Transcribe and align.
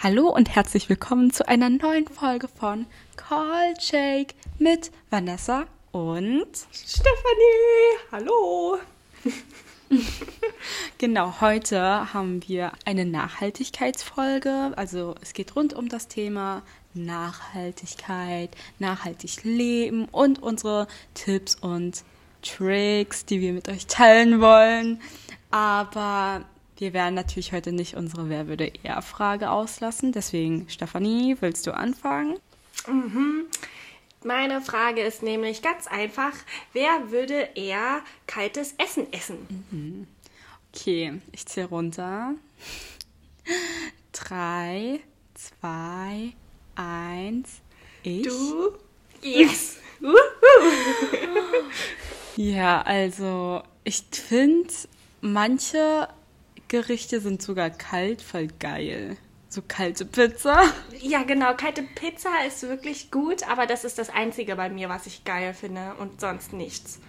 Hallo 0.00 0.28
und 0.28 0.54
herzlich 0.54 0.88
willkommen 0.88 1.32
zu 1.32 1.48
einer 1.48 1.68
neuen 1.68 2.06
Folge 2.06 2.46
von 2.46 2.86
Call 3.16 3.74
Shake 3.80 4.36
mit 4.60 4.92
Vanessa 5.10 5.66
und 5.90 6.46
Stefanie. 6.70 7.98
Hallo. 8.12 8.78
genau, 10.98 11.40
heute 11.40 12.14
haben 12.14 12.46
wir 12.46 12.70
eine 12.84 13.06
Nachhaltigkeitsfolge. 13.06 14.72
Also 14.76 15.16
es 15.20 15.32
geht 15.32 15.56
rund 15.56 15.74
um 15.74 15.88
das 15.88 16.06
Thema 16.06 16.62
Nachhaltigkeit, 16.94 18.50
nachhaltig 18.78 19.42
leben 19.42 20.04
und 20.12 20.40
unsere 20.40 20.86
Tipps 21.14 21.56
und 21.56 22.04
Tricks, 22.42 23.24
die 23.24 23.40
wir 23.40 23.52
mit 23.52 23.68
euch 23.68 23.88
teilen 23.88 24.40
wollen. 24.40 25.00
Aber 25.50 26.44
wir 26.78 26.92
werden 26.92 27.14
natürlich 27.14 27.52
heute 27.52 27.72
nicht 27.72 27.96
unsere 27.96 28.28
Wer 28.28 28.46
würde 28.46 28.72
eher 28.82 29.02
Frage 29.02 29.50
auslassen. 29.50 30.12
Deswegen, 30.12 30.68
Stefanie, 30.68 31.36
willst 31.40 31.66
du 31.66 31.74
anfangen? 31.74 32.38
Mhm. 32.86 33.46
Meine 34.24 34.60
Frage 34.60 35.02
ist 35.02 35.22
nämlich 35.22 35.62
ganz 35.62 35.86
einfach: 35.86 36.32
Wer 36.72 37.10
würde 37.10 37.48
eher 37.54 38.02
kaltes 38.26 38.74
Essen 38.78 39.12
essen? 39.12 39.66
Mhm. 39.70 40.06
Okay, 40.72 41.20
ich 41.32 41.46
zähle 41.46 41.68
runter. 41.68 42.34
Drei, 44.12 45.00
zwei, 45.34 46.32
eins. 46.74 47.60
Ich. 48.02 48.22
Du? 48.22 48.72
Yes! 49.22 49.76
ja, 52.36 52.82
also 52.82 53.62
ich 53.84 54.04
finde, 54.10 54.72
manche 55.20 56.08
Gerichte 56.68 57.20
sind 57.20 57.42
sogar 57.42 57.70
kalt 57.70 58.22
voll 58.22 58.48
geil. 58.58 59.16
So 59.48 59.62
kalte 59.66 60.04
Pizza. 60.04 60.62
Ja, 61.00 61.22
genau. 61.22 61.54
Kalte 61.54 61.82
Pizza 61.82 62.30
ist 62.46 62.62
wirklich 62.62 63.10
gut, 63.10 63.48
aber 63.48 63.66
das 63.66 63.84
ist 63.84 63.98
das 63.98 64.10
Einzige 64.10 64.56
bei 64.56 64.68
mir, 64.68 64.90
was 64.90 65.06
ich 65.06 65.24
geil 65.24 65.54
finde 65.54 65.94
und 65.98 66.20
sonst 66.20 66.52
nichts. 66.52 67.00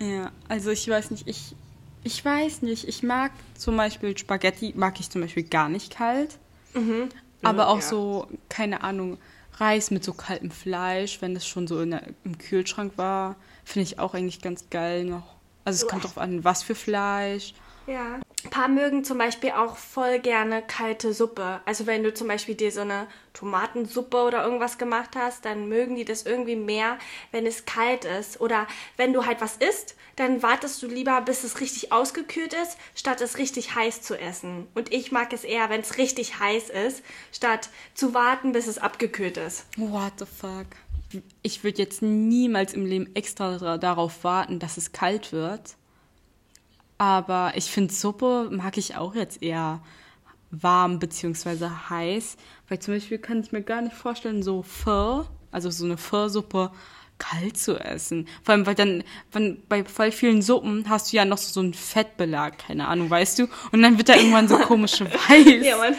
Ja, 0.00 0.32
also 0.48 0.70
ich 0.70 0.88
weiß 0.88 1.12
nicht, 1.12 1.28
ich, 1.28 1.54
ich 2.02 2.24
weiß 2.24 2.62
nicht. 2.62 2.88
Ich 2.88 3.04
mag 3.04 3.30
zum 3.56 3.76
Beispiel 3.76 4.18
Spaghetti, 4.18 4.72
mag 4.76 4.98
ich 4.98 5.08
zum 5.08 5.20
Beispiel 5.20 5.44
gar 5.44 5.68
nicht 5.68 5.94
kalt. 5.94 6.38
Mhm. 6.74 7.10
Aber 7.42 7.68
auch 7.68 7.76
ja. 7.76 7.82
so, 7.82 8.26
keine 8.48 8.82
Ahnung, 8.82 9.18
Reis 9.58 9.92
mit 9.92 10.02
so 10.02 10.12
kaltem 10.12 10.50
Fleisch, 10.50 11.22
wenn 11.22 11.34
das 11.34 11.46
schon 11.46 11.68
so 11.68 11.84
der, 11.84 12.02
im 12.24 12.38
Kühlschrank 12.38 12.94
war, 12.96 13.36
finde 13.64 13.84
ich 13.84 13.98
auch 14.00 14.14
eigentlich 14.14 14.42
ganz 14.42 14.68
geil 14.70 15.04
noch. 15.04 15.34
Also 15.64 15.84
es 15.84 15.90
kommt 15.90 16.04
drauf 16.04 16.18
an, 16.18 16.42
was 16.42 16.62
für 16.62 16.74
Fleisch. 16.74 17.54
Ja. 17.86 18.20
Paar 18.50 18.68
mögen 18.68 19.04
zum 19.04 19.18
Beispiel 19.18 19.50
auch 19.50 19.76
voll 19.76 20.18
gerne 20.18 20.62
kalte 20.62 21.12
Suppe. 21.12 21.60
Also 21.64 21.86
wenn 21.86 22.02
du 22.02 22.12
zum 22.12 22.28
Beispiel 22.28 22.54
dir 22.54 22.70
so 22.70 22.82
eine 22.82 23.06
Tomatensuppe 23.32 24.16
oder 24.18 24.44
irgendwas 24.44 24.78
gemacht 24.78 25.10
hast, 25.16 25.44
dann 25.44 25.68
mögen 25.68 25.96
die 25.96 26.04
das 26.04 26.24
irgendwie 26.24 26.56
mehr, 26.56 26.98
wenn 27.32 27.46
es 27.46 27.64
kalt 27.64 28.04
ist. 28.04 28.40
Oder 28.40 28.66
wenn 28.96 29.12
du 29.12 29.26
halt 29.26 29.40
was 29.40 29.56
isst, 29.56 29.96
dann 30.16 30.42
wartest 30.42 30.82
du 30.82 30.86
lieber, 30.86 31.20
bis 31.20 31.44
es 31.44 31.60
richtig 31.60 31.92
ausgekühlt 31.92 32.54
ist, 32.54 32.76
statt 32.94 33.20
es 33.20 33.38
richtig 33.38 33.74
heiß 33.74 34.02
zu 34.02 34.18
essen. 34.18 34.66
Und 34.74 34.92
ich 34.92 35.12
mag 35.12 35.32
es 35.32 35.44
eher, 35.44 35.70
wenn 35.70 35.80
es 35.80 35.98
richtig 35.98 36.38
heiß 36.38 36.70
ist, 36.70 37.02
statt 37.32 37.70
zu 37.94 38.14
warten, 38.14 38.52
bis 38.52 38.66
es 38.66 38.78
abgekühlt 38.78 39.36
ist. 39.36 39.66
What 39.76 40.12
the 40.18 40.26
fuck? 40.26 40.66
Ich 41.42 41.62
würde 41.62 41.78
jetzt 41.78 42.02
niemals 42.02 42.74
im 42.74 42.86
Leben 42.86 43.14
extra 43.14 43.78
darauf 43.78 44.24
warten, 44.24 44.58
dass 44.58 44.76
es 44.76 44.92
kalt 44.92 45.32
wird 45.32 45.76
aber 47.04 47.52
ich 47.54 47.66
finde 47.66 47.92
Suppe 47.92 48.48
mag 48.50 48.78
ich 48.78 48.96
auch 48.96 49.14
jetzt 49.14 49.42
eher 49.42 49.82
warm 50.50 50.98
bzw. 50.98 51.68
heiß. 51.90 52.38
Weil 52.66 52.78
zum 52.78 52.94
Beispiel 52.94 53.18
kann 53.18 53.40
ich 53.40 53.52
mir 53.52 53.60
gar 53.60 53.82
nicht 53.82 53.94
vorstellen, 53.94 54.42
so 54.42 54.62
Pho, 54.62 55.26
also 55.50 55.70
so 55.70 55.84
eine 55.84 55.98
Pho-Suppe, 55.98 56.70
kalt 57.18 57.58
zu 57.58 57.78
essen. 57.78 58.26
Vor 58.42 58.54
allem, 58.54 58.64
weil 58.64 58.74
dann, 58.74 59.04
wenn, 59.32 59.62
bei 59.68 59.84
voll 59.84 60.12
vielen 60.12 60.40
Suppen 60.40 60.88
hast 60.88 61.12
du 61.12 61.18
ja 61.18 61.26
noch 61.26 61.36
so 61.36 61.60
einen 61.60 61.74
Fettbelag, 61.74 62.56
keine 62.56 62.88
Ahnung, 62.88 63.10
weißt 63.10 63.38
du? 63.38 63.48
Und 63.70 63.82
dann 63.82 63.98
wird 63.98 64.08
da 64.08 64.16
irgendwann 64.16 64.48
so 64.48 64.56
komische 64.56 65.04
Weiß. 65.28 65.62
ja, 65.62 65.76
Mann. 65.76 65.96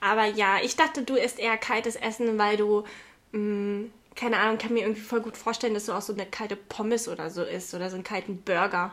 Aber 0.00 0.24
ja, 0.24 0.56
ich 0.64 0.74
dachte, 0.74 1.02
du 1.02 1.16
isst 1.16 1.38
eher 1.38 1.58
kaltes 1.58 1.96
Essen, 1.96 2.38
weil 2.38 2.56
du, 2.56 2.84
mh, 3.32 3.38
mm, 3.38 3.92
keine 4.14 4.38
Ahnung, 4.38 4.58
kann 4.58 4.74
mir 4.74 4.82
irgendwie 4.82 5.00
voll 5.00 5.20
gut 5.20 5.36
vorstellen, 5.36 5.74
dass 5.74 5.86
du 5.86 5.92
auch 5.92 6.02
so 6.02 6.12
eine 6.12 6.26
kalte 6.26 6.56
Pommes 6.56 7.08
oder 7.08 7.30
so 7.30 7.42
isst 7.42 7.74
oder 7.74 7.90
so 7.90 7.96
einen 7.96 8.04
kalten 8.04 8.42
Burger 8.42 8.92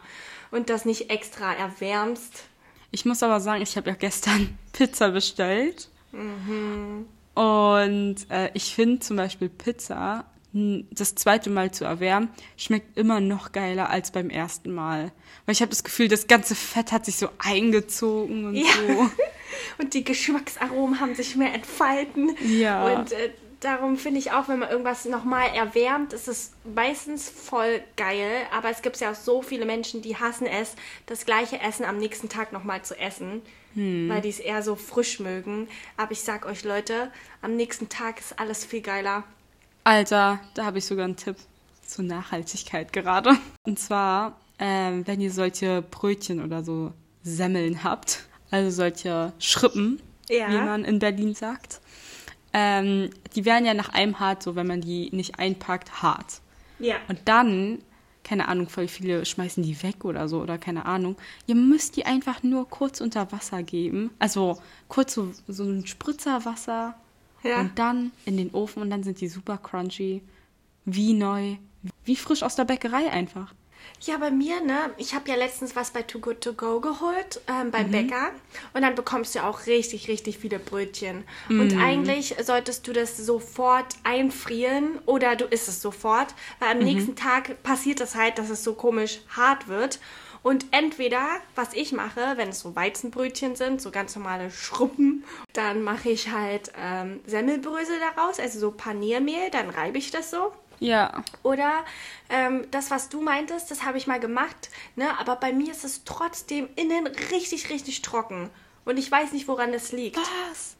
und 0.51 0.69
das 0.69 0.85
nicht 0.85 1.09
extra 1.09 1.53
erwärmst. 1.53 2.43
Ich 2.91 3.05
muss 3.05 3.23
aber 3.23 3.39
sagen, 3.39 3.61
ich 3.61 3.75
habe 3.77 3.89
ja 3.89 3.95
gestern 3.95 4.57
Pizza 4.73 5.09
bestellt. 5.09 5.89
Mhm. 6.11 7.05
Und 7.35 8.15
äh, 8.29 8.49
ich 8.53 8.73
finde 8.73 8.99
zum 8.99 9.17
Beispiel 9.17 9.49
Pizza 9.49 10.25
das 10.53 11.13
zweite 11.13 11.49
Mal 11.49 11.71
zu 11.71 11.85
erwärmen, 11.85 12.29
schmeckt 12.55 12.97
immer 12.97 13.19
noch 13.19 13.51
geiler 13.51 13.89
als 13.89 14.11
beim 14.11 14.29
ersten 14.29 14.73
Mal. 14.73 15.11
Weil 15.45 15.53
ich 15.53 15.61
habe 15.61 15.69
das 15.69 15.83
Gefühl, 15.83 16.07
das 16.07 16.27
ganze 16.27 16.55
Fett 16.55 16.91
hat 16.91 17.05
sich 17.05 17.17
so 17.17 17.29
eingezogen 17.37 18.45
und 18.45 18.55
ja. 18.55 18.65
so. 18.87 19.09
und 19.77 19.93
die 19.93 20.03
Geschmacksaromen 20.03 20.99
haben 20.99 21.15
sich 21.15 21.35
mehr 21.35 21.53
entfalten. 21.53 22.35
Ja. 22.43 22.95
Und 22.95 23.11
äh, 23.11 23.29
darum 23.59 23.97
finde 23.97 24.19
ich 24.19 24.31
auch, 24.31 24.47
wenn 24.47 24.59
man 24.59 24.69
irgendwas 24.69 25.05
nochmal 25.05 25.49
erwärmt, 25.49 26.13
ist 26.13 26.27
es 26.27 26.51
meistens 26.63 27.29
voll 27.29 27.81
geil. 27.95 28.43
Aber 28.55 28.69
es 28.69 28.81
gibt 28.81 28.99
ja 28.99 29.11
auch 29.11 29.15
so 29.15 29.41
viele 29.41 29.65
Menschen, 29.65 30.01
die 30.01 30.15
hassen 30.17 30.47
es, 30.47 30.75
das 31.05 31.25
gleiche 31.25 31.59
Essen 31.59 31.85
am 31.85 31.97
nächsten 31.97 32.29
Tag 32.29 32.53
nochmal 32.53 32.83
zu 32.83 32.97
essen, 32.99 33.41
hm. 33.73 34.09
weil 34.09 34.21
die 34.21 34.29
es 34.29 34.39
eher 34.39 34.61
so 34.63 34.75
frisch 34.75 35.19
mögen. 35.19 35.67
Aber 35.95 36.11
ich 36.11 36.21
sag 36.21 36.45
euch, 36.45 36.63
Leute, 36.63 37.11
am 37.41 37.55
nächsten 37.55 37.89
Tag 37.89 38.19
ist 38.19 38.39
alles 38.39 38.65
viel 38.65 38.81
geiler. 38.81 39.23
Alter, 39.83 40.39
da 40.53 40.65
habe 40.65 40.79
ich 40.79 40.85
sogar 40.85 41.05
einen 41.05 41.15
Tipp 41.15 41.37
zur 41.85 42.03
Nachhaltigkeit 42.05 42.91
gerade. 42.91 43.37
Und 43.63 43.79
zwar, 43.79 44.39
ähm, 44.59 45.07
wenn 45.07 45.21
ihr 45.21 45.31
solche 45.31 45.81
Brötchen 45.81 46.43
oder 46.43 46.63
so 46.63 46.91
Semmeln 47.23 47.83
habt, 47.83 48.25
also 48.51 48.69
solche 48.69 49.33
Schrippen, 49.39 50.01
ja. 50.29 50.49
wie 50.49 50.57
man 50.57 50.83
in 50.83 50.99
Berlin 50.99 51.33
sagt 51.33 51.81
ähm, 52.53 53.09
die 53.35 53.45
werden 53.45 53.65
ja 53.65 53.73
nach 53.73 53.89
einem 53.89 54.19
hart, 54.19 54.43
so 54.43 54.55
wenn 54.55 54.67
man 54.67 54.81
die 54.81 55.09
nicht 55.11 55.39
einpackt, 55.39 56.01
hart. 56.01 56.41
Ja. 56.79 56.95
Und 57.07 57.19
dann, 57.25 57.79
keine 58.23 58.47
Ahnung, 58.47 58.69
voll 58.69 58.87
viele 58.87 59.25
schmeißen 59.25 59.63
die 59.63 59.81
weg 59.83 60.05
oder 60.05 60.27
so, 60.27 60.41
oder 60.41 60.57
keine 60.57 60.85
Ahnung. 60.85 61.15
Ihr 61.45 61.55
müsst 61.55 61.95
die 61.95 62.05
einfach 62.05 62.43
nur 62.43 62.69
kurz 62.69 63.01
unter 63.01 63.31
Wasser 63.31 63.63
geben. 63.63 64.11
Also 64.19 64.59
kurz 64.87 65.13
so, 65.13 65.31
so 65.47 65.63
ein 65.63 65.85
Spritzer 65.85 66.45
Wasser 66.45 66.95
ja. 67.43 67.59
und 67.59 67.77
dann 67.77 68.11
in 68.25 68.37
den 68.37 68.51
Ofen 68.51 68.81
und 68.81 68.89
dann 68.89 69.03
sind 69.03 69.21
die 69.21 69.27
super 69.27 69.57
crunchy. 69.57 70.21
Wie 70.85 71.13
neu. 71.13 71.57
Wie 72.05 72.15
frisch 72.15 72.43
aus 72.43 72.55
der 72.55 72.65
Bäckerei 72.65 73.11
einfach. 73.11 73.53
Ja, 74.01 74.17
bei 74.17 74.31
mir, 74.31 74.61
ne? 74.61 74.91
Ich 74.97 75.15
habe 75.15 75.29
ja 75.29 75.35
letztens 75.35 75.75
was 75.75 75.91
bei 75.91 76.03
Too 76.03 76.19
Good 76.19 76.41
To 76.41 76.53
Go 76.53 76.79
geholt, 76.79 77.41
ähm, 77.47 77.71
beim 77.71 77.87
mhm. 77.87 77.91
Bäcker. 77.91 78.31
Und 78.73 78.83
dann 78.83 78.95
bekommst 78.95 79.35
du 79.35 79.43
auch 79.43 79.65
richtig, 79.65 80.07
richtig 80.07 80.37
viele 80.37 80.59
Brötchen. 80.59 81.23
Mhm. 81.49 81.59
Und 81.59 81.77
eigentlich 81.79 82.35
solltest 82.41 82.87
du 82.87 82.93
das 82.93 83.17
sofort 83.17 83.95
einfrieren 84.03 84.99
oder 85.05 85.35
du 85.35 85.45
isst 85.45 85.67
es 85.67 85.81
sofort, 85.81 86.33
weil 86.59 86.71
am 86.71 86.79
mhm. 86.79 86.85
nächsten 86.85 87.15
Tag 87.15 87.63
passiert 87.63 87.99
es 87.99 88.15
halt, 88.15 88.37
dass 88.37 88.49
es 88.49 88.63
so 88.63 88.73
komisch 88.73 89.19
hart 89.35 89.67
wird. 89.67 89.99
Und 90.43 90.67
entweder, 90.71 91.27
was 91.55 91.73
ich 91.73 91.91
mache, 91.91 92.33
wenn 92.35 92.49
es 92.49 92.61
so 92.61 92.75
Weizenbrötchen 92.75 93.55
sind, 93.55 93.81
so 93.81 93.91
ganz 93.91 94.15
normale 94.15 94.51
Schruppen, 94.51 95.25
dann 95.53 95.81
mache 95.81 96.09
ich 96.09 96.31
halt 96.31 96.71
ähm, 96.79 97.19
Semmelbrösel 97.25 97.97
daraus, 97.99 98.39
also 98.39 98.59
so 98.59 98.71
Paniermehl, 98.71 99.49
dann 99.51 99.69
reibe 99.69 99.97
ich 99.97 100.11
das 100.11 100.31
so 100.31 100.53
ja. 100.79 101.23
Oder 101.43 101.85
ähm, 102.29 102.65
das, 102.71 102.91
was 102.91 103.09
du 103.09 103.21
meintest, 103.21 103.71
das 103.71 103.83
habe 103.83 103.97
ich 103.97 104.07
mal 104.07 104.19
gemacht, 104.19 104.69
ne? 104.95 105.17
aber 105.19 105.35
bei 105.35 105.53
mir 105.53 105.71
ist 105.71 105.83
es 105.83 106.03
trotzdem 106.03 106.69
innen 106.75 107.07
richtig, 107.07 107.69
richtig 107.69 108.01
trocken. 108.01 108.49
Und 108.85 108.97
ich 108.97 109.11
weiß 109.11 109.33
nicht, 109.33 109.47
woran 109.47 109.73
es 109.73 109.91
liegt. 109.91 110.17
Was? 110.17 110.75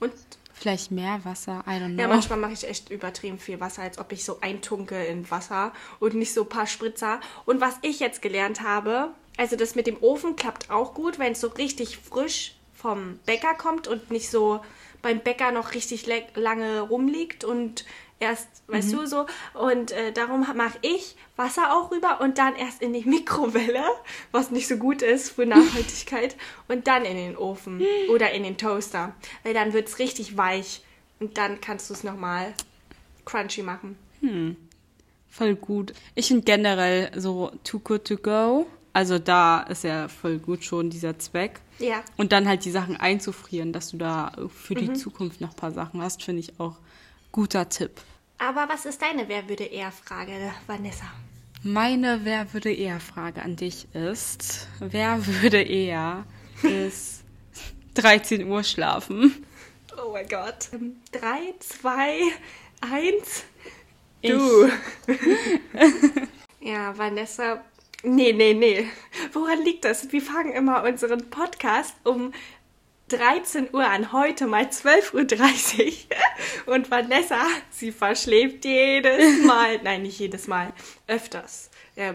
Und 0.00 0.12
Vielleicht 0.58 0.90
mehr 0.90 1.20
Wasser, 1.22 1.62
I 1.66 1.72
don't 1.72 1.92
know. 1.92 2.02
Ja, 2.02 2.08
manchmal 2.08 2.38
mache 2.38 2.54
ich 2.54 2.66
echt 2.66 2.90
übertrieben 2.90 3.38
viel 3.38 3.60
Wasser, 3.60 3.82
als 3.82 3.98
ob 3.98 4.10
ich 4.12 4.24
so 4.24 4.40
eintunke 4.40 5.04
in 5.04 5.30
Wasser 5.30 5.72
und 6.00 6.14
nicht 6.14 6.32
so 6.32 6.44
ein 6.44 6.48
paar 6.48 6.66
Spritzer. 6.66 7.20
Und 7.44 7.60
was 7.60 7.76
ich 7.82 8.00
jetzt 8.00 8.22
gelernt 8.22 8.62
habe, 8.62 9.10
also 9.36 9.54
das 9.54 9.74
mit 9.74 9.86
dem 9.86 10.02
Ofen 10.02 10.34
klappt 10.34 10.70
auch 10.70 10.94
gut, 10.94 11.18
wenn 11.18 11.32
es 11.32 11.42
so 11.42 11.48
richtig 11.48 11.98
frisch 11.98 12.54
vom 12.72 13.18
Bäcker 13.26 13.52
kommt 13.54 13.86
und 13.86 14.10
nicht 14.10 14.30
so 14.30 14.60
beim 15.02 15.20
Bäcker 15.20 15.52
noch 15.52 15.74
richtig 15.74 16.06
lange 16.34 16.80
rumliegt 16.80 17.44
und 17.44 17.84
erst, 18.18 18.48
weißt 18.68 18.92
mhm. 18.92 18.96
du, 18.96 19.06
so. 19.06 19.26
Und 19.54 19.92
äh, 19.92 20.12
darum 20.12 20.40
mache 20.40 20.78
ich 20.82 21.16
Wasser 21.36 21.76
auch 21.76 21.90
rüber 21.90 22.20
und 22.20 22.38
dann 22.38 22.56
erst 22.56 22.82
in 22.82 22.92
die 22.92 23.04
Mikrowelle, 23.08 23.84
was 24.32 24.50
nicht 24.50 24.68
so 24.68 24.76
gut 24.76 25.02
ist 25.02 25.30
für 25.30 25.46
Nachhaltigkeit, 25.46 26.36
und 26.68 26.86
dann 26.86 27.04
in 27.04 27.16
den 27.16 27.36
Ofen 27.36 27.82
oder 28.10 28.32
in 28.32 28.42
den 28.42 28.56
Toaster. 28.56 29.14
Weil 29.42 29.54
dann 29.54 29.72
wird 29.72 29.88
es 29.88 29.98
richtig 29.98 30.36
weich 30.36 30.82
und 31.20 31.38
dann 31.38 31.60
kannst 31.60 31.90
du 31.90 31.94
es 31.94 32.04
nochmal 32.04 32.54
crunchy 33.24 33.62
machen. 33.62 33.96
Hm. 34.20 34.56
Voll 35.28 35.54
gut. 35.54 35.92
Ich 36.14 36.28
finde 36.28 36.44
generell 36.44 37.10
so 37.14 37.52
Too 37.62 37.80
Good 37.80 38.06
To 38.06 38.16
Go 38.16 38.66
Also 38.94 39.18
da 39.18 39.60
ist 39.64 39.84
ja 39.84 40.08
voll 40.08 40.38
gut 40.38 40.64
schon 40.64 40.88
dieser 40.88 41.18
Zweck. 41.18 41.60
Ja. 41.78 42.02
Und 42.16 42.32
dann 42.32 42.48
halt 42.48 42.64
die 42.64 42.70
Sachen 42.70 42.96
einzufrieren, 42.96 43.74
dass 43.74 43.90
du 43.90 43.98
da 43.98 44.32
für 44.48 44.74
die 44.74 44.94
Zukunft 44.94 45.42
noch 45.42 45.50
ein 45.50 45.56
paar 45.56 45.72
Sachen 45.72 46.00
hast, 46.00 46.22
finde 46.22 46.40
ich 46.40 46.58
auch 46.58 46.78
guter 47.36 47.68
Tipp. 47.68 48.00
Aber 48.38 48.66
was 48.66 48.86
ist 48.86 49.02
deine 49.02 49.28
Wer 49.28 49.46
würde 49.46 49.64
eher 49.64 49.92
Frage, 49.92 50.32
Vanessa? 50.66 51.04
Meine 51.62 52.20
Wer 52.24 52.54
würde 52.54 52.72
eher 52.72 52.98
Frage 52.98 53.42
an 53.42 53.56
dich 53.56 53.88
ist, 53.92 54.68
wer 54.80 55.26
würde 55.26 55.62
eher 55.62 56.24
bis 56.62 57.20
13 57.94 58.48
Uhr 58.48 58.64
schlafen? 58.64 59.44
Oh 60.02 60.12
mein 60.12 60.26
Gott. 60.28 60.70
Ähm, 60.72 60.96
Drei, 61.12 61.54
zwei, 61.58 62.20
eins. 62.80 63.44
Du. 64.22 64.70
ja, 66.60 66.96
Vanessa. 66.96 67.62
Nee, 68.02 68.32
nee, 68.32 68.54
nee. 68.54 68.86
Woran 69.34 69.62
liegt 69.62 69.84
das? 69.84 70.10
Wir 70.10 70.22
fangen 70.22 70.52
immer 70.52 70.84
unseren 70.84 71.28
Podcast 71.28 71.96
um 72.04 72.32
13 73.08 73.68
Uhr 73.72 73.86
an, 73.88 74.12
heute 74.12 74.46
mal 74.46 74.64
12.30 74.64 75.86
Uhr. 75.86 75.92
Und 76.74 76.90
Vanessa, 76.90 77.40
sie 77.70 77.92
verschläft 77.92 78.64
jedes 78.64 79.44
Mal. 79.46 79.80
Nein, 79.82 80.02
nicht 80.02 80.18
jedes 80.18 80.48
Mal. 80.48 80.72
Öfters. 81.06 81.70
Ja, 81.94 82.14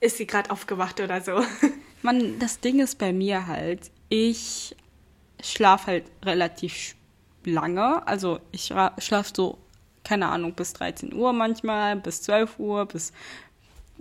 ist 0.00 0.16
sie 0.16 0.26
gerade 0.26 0.50
aufgewacht 0.50 1.00
oder 1.00 1.20
so? 1.20 1.44
Man, 2.02 2.38
das 2.38 2.60
Ding 2.60 2.80
ist 2.80 2.98
bei 2.98 3.12
mir 3.12 3.46
halt, 3.46 3.90
ich 4.08 4.76
schlafe 5.42 5.86
halt 5.86 6.04
relativ 6.24 6.96
lange. 7.44 8.06
Also 8.06 8.40
ich 8.50 8.72
schlafe 8.98 9.32
so, 9.34 9.58
keine 10.02 10.28
Ahnung, 10.28 10.54
bis 10.54 10.72
13 10.74 11.14
Uhr 11.14 11.32
manchmal, 11.32 11.96
bis 11.96 12.22
12 12.22 12.58
Uhr, 12.58 12.86
bis. 12.86 13.12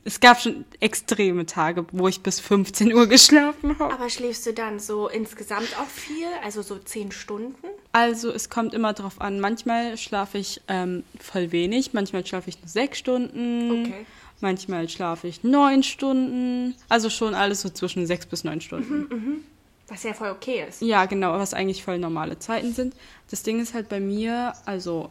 Es 0.06 0.20
gab 0.20 0.42
schon 0.42 0.66
extreme 0.82 1.46
Tage, 1.46 1.86
wo 1.92 2.08
ich 2.10 2.22
bis 2.22 2.40
15 2.40 2.94
Uhr 2.94 3.08
geschlafen 3.08 3.80
habe. 3.80 3.94
Aber 3.94 4.10
schläfst 4.10 4.46
du 4.46 4.54
dann 4.54 4.80
so 4.80 5.08
insgesamt 5.08 5.78
auch 5.80 5.88
viel? 5.88 6.28
Also 6.44 6.62
so 6.62 6.78
10 6.78 7.12
Stunden? 7.12 7.68
Also 7.94 8.30
es 8.32 8.50
kommt 8.50 8.74
immer 8.74 8.94
drauf 8.94 9.22
an. 9.22 9.40
Manchmal 9.40 9.98
schlafe 9.98 10.38
ich 10.38 10.62
ähm, 10.68 11.04
voll 11.20 11.52
wenig, 11.54 11.94
manchmal 11.94 12.26
schlafe 12.26 12.50
ich 12.50 12.60
nur 12.60 12.68
sechs 12.68 13.00
Stunden. 13.00 13.86
Okay. 13.86 14.06
Manchmal 14.42 14.90
schlafe 14.90 15.28
ich 15.28 15.44
neun 15.44 15.84
Stunden. 15.84 16.76
Also 16.90 17.10
schon 17.10 17.34
alles 17.34 17.62
so 17.62 17.70
zwischen 17.70 18.06
sechs 18.06 18.26
bis 18.26 18.44
neun 18.44 18.60
Stunden. 18.60 19.46
Was 19.88 20.04
ja 20.04 20.14
voll 20.14 20.32
okay 20.32 20.66
ist. 20.68 20.82
Ja, 20.82 21.06
genau, 21.06 21.34
was 21.34 21.54
eigentlich 21.54 21.84
voll 21.84 21.98
normale 21.98 22.40
Zeiten 22.40 22.74
sind. 22.74 22.94
Das 23.30 23.44
Ding 23.44 23.62
ist 23.62 23.74
halt 23.74 23.88
bei 23.88 24.02
mir, 24.02 24.54
also 24.66 25.10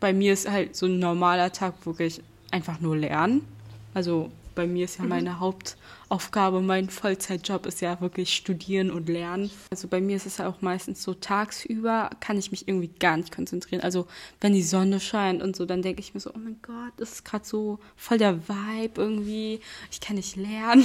bei 0.00 0.14
mir 0.14 0.32
ist 0.32 0.48
halt 0.48 0.74
so 0.74 0.86
ein 0.86 0.98
normaler 0.98 1.52
Tag 1.52 1.74
wirklich 1.84 2.22
einfach 2.50 2.80
nur 2.80 2.96
lernen. 2.96 3.46
Also 3.94 4.30
bei 4.54 4.66
mir 4.66 4.84
ist 4.84 4.98
ja 4.98 5.04
meine 5.04 5.40
Hauptaufgabe, 5.40 6.60
mein 6.60 6.88
Vollzeitjob 6.88 7.66
ist 7.66 7.80
ja 7.80 8.00
wirklich 8.00 8.34
studieren 8.34 8.90
und 8.90 9.08
lernen. 9.08 9.50
Also 9.70 9.88
bei 9.88 10.00
mir 10.00 10.16
ist 10.16 10.26
es 10.26 10.38
ja 10.38 10.48
auch 10.48 10.62
meistens 10.62 11.02
so 11.02 11.14
tagsüber 11.14 12.10
kann 12.20 12.38
ich 12.38 12.50
mich 12.50 12.68
irgendwie 12.68 12.90
gar 12.98 13.16
nicht 13.16 13.34
konzentrieren. 13.34 13.82
Also 13.82 14.06
wenn 14.40 14.52
die 14.52 14.62
Sonne 14.62 15.00
scheint 15.00 15.42
und 15.42 15.56
so, 15.56 15.66
dann 15.66 15.82
denke 15.82 16.00
ich 16.00 16.14
mir 16.14 16.20
so, 16.20 16.30
oh 16.30 16.38
mein 16.38 16.60
Gott, 16.62 16.92
das 16.96 17.12
ist 17.12 17.24
gerade 17.24 17.44
so 17.44 17.78
voll 17.96 18.18
der 18.18 18.48
Vibe 18.48 19.00
irgendwie. 19.00 19.60
Ich 19.90 20.00
kann 20.00 20.16
nicht 20.16 20.36
lernen. 20.36 20.84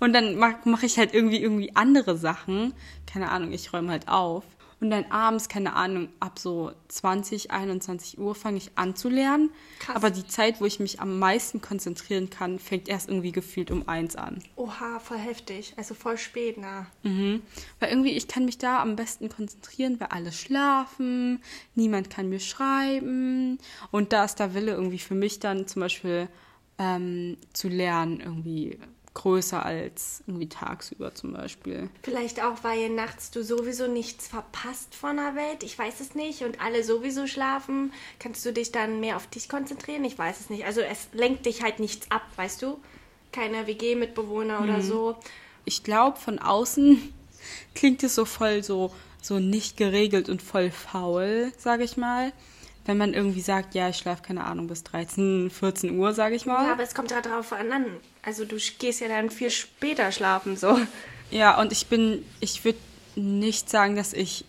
Und 0.00 0.12
dann 0.12 0.36
mache 0.36 0.58
mach 0.64 0.82
ich 0.82 0.98
halt 0.98 1.14
irgendwie 1.14 1.40
irgendwie 1.40 1.74
andere 1.74 2.16
Sachen. 2.16 2.74
Keine 3.06 3.30
Ahnung, 3.30 3.52
ich 3.52 3.72
räume 3.72 3.90
halt 3.90 4.08
auf. 4.08 4.44
Und 4.80 4.90
dann 4.90 5.06
abends, 5.10 5.48
keine 5.48 5.74
Ahnung, 5.74 6.08
ab 6.20 6.38
so 6.38 6.72
20, 6.88 7.50
21 7.50 8.18
Uhr 8.18 8.34
fange 8.34 8.58
ich 8.58 8.72
an 8.76 8.96
zu 8.96 9.08
lernen. 9.08 9.50
Krass. 9.78 9.96
Aber 9.96 10.10
die 10.10 10.26
Zeit, 10.26 10.60
wo 10.60 10.64
ich 10.64 10.80
mich 10.80 11.00
am 11.00 11.18
meisten 11.18 11.60
konzentrieren 11.60 12.30
kann, 12.30 12.58
fängt 12.58 12.88
erst 12.88 13.08
irgendwie 13.08 13.32
gefühlt 13.32 13.70
um 13.70 13.88
eins 13.88 14.16
an. 14.16 14.42
Oha, 14.56 14.98
voll 14.98 15.18
heftig. 15.18 15.74
Also 15.76 15.94
voll 15.94 16.18
spät, 16.18 16.56
na. 16.58 16.86
Mhm. 17.02 17.42
Weil 17.80 17.90
irgendwie, 17.90 18.12
ich 18.12 18.28
kann 18.28 18.44
mich 18.44 18.58
da 18.58 18.80
am 18.80 18.96
besten 18.96 19.28
konzentrieren, 19.28 20.00
weil 20.00 20.08
alle 20.08 20.32
schlafen, 20.32 21.42
niemand 21.74 22.10
kann 22.10 22.28
mir 22.28 22.40
schreiben. 22.40 23.58
Und 23.90 24.12
da 24.12 24.24
ist 24.24 24.36
der 24.36 24.54
Wille 24.54 24.72
irgendwie 24.72 24.98
für 24.98 25.14
mich 25.14 25.40
dann 25.40 25.66
zum 25.66 25.80
Beispiel 25.80 26.28
ähm, 26.78 27.36
zu 27.52 27.68
lernen 27.68 28.20
irgendwie 28.20 28.78
größer 29.14 29.64
als 29.64 30.22
irgendwie 30.26 30.48
tagsüber 30.48 31.14
zum 31.14 31.32
Beispiel. 31.32 31.88
Vielleicht 32.02 32.42
auch, 32.42 32.62
weil 32.62 32.90
nachts 32.90 33.30
du 33.30 33.44
sowieso 33.44 33.86
nichts 33.86 34.26
verpasst 34.26 34.94
von 34.94 35.16
der 35.16 35.36
Welt. 35.36 35.62
Ich 35.62 35.78
weiß 35.78 36.00
es 36.00 36.14
nicht. 36.14 36.42
Und 36.42 36.60
alle 36.60 36.82
sowieso 36.82 37.26
schlafen. 37.26 37.92
Kannst 38.18 38.44
du 38.44 38.52
dich 38.52 38.72
dann 38.72 39.00
mehr 39.00 39.16
auf 39.16 39.28
dich 39.28 39.48
konzentrieren? 39.48 40.04
Ich 40.04 40.18
weiß 40.18 40.40
es 40.40 40.50
nicht. 40.50 40.66
Also 40.66 40.80
es 40.80 41.08
lenkt 41.12 41.46
dich 41.46 41.62
halt 41.62 41.78
nichts 41.78 42.10
ab, 42.10 42.22
weißt 42.36 42.62
du? 42.62 42.78
Keine 43.32 43.66
WG-Mitbewohner 43.66 44.62
oder 44.62 44.80
so. 44.80 45.16
Ich 45.64 45.84
glaube, 45.84 46.18
von 46.18 46.40
außen 46.40 47.14
klingt 47.74 48.02
es 48.02 48.16
so 48.16 48.24
voll 48.24 48.62
so, 48.62 48.92
so 49.22 49.38
nicht 49.38 49.76
geregelt 49.76 50.28
und 50.28 50.42
voll 50.42 50.70
faul, 50.70 51.52
sage 51.56 51.84
ich 51.84 51.96
mal. 51.96 52.32
Wenn 52.86 52.98
man 52.98 53.14
irgendwie 53.14 53.40
sagt, 53.40 53.74
ja, 53.74 53.88
ich 53.88 53.96
schlafe 53.96 54.22
keine 54.22 54.44
Ahnung 54.44 54.66
bis 54.66 54.82
13, 54.84 55.50
14 55.50 55.96
Uhr, 55.98 56.12
sage 56.12 56.34
ich 56.34 56.44
mal. 56.44 56.66
Ja, 56.66 56.72
aber 56.72 56.82
es 56.82 56.94
kommt 56.94 57.10
ja 57.10 57.20
drauf 57.22 57.52
an. 57.52 57.86
Also 58.22 58.44
du 58.44 58.56
gehst 58.78 59.00
ja 59.00 59.08
dann 59.08 59.30
viel 59.30 59.50
später 59.50 60.12
schlafen, 60.12 60.56
so. 60.56 60.78
Ja, 61.30 61.58
und 61.60 61.72
ich 61.72 61.86
bin, 61.86 62.24
ich 62.40 62.64
würde 62.64 62.78
nicht 63.16 63.70
sagen, 63.70 63.96
dass 63.96 64.12
ich 64.12 64.44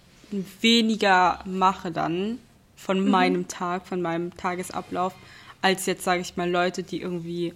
weniger 0.61 1.39
mache 1.45 1.91
dann 1.91 2.39
von 2.75 3.09
meinem 3.09 3.47
Tag, 3.47 3.87
von 3.87 4.01
meinem 4.01 4.35
Tagesablauf, 4.35 5.13
als 5.61 5.85
jetzt, 5.85 6.03
sage 6.03 6.21
ich 6.21 6.35
mal, 6.35 6.49
Leute, 6.49 6.83
die 6.83 7.01
irgendwie, 7.01 7.53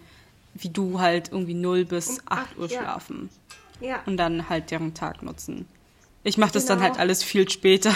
wie 0.53 0.69
du 0.69 0.99
halt 0.99 1.29
irgendwie 1.31 1.53
0 1.53 1.85
bis 1.85 2.09
Um 2.09 2.19
8 2.27 2.39
acht, 2.39 2.57
Uhr 2.57 2.67
ja. 2.69 2.81
schlafen 2.81 3.29
Ja, 3.81 4.01
und 4.05 4.17
dann 4.17 4.49
halt 4.49 4.71
deren 4.71 4.93
Tag 4.93 5.21
nutzen. 5.23 5.67
Ich 6.23 6.37
mache 6.37 6.53
das 6.53 6.65
dann 6.65 6.79
Genau. 6.79 6.89
halt 6.89 6.99
alles 6.99 7.23
viel 7.23 7.49
später. 7.49 7.93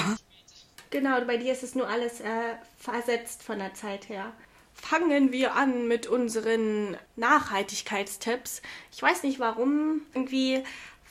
Genau. 0.93 1.19
Bei 1.25 1.35
dir 1.35 1.51
ist 1.51 1.63
es 1.63 1.75
nur 1.75 1.89
alles 1.89 2.21
äh, 2.21 2.55
versetzt 2.77 3.43
von 3.43 3.59
der 3.59 3.73
Zeit 3.73 4.07
her. 4.07 4.31
Fangen 4.73 5.33
wir 5.33 5.55
an 5.55 5.87
mit 5.89 6.07
unseren 6.07 6.97
Nachhaltigkeitstipps. 7.17 8.61
Ich 8.93 9.01
weiß 9.01 9.23
nicht 9.23 9.39
warum. 9.39 10.01
Irgendwie 10.13 10.63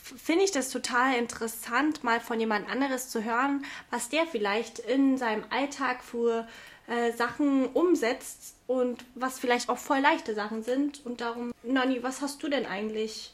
finde 0.02 0.44
ich 0.44 0.50
das 0.50 0.70
total 0.70 1.16
interessant, 1.16 2.02
mal 2.02 2.20
von 2.20 2.40
jemand 2.40 2.68
anderes 2.68 3.08
zu 3.08 3.22
hören, 3.22 3.64
was 3.90 4.08
der 4.08 4.26
vielleicht 4.26 4.78
in 4.78 5.18
seinem 5.18 5.44
Alltag 5.50 6.02
für 6.02 6.48
äh, 6.88 7.12
Sachen 7.12 7.66
umsetzt 7.66 8.54
und 8.66 9.04
was 9.14 9.38
vielleicht 9.38 9.68
auch 9.68 9.78
voll 9.78 10.00
leichte 10.00 10.34
Sachen 10.34 10.62
sind. 10.62 11.04
Und 11.04 11.20
darum, 11.20 11.52
Nani, 11.62 12.02
was 12.02 12.20
hast 12.20 12.42
du 12.42 12.48
denn 12.48 12.66
eigentlich 12.66 13.32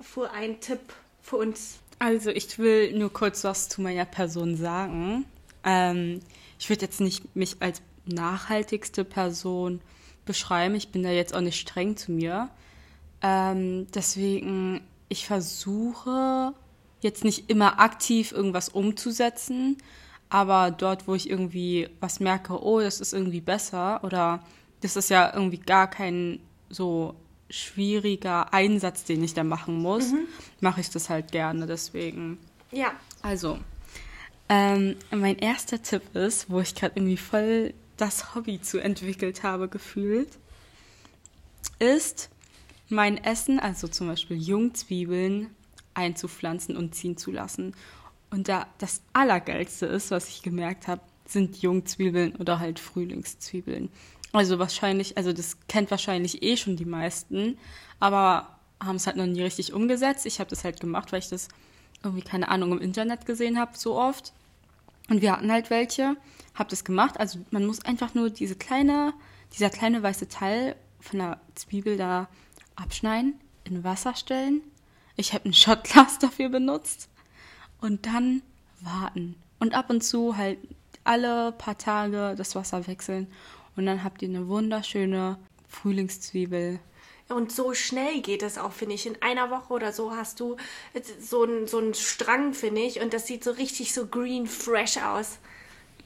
für 0.00 0.30
einen 0.30 0.60
Tipp 0.60 0.80
für 1.22 1.36
uns? 1.36 1.78
Also 1.98 2.30
ich 2.30 2.58
will 2.58 2.92
nur 2.92 3.12
kurz 3.12 3.44
was 3.44 3.68
zu 3.68 3.80
meiner 3.80 4.04
Person 4.04 4.56
sagen. 4.56 5.24
Ähm, 5.64 6.20
ich 6.58 6.68
würde 6.68 6.82
jetzt 6.82 7.00
nicht 7.00 7.34
mich 7.34 7.56
als 7.60 7.82
nachhaltigste 8.04 9.04
Person 9.04 9.80
beschreiben. 10.24 10.74
Ich 10.74 10.88
bin 10.88 11.02
da 11.02 11.10
jetzt 11.10 11.34
auch 11.34 11.40
nicht 11.40 11.60
streng 11.60 11.96
zu 11.96 12.12
mir. 12.12 12.48
Ähm, 13.22 13.86
deswegen, 13.94 14.80
ich 15.08 15.26
versuche 15.26 16.54
jetzt 17.00 17.24
nicht 17.24 17.50
immer 17.50 17.80
aktiv 17.80 18.32
irgendwas 18.32 18.68
umzusetzen, 18.68 19.76
aber 20.28 20.70
dort, 20.70 21.06
wo 21.06 21.14
ich 21.14 21.28
irgendwie 21.28 21.88
was 22.00 22.20
merke, 22.20 22.62
oh, 22.62 22.80
das 22.80 23.00
ist 23.00 23.12
irgendwie 23.12 23.40
besser 23.40 24.02
oder 24.04 24.42
das 24.80 24.96
ist 24.96 25.10
ja 25.10 25.32
irgendwie 25.34 25.58
gar 25.58 25.88
kein 25.88 26.40
so 26.68 27.14
schwieriger 27.50 28.52
Einsatz, 28.54 29.04
den 29.04 29.22
ich 29.22 29.34
da 29.34 29.44
machen 29.44 29.76
muss, 29.76 30.12
mache 30.60 30.80
ich 30.80 30.90
das 30.90 31.10
halt 31.10 31.32
gerne. 31.32 31.66
Deswegen, 31.66 32.38
Ja, 32.70 32.92
also, 33.20 33.58
ähm, 34.52 34.96
mein 35.10 35.38
erster 35.38 35.82
Tipp 35.82 36.14
ist, 36.14 36.50
wo 36.50 36.60
ich 36.60 36.74
gerade 36.74 36.92
irgendwie 36.96 37.16
voll 37.16 37.72
das 37.96 38.34
Hobby 38.34 38.60
zu 38.60 38.80
entwickelt 38.80 39.42
habe, 39.44 39.66
gefühlt, 39.66 40.28
ist 41.78 42.28
mein 42.90 43.16
Essen, 43.16 43.58
also 43.58 43.88
zum 43.88 44.08
Beispiel 44.08 44.36
Jungzwiebeln, 44.36 45.48
einzupflanzen 45.94 46.76
und 46.76 46.94
ziehen 46.94 47.16
zu 47.16 47.30
lassen. 47.30 47.74
Und 48.30 48.48
da 48.48 48.66
das 48.76 49.00
Allergeilste 49.14 49.86
ist, 49.86 50.10
was 50.10 50.28
ich 50.28 50.42
gemerkt 50.42 50.86
habe, 50.86 51.00
sind 51.24 51.62
Jungzwiebeln 51.62 52.36
oder 52.36 52.58
halt 52.58 52.78
Frühlingszwiebeln. 52.78 53.88
Also 54.32 54.58
wahrscheinlich, 54.58 55.16
also 55.16 55.32
das 55.32 55.56
kennt 55.66 55.90
wahrscheinlich 55.90 56.42
eh 56.42 56.58
schon 56.58 56.76
die 56.76 56.84
meisten, 56.84 57.56
aber 58.00 58.58
haben 58.84 58.96
es 58.96 59.06
halt 59.06 59.16
noch 59.16 59.26
nie 59.26 59.42
richtig 59.42 59.72
umgesetzt. 59.72 60.26
Ich 60.26 60.40
habe 60.40 60.50
das 60.50 60.62
halt 60.62 60.78
gemacht, 60.78 61.10
weil 61.10 61.20
ich 61.20 61.30
das 61.30 61.48
irgendwie, 62.04 62.22
keine 62.22 62.48
Ahnung, 62.48 62.72
im 62.72 62.80
Internet 62.80 63.24
gesehen 63.24 63.58
habe, 63.58 63.78
so 63.78 63.96
oft. 63.96 64.34
Und 65.08 65.22
wir 65.22 65.32
hatten 65.32 65.50
halt 65.50 65.70
welche, 65.70 66.16
hab 66.54 66.68
das 66.68 66.84
gemacht. 66.84 67.18
Also 67.18 67.40
man 67.50 67.66
muss 67.66 67.84
einfach 67.84 68.14
nur 68.14 68.30
diese 68.30 68.54
kleine, 68.54 69.14
dieser 69.54 69.70
kleine 69.70 70.02
weiße 70.02 70.28
Teil 70.28 70.76
von 71.00 71.18
der 71.18 71.40
Zwiebel 71.54 71.96
da 71.96 72.28
abschneiden, 72.76 73.34
in 73.64 73.84
Wasser 73.84 74.14
stellen. 74.14 74.62
Ich 75.16 75.34
habe 75.34 75.48
ein 75.48 75.54
Shotglas 75.54 76.18
dafür 76.18 76.48
benutzt 76.48 77.08
und 77.80 78.06
dann 78.06 78.42
warten. 78.80 79.36
Und 79.58 79.74
ab 79.74 79.90
und 79.90 80.02
zu 80.02 80.36
halt 80.36 80.58
alle 81.04 81.52
paar 81.52 81.78
Tage 81.78 82.34
das 82.36 82.54
Wasser 82.54 82.86
wechseln. 82.86 83.26
Und 83.76 83.86
dann 83.86 84.04
habt 84.04 84.22
ihr 84.22 84.28
eine 84.28 84.48
wunderschöne 84.48 85.38
Frühlingszwiebel. 85.68 86.78
Und 87.28 87.50
so 87.52 87.72
schnell 87.74 88.20
geht 88.20 88.42
es 88.42 88.58
auch, 88.58 88.72
finde 88.72 88.94
ich. 88.94 89.06
In 89.06 89.20
einer 89.22 89.50
Woche 89.50 89.72
oder 89.72 89.92
so 89.92 90.14
hast 90.14 90.40
du 90.40 90.56
so 91.20 91.44
einen 91.44 91.66
so 91.66 91.78
einen 91.78 91.94
Strang, 91.94 92.52
finde 92.54 92.82
ich. 92.82 93.00
Und 93.00 93.14
das 93.14 93.26
sieht 93.26 93.42
so 93.44 93.52
richtig 93.52 93.94
so 93.94 94.06
green 94.06 94.46
fresh 94.46 94.98
aus. 94.98 95.38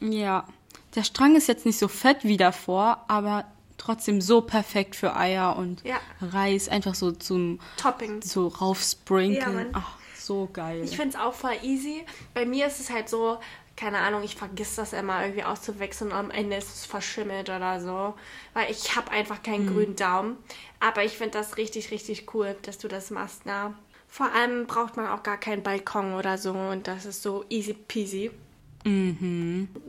Ja. 0.00 0.46
Der 0.94 1.02
Strang 1.02 1.37
ist 1.37 1.49
jetzt 1.49 1.66
nicht 1.66 1.78
so 1.78 1.88
fett 1.88 2.18
wie 2.23 2.37
davor, 2.37 3.04
aber 3.08 3.44
trotzdem 3.76 4.20
so 4.20 4.40
perfekt 4.40 4.96
für 4.96 5.14
Eier 5.16 5.56
und 5.56 5.82
Ja. 5.85 5.99
Reis. 6.23 6.68
Einfach 6.68 6.94
so 6.94 7.12
zum 7.12 7.61
Topping. 7.76 8.23
so 8.23 8.49
raufsprinkeln. 8.49 9.58
Ja. 9.73 9.75
Ach, 9.75 9.99
so 10.18 10.49
geil. 10.52 10.82
Ich 10.85 10.96
finde 10.96 11.16
es 11.16 11.16
auch 11.23 11.35
voll 11.35 11.56
easy. 11.62 12.04
Bei 12.35 12.46
mir 12.46 12.66
ist 12.66 12.80
es 12.80 12.90
halt 12.90 13.08
so, 13.08 13.38
keine 13.76 13.99
Ahnung, 13.99 14.23
ich 14.23 14.37
vergiss 14.37 14.76
das 14.76 14.92
immer 14.92 15.23
irgendwie 15.23 15.45
auszuwechseln 15.45 16.11
und 16.11 16.16
am 16.16 16.30
Ende 16.30 16.56
ist 16.56 16.75
es 16.75 16.87
verschimmelt 16.87 17.50
oder 17.50 17.80
so. 17.80 18.14
Weil 18.54 18.71
ich 18.71 18.97
habe 18.97 19.11
einfach 19.11 19.42
keinen 19.42 19.66
grünen 19.66 19.97
Daumen. 19.97 20.38
Aber 20.80 21.04
ich 21.04 21.18
finde 21.18 21.38
das 21.38 21.56
richtig, 21.56 21.90
richtig 21.90 22.35
cool, 22.35 22.56
dass 22.62 22.78
du 22.78 22.88
das 22.88 23.11
machst, 23.11 23.42
na. 23.45 23.75
Vor 24.09 24.33
allem 24.33 24.66
braucht 24.66 24.97
man 24.97 25.09
auch 25.09 25.23
gar 25.23 25.37
keinen 25.37 25.62
Balkon 25.62 26.14
oder 26.14 26.38
so 26.38 26.52
und 26.52 26.87
das 26.87 27.04
ist 27.04 27.23
so 27.23 27.45
easy 27.50 27.75
peasy. 27.75 28.30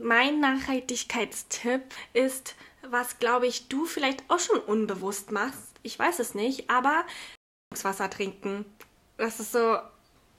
Mein 0.02 0.40
Nachhaltigkeitstipp 0.40 1.82
ist, 2.12 2.56
was 2.90 3.18
glaube 3.18 3.46
ich 3.46 3.68
du 3.68 3.86
vielleicht 3.86 4.24
auch 4.28 4.40
schon 4.40 4.58
unbewusst 4.58 5.30
machst. 5.30 5.76
Ich 5.82 5.98
weiß 5.98 6.18
es 6.18 6.34
nicht, 6.34 6.68
aber 6.68 7.04
Wasser 7.82 8.10
trinken. 8.10 8.64
Das 9.16 9.40
ist 9.40 9.52
so 9.52 9.78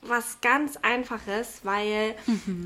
was 0.02 0.40
ganz 0.42 0.78
Einfaches, 0.78 1.60
weil, 1.64 2.16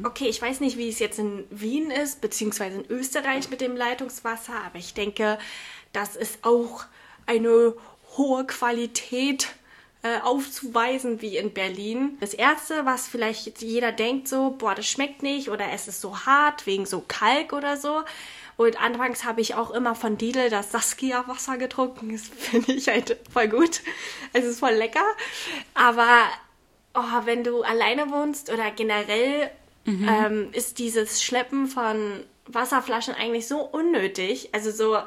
okay, 0.04 0.28
ich 0.28 0.42
weiß 0.42 0.60
nicht, 0.60 0.78
wie 0.78 0.90
es 0.90 1.00
jetzt 1.00 1.20
in 1.20 1.46
Wien 1.50 1.90
ist, 1.90 2.22
beziehungsweise 2.22 2.82
in 2.82 2.92
Österreich 2.92 3.50
mit 3.50 3.62
dem 3.62 3.76
Leitungswasser, 3.76 4.54
aber 4.66 4.78
ich 4.78 4.94
denke, 4.94 5.40
das 5.94 6.16
ist 6.16 6.40
auch 6.44 6.86
eine 7.26 7.74
hohe 8.18 8.46
Qualität 8.46 9.56
äh, 10.04 10.20
aufzuweisen 10.20 11.22
wie 11.22 11.38
in 11.38 11.54
Berlin. 11.54 12.18
Das 12.20 12.34
erste, 12.34 12.86
was 12.86 13.08
vielleicht 13.08 13.62
jeder 13.62 13.92
denkt, 13.92 14.28
so, 14.28 14.52
boah, 14.52 14.76
das 14.76 14.86
schmeckt 14.86 15.24
nicht 15.24 15.50
oder 15.50 15.72
es 15.72 15.88
ist 15.88 16.02
so 16.02 16.26
hart 16.26 16.66
wegen 16.66 16.86
so 16.86 17.04
Kalk 17.08 17.54
oder 17.54 17.78
so. 17.78 18.04
Und 18.58 18.80
anfangs 18.82 19.24
habe 19.24 19.42
ich 19.42 19.56
auch 19.56 19.72
immer 19.72 19.96
von 19.96 20.20
Lidl 20.20 20.50
das 20.50 20.72
Saskia-Wasser 20.72 21.58
getrunken. 21.58 22.12
Das 22.12 22.28
finde 22.38 22.74
ich 22.74 22.88
halt 22.88 23.18
voll 23.32 23.48
gut. 23.48 23.82
Es 24.34 24.46
ist 24.46 24.60
voll 24.60 24.74
lecker. 24.74 25.06
Aber 25.74 26.26
oh, 26.94 27.26
wenn 27.26 27.44
du 27.44 27.64
alleine 27.64 28.12
wohnst 28.12 28.52
oder 28.52 28.72
generell 28.72 29.52
ähm, 29.86 30.50
ist 30.54 30.80
dieses 30.80 31.22
Schleppen 31.22 31.68
von 31.68 32.24
Wasserflaschen 32.46 33.14
eigentlich 33.14 33.48
so 33.48 33.60
unnötig. 33.60 34.50
Also 34.54 34.72
so, 34.72 34.98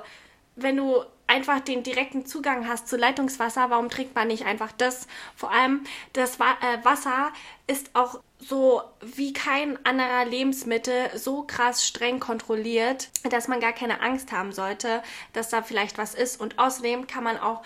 wenn 0.54 0.76
du 0.76 1.02
einfach 1.26 1.60
den 1.60 1.82
direkten 1.82 2.24
Zugang 2.26 2.68
hast 2.68 2.88
zu 2.88 2.96
Leitungswasser, 2.96 3.70
warum 3.70 3.88
trinkt 3.88 4.14
man 4.14 4.28
nicht 4.28 4.46
einfach 4.46 4.72
das? 4.72 5.06
Vor 5.34 5.50
allem 5.50 5.84
das 6.12 6.38
Wa 6.38 6.56
äh, 6.62 6.84
Wasser 6.84 7.32
ist 7.66 7.90
auch 7.94 8.20
so 8.38 8.82
wie 9.00 9.32
kein 9.32 9.84
anderer 9.84 10.24
Lebensmittel 10.24 11.10
so 11.16 11.42
krass 11.42 11.86
streng 11.86 12.20
kontrolliert, 12.20 13.08
dass 13.30 13.48
man 13.48 13.60
gar 13.60 13.72
keine 13.72 14.02
Angst 14.02 14.30
haben 14.30 14.52
sollte, 14.52 15.02
dass 15.32 15.48
da 15.48 15.62
vielleicht 15.62 15.98
was 15.98 16.14
ist. 16.14 16.40
Und 16.40 16.58
außerdem 16.58 17.06
kann 17.06 17.24
man 17.24 17.38
auch 17.38 17.62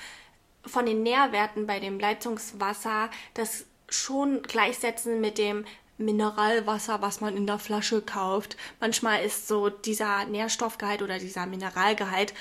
von 0.65 0.87
den 0.87 1.03
Nährwerten 1.03 1.67
bei 1.67 1.81
dem 1.81 1.99
Leitungswasser 1.99 3.11
das 3.35 3.67
schon 3.91 4.43
gleichsetzen 4.43 5.21
mit 5.21 5.39
dem 5.39 5.65
Mineralwasser, 5.99 7.03
was 7.03 7.21
man 7.21 7.37
in 7.37 7.47
der 7.47 7.59
Flasche 7.59 8.01
kauft. 8.03 8.57
Manchmal 8.81 9.25
ist 9.25 9.49
so 9.49 9.69
dieser 9.69 10.25
Nährstoffgehalt 10.25 11.03
oder 11.03 11.19
dieser 11.19 11.47
Mineralgehalt 11.47 12.35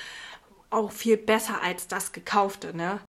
auch 0.70 0.92
viel 0.92 1.16
besser 1.16 1.62
als 1.62 1.88
das 1.88 2.12
gekaufte, 2.12 2.74
ne? 2.76 3.00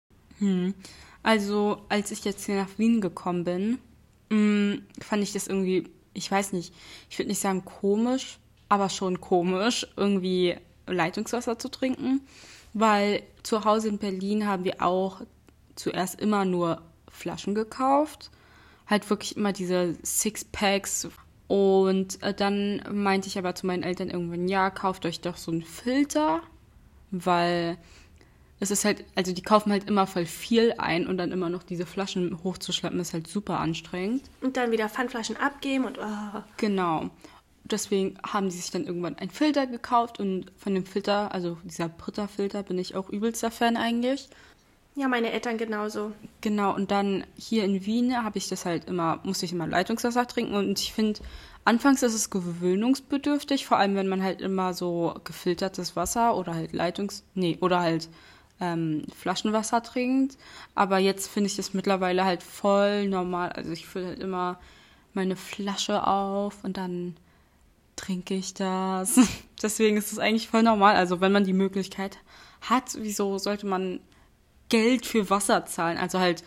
Also, 1.23 1.83
als 1.89 2.11
ich 2.11 2.25
jetzt 2.25 2.47
hier 2.47 2.57
nach 2.57 2.79
Wien 2.79 3.01
gekommen 3.01 3.45
bin, 3.45 3.79
mh, 4.31 4.79
fand 5.01 5.23
ich 5.23 5.33
das 5.33 5.47
irgendwie, 5.47 5.89
ich 6.15 6.31
weiß 6.31 6.53
nicht, 6.53 6.75
ich 7.11 7.19
würde 7.19 7.29
nicht 7.29 7.41
sagen 7.41 7.65
komisch, 7.65 8.39
aber 8.69 8.89
schon 8.89 9.21
komisch, 9.21 9.87
irgendwie 9.97 10.57
Leitungswasser 10.87 11.59
zu 11.59 11.71
trinken, 11.71 12.23
weil 12.73 13.23
zu 13.43 13.65
Hause 13.65 13.89
in 13.89 13.99
Berlin 13.99 14.47
haben 14.47 14.65
wir 14.65 14.83
auch 14.83 15.21
zuerst 15.75 16.21
immer 16.21 16.45
nur 16.45 16.83
Flaschen 17.11 17.55
gekauft, 17.55 18.31
halt 18.87 19.09
wirklich 19.11 19.37
immer 19.37 19.53
diese 19.53 19.97
Sixpacks. 20.05 21.09
Und 21.49 22.23
äh, 22.23 22.33
dann 22.33 22.83
meinte 22.93 23.29
ich 23.29 23.37
aber 23.37 23.55
zu 23.55 23.67
meinen 23.67 23.83
Eltern 23.83 24.09
irgendwann, 24.09 24.49
ja, 24.49 24.71
kauft 24.71 25.05
euch 25.05 25.21
doch 25.21 25.37
so 25.37 25.51
einen 25.51 25.63
Filter, 25.63 26.43
weil 27.11 27.77
es 28.61 28.71
ist 28.71 28.85
halt, 28.85 29.05
also 29.15 29.33
die 29.33 29.43
kaufen 29.43 29.73
halt 29.73 29.89
immer 29.89 30.07
voll 30.07 30.27
viel 30.27 30.75
ein 30.77 31.07
und 31.07 31.17
dann 31.17 31.33
immer 31.33 31.49
noch 31.49 31.63
diese 31.63 31.87
Flaschen 31.87 32.45
hochzuschleppen, 32.45 33.01
ist 33.01 33.15
halt 33.15 33.27
super 33.27 33.59
anstrengend. 33.59 34.23
Und 34.43 34.57
dann 34.59 34.71
wieder 34.71 34.89
Pfandflaschen 34.89 35.37
abgeben 35.39 35.87
und 35.87 35.99
oh. 35.99 36.43
Genau. 36.59 37.09
Deswegen 37.65 38.19
haben 38.23 38.49
die 38.51 38.57
sich 38.57 38.71
dann 38.71 38.85
irgendwann 38.85 39.17
einen 39.17 39.31
Filter 39.31 39.67
gekauft 39.67 40.21
und 40.21 40.53
von 40.57 40.75
dem 40.75 40.85
Filter, 40.85 41.33
also 41.33 41.57
dieser 41.65 41.89
Britta-Filter, 41.89 42.63
bin 42.63 42.79
ich 42.79 42.97
auch 42.97 43.09
übelster 43.09 43.51
Fan 43.51 43.77
eigentlich. 43.77 44.29
Ja, 44.97 45.09
meine 45.09 45.31
Eltern 45.31 45.57
genauso. 45.57 46.13
Genau, 46.41 46.75
und 46.75 46.91
dann 46.91 47.25
hier 47.37 47.65
in 47.65 47.87
Wien 47.87 48.23
habe 48.23 48.39
ich 48.39 48.49
das 48.49 48.67
halt 48.67 48.87
immer, 48.87 49.21
musste 49.23 49.47
ich 49.47 49.53
immer 49.53 49.67
Leitungswasser 49.67 50.27
trinken 50.27 50.55
und 50.55 50.79
ich 50.79 50.93
finde, 50.93 51.21
anfangs 51.65 52.03
ist 52.03 52.15
es 52.15 52.31
gewöhnungsbedürftig, 52.31 53.67
vor 53.67 53.79
allem 53.79 53.95
wenn 53.95 54.09
man 54.09 54.23
halt 54.23 54.41
immer 54.41 54.75
so 54.75 55.15
gefiltertes 55.25 55.97
Wasser 55.97 56.37
oder 56.37 56.55
halt 56.55 56.73
Leitungs-, 56.73 57.23
nee, 57.35 57.57
oder 57.61 57.81
halt 57.81 58.09
ähm, 58.61 59.05
Flaschenwasser 59.17 59.83
trinkt. 59.83 60.37
Aber 60.75 60.99
jetzt 60.99 61.29
finde 61.29 61.49
ich 61.49 61.57
das 61.57 61.75
mittlerweile 61.75 62.25
halt 62.25 62.43
voll 62.43 63.09
normal. 63.09 63.51
Also 63.53 63.73
ich 63.73 63.87
fülle 63.87 64.09
halt 64.09 64.21
immer 64.21 64.59
meine 65.15 65.37
Flasche 65.37 66.07
auf 66.07 66.63
und 66.63 66.77
dann 66.77 67.17
trinke 67.97 68.35
ich 68.35 68.55
das. 68.55 69.19
Deswegen 69.63 69.97
ist 69.97 70.13
es 70.13 70.19
eigentlich 70.19 70.49
voll 70.49 70.63
normal. 70.63 70.97
Also 70.97 71.21
wenn 71.21 71.33
man 71.33 71.45
die 71.45 71.53
Möglichkeit 71.53 72.19
hat, 72.61 72.97
wieso 72.99 73.39
sollte 73.39 73.67
man 73.67 74.01
Geld 74.71 75.05
für 75.05 75.29
Wasser 75.29 75.67
zahlen? 75.67 75.99
Also 75.99 76.19
halt 76.19 76.43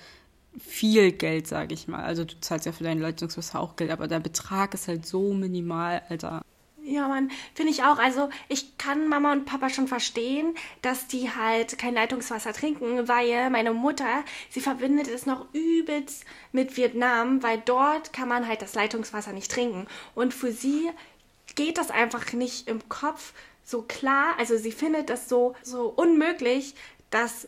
viel 0.59 1.11
Geld, 1.11 1.47
sage 1.47 1.73
ich 1.73 1.87
mal. 1.87 2.03
Also 2.03 2.25
du 2.25 2.39
zahlst 2.39 2.65
ja 2.65 2.71
für 2.71 2.83
dein 2.83 2.99
Leitungswasser 2.99 3.59
auch 3.59 3.75
Geld, 3.75 3.91
aber 3.91 4.07
der 4.07 4.19
Betrag 4.19 4.73
ist 4.73 4.87
halt 4.87 5.05
so 5.05 5.33
minimal, 5.33 6.01
Alter. 6.09 6.41
Ja, 6.85 7.07
Mann, 7.07 7.31
finde 7.53 7.71
ich 7.71 7.83
auch. 7.83 7.97
Also 7.97 8.29
ich 8.49 8.77
kann 8.77 9.07
Mama 9.07 9.31
und 9.31 9.45
Papa 9.45 9.69
schon 9.69 9.87
verstehen, 9.87 10.53
dass 10.81 11.07
die 11.07 11.31
halt 11.31 11.77
kein 11.77 11.93
Leitungswasser 11.93 12.51
trinken, 12.51 13.07
weil 13.07 13.49
meine 13.49 13.73
Mutter, 13.73 14.25
sie 14.49 14.59
verbindet 14.59 15.07
es 15.07 15.25
noch 15.25 15.45
übelst 15.53 16.25
mit 16.51 16.75
Vietnam, 16.75 17.41
weil 17.41 17.61
dort 17.63 18.11
kann 18.11 18.27
man 18.27 18.47
halt 18.47 18.61
das 18.61 18.75
Leitungswasser 18.75 19.31
nicht 19.31 19.49
trinken. 19.49 19.87
Und 20.13 20.33
für 20.33 20.51
sie 20.51 20.89
geht 21.55 21.77
das 21.77 21.89
einfach 21.89 22.33
nicht 22.33 22.67
im 22.67 22.89
Kopf 22.89 23.33
so 23.63 23.83
klar. 23.83 24.33
Also 24.37 24.57
sie 24.57 24.73
findet 24.73 25.09
das 25.09 25.29
so, 25.29 25.55
so 25.63 25.85
unmöglich, 25.85 26.75
dass 27.11 27.47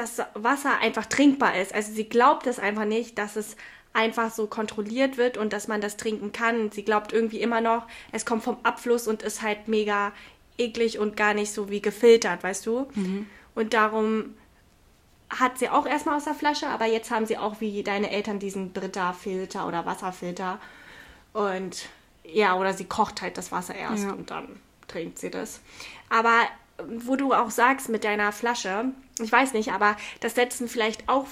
das 0.00 0.22
Wasser 0.34 0.78
einfach 0.78 1.06
trinkbar 1.06 1.56
ist. 1.60 1.74
Also 1.74 1.92
sie 1.92 2.08
glaubt 2.08 2.46
es 2.46 2.58
einfach 2.58 2.84
nicht, 2.84 3.18
dass 3.18 3.36
es 3.36 3.56
einfach 3.92 4.30
so 4.30 4.46
kontrolliert 4.46 5.16
wird 5.16 5.36
und 5.36 5.52
dass 5.52 5.66
man 5.68 5.80
das 5.80 5.96
trinken 5.96 6.32
kann. 6.32 6.70
Sie 6.70 6.84
glaubt 6.84 7.12
irgendwie 7.12 7.40
immer 7.40 7.60
noch, 7.60 7.86
es 8.12 8.24
kommt 8.24 8.44
vom 8.44 8.56
Abfluss 8.62 9.08
und 9.08 9.22
ist 9.22 9.42
halt 9.42 9.68
mega 9.68 10.12
eklig 10.58 10.98
und 10.98 11.16
gar 11.16 11.34
nicht 11.34 11.52
so 11.52 11.70
wie 11.70 11.80
gefiltert, 11.82 12.42
weißt 12.42 12.66
du? 12.66 12.86
Und 13.54 13.74
darum 13.74 14.34
hat 15.28 15.58
sie 15.58 15.68
auch 15.68 15.86
erstmal 15.86 16.16
aus 16.16 16.24
der 16.24 16.34
Flasche, 16.34 16.66
aber 16.68 16.86
jetzt 16.86 17.10
haben 17.10 17.26
sie 17.26 17.38
auch 17.38 17.60
wie 17.60 17.82
deine 17.82 18.10
Eltern 18.10 18.38
diesen 18.38 18.72
Britta-Filter 18.72 19.66
oder 19.66 19.86
Wasserfilter. 19.86 20.58
Und 21.32 21.86
ja, 22.24 22.56
oder 22.56 22.72
sie 22.74 22.84
kocht 22.84 23.22
halt 23.22 23.38
das 23.38 23.50
Wasser 23.52 23.74
erst 23.74 24.04
Ja. 24.04 24.12
und 24.12 24.30
dann 24.30 24.60
trinkt 24.88 25.18
sie 25.18 25.30
das. 25.30 25.60
Aber 26.08 26.34
wo 26.86 27.16
du 27.16 27.32
auch 27.32 27.50
sagst 27.50 27.88
mit 27.88 28.04
deiner 28.04 28.32
Flasche, 28.32 28.86
ich 29.20 29.32
weiß 29.32 29.52
nicht, 29.52 29.72
aber 29.72 29.96
das 30.20 30.34
setzen 30.34 30.68
vielleicht 30.68 31.08
auch 31.08 31.26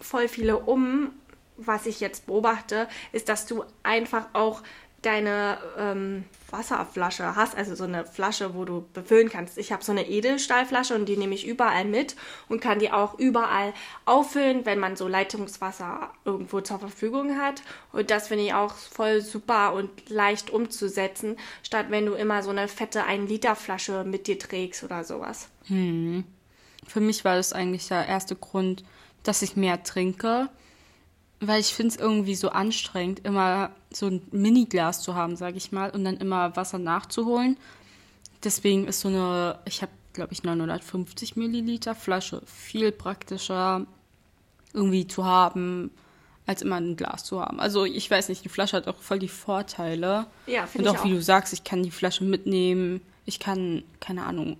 voll 0.00 0.28
viele 0.28 0.58
um. 0.58 1.12
Was 1.58 1.86
ich 1.86 2.00
jetzt 2.00 2.26
beobachte, 2.26 2.88
ist, 3.12 3.28
dass 3.28 3.46
du 3.46 3.64
einfach 3.82 4.26
auch 4.32 4.62
deine 5.02 5.58
ähm, 5.76 6.24
Wasserflasche 6.50 7.34
hast, 7.34 7.56
also 7.56 7.74
so 7.74 7.84
eine 7.84 8.04
Flasche, 8.04 8.54
wo 8.54 8.64
du 8.64 8.86
befüllen 8.92 9.28
kannst. 9.28 9.58
Ich 9.58 9.72
habe 9.72 9.84
so 9.84 9.90
eine 9.90 10.08
Edelstahlflasche 10.08 10.94
und 10.94 11.06
die 11.06 11.16
nehme 11.16 11.34
ich 11.34 11.46
überall 11.46 11.84
mit 11.84 12.14
und 12.48 12.60
kann 12.60 12.78
die 12.78 12.92
auch 12.92 13.18
überall 13.18 13.74
auffüllen, 14.04 14.64
wenn 14.64 14.78
man 14.78 14.96
so 14.96 15.08
Leitungswasser 15.08 16.12
irgendwo 16.24 16.60
zur 16.60 16.78
Verfügung 16.78 17.36
hat. 17.36 17.62
Und 17.92 18.10
das 18.10 18.28
finde 18.28 18.44
ich 18.44 18.54
auch 18.54 18.74
voll 18.74 19.20
super 19.20 19.74
und 19.74 20.08
leicht 20.08 20.50
umzusetzen, 20.50 21.36
statt 21.64 21.86
wenn 21.88 22.06
du 22.06 22.14
immer 22.14 22.42
so 22.42 22.50
eine 22.50 22.68
fette 22.68 23.02
1-Liter-Flasche 23.02 24.04
mit 24.04 24.28
dir 24.28 24.38
trägst 24.38 24.84
oder 24.84 25.02
sowas. 25.02 25.48
Für 26.86 27.00
mich 27.00 27.24
war 27.24 27.36
das 27.36 27.52
eigentlich 27.52 27.88
der 27.88 28.06
erste 28.06 28.36
Grund, 28.36 28.84
dass 29.22 29.42
ich 29.42 29.56
mehr 29.56 29.82
trinke, 29.82 30.48
weil 31.40 31.60
ich 31.60 31.74
finde 31.74 31.94
es 31.94 32.00
irgendwie 32.00 32.34
so 32.34 32.50
anstrengend, 32.50 33.24
immer 33.24 33.70
so 33.92 34.06
ein 34.06 34.22
Miniglas 34.30 35.02
zu 35.02 35.14
haben, 35.14 35.36
sage 35.36 35.56
ich 35.56 35.72
mal, 35.72 35.90
und 35.90 36.04
dann 36.04 36.16
immer 36.16 36.56
Wasser 36.56 36.78
nachzuholen. 36.78 37.56
Deswegen 38.44 38.86
ist 38.86 39.00
so 39.00 39.08
eine, 39.08 39.58
ich 39.64 39.82
habe 39.82 39.92
glaube 40.12 40.32
ich, 40.32 40.42
950 40.42 41.36
Milliliter 41.36 41.94
Flasche. 41.94 42.42
Viel 42.46 42.92
praktischer 42.92 43.86
irgendwie 44.72 45.06
zu 45.06 45.24
haben, 45.24 45.90
als 46.46 46.62
immer 46.62 46.76
ein 46.76 46.96
Glas 46.96 47.24
zu 47.24 47.40
haben. 47.40 47.60
Also 47.60 47.84
ich 47.84 48.10
weiß 48.10 48.28
nicht, 48.28 48.44
die 48.44 48.48
Flasche 48.48 48.76
hat 48.76 48.88
auch 48.88 48.98
voll 48.98 49.18
die 49.18 49.28
Vorteile. 49.28 50.26
Ja, 50.46 50.62
Und 50.62 50.68
finde 50.68 50.90
ich 50.90 50.96
auch, 50.96 51.00
auch. 51.00 51.04
wie 51.04 51.10
du 51.10 51.22
sagst, 51.22 51.52
ich 51.52 51.64
kann 51.64 51.82
die 51.82 51.90
Flasche 51.90 52.24
mitnehmen. 52.24 53.00
Ich 53.24 53.38
kann, 53.38 53.84
keine 54.00 54.24
Ahnung, 54.24 54.56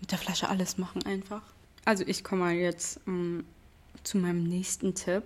mit 0.00 0.10
der 0.10 0.18
Flasche 0.18 0.48
alles 0.48 0.78
machen 0.78 1.04
einfach. 1.06 1.42
Also 1.84 2.04
ich 2.06 2.22
komme 2.24 2.42
mal 2.42 2.52
jetzt 2.54 3.00
ähm, 3.06 3.44
zu 4.04 4.18
meinem 4.18 4.44
nächsten 4.44 4.94
Tipp. 4.94 5.22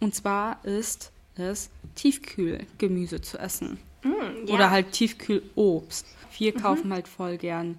Und 0.00 0.14
zwar 0.14 0.64
ist 0.64 1.10
es 1.36 1.70
Tiefkühlgemüse 1.96 3.20
zu 3.20 3.38
essen. 3.38 3.78
ja. 4.04 4.54
Oder 4.54 4.70
halt 4.70 4.92
Tiefkühlobst. 4.92 6.06
Wir 6.36 6.54
kaufen 6.54 6.92
halt 6.92 7.08
voll 7.08 7.36
gern 7.36 7.76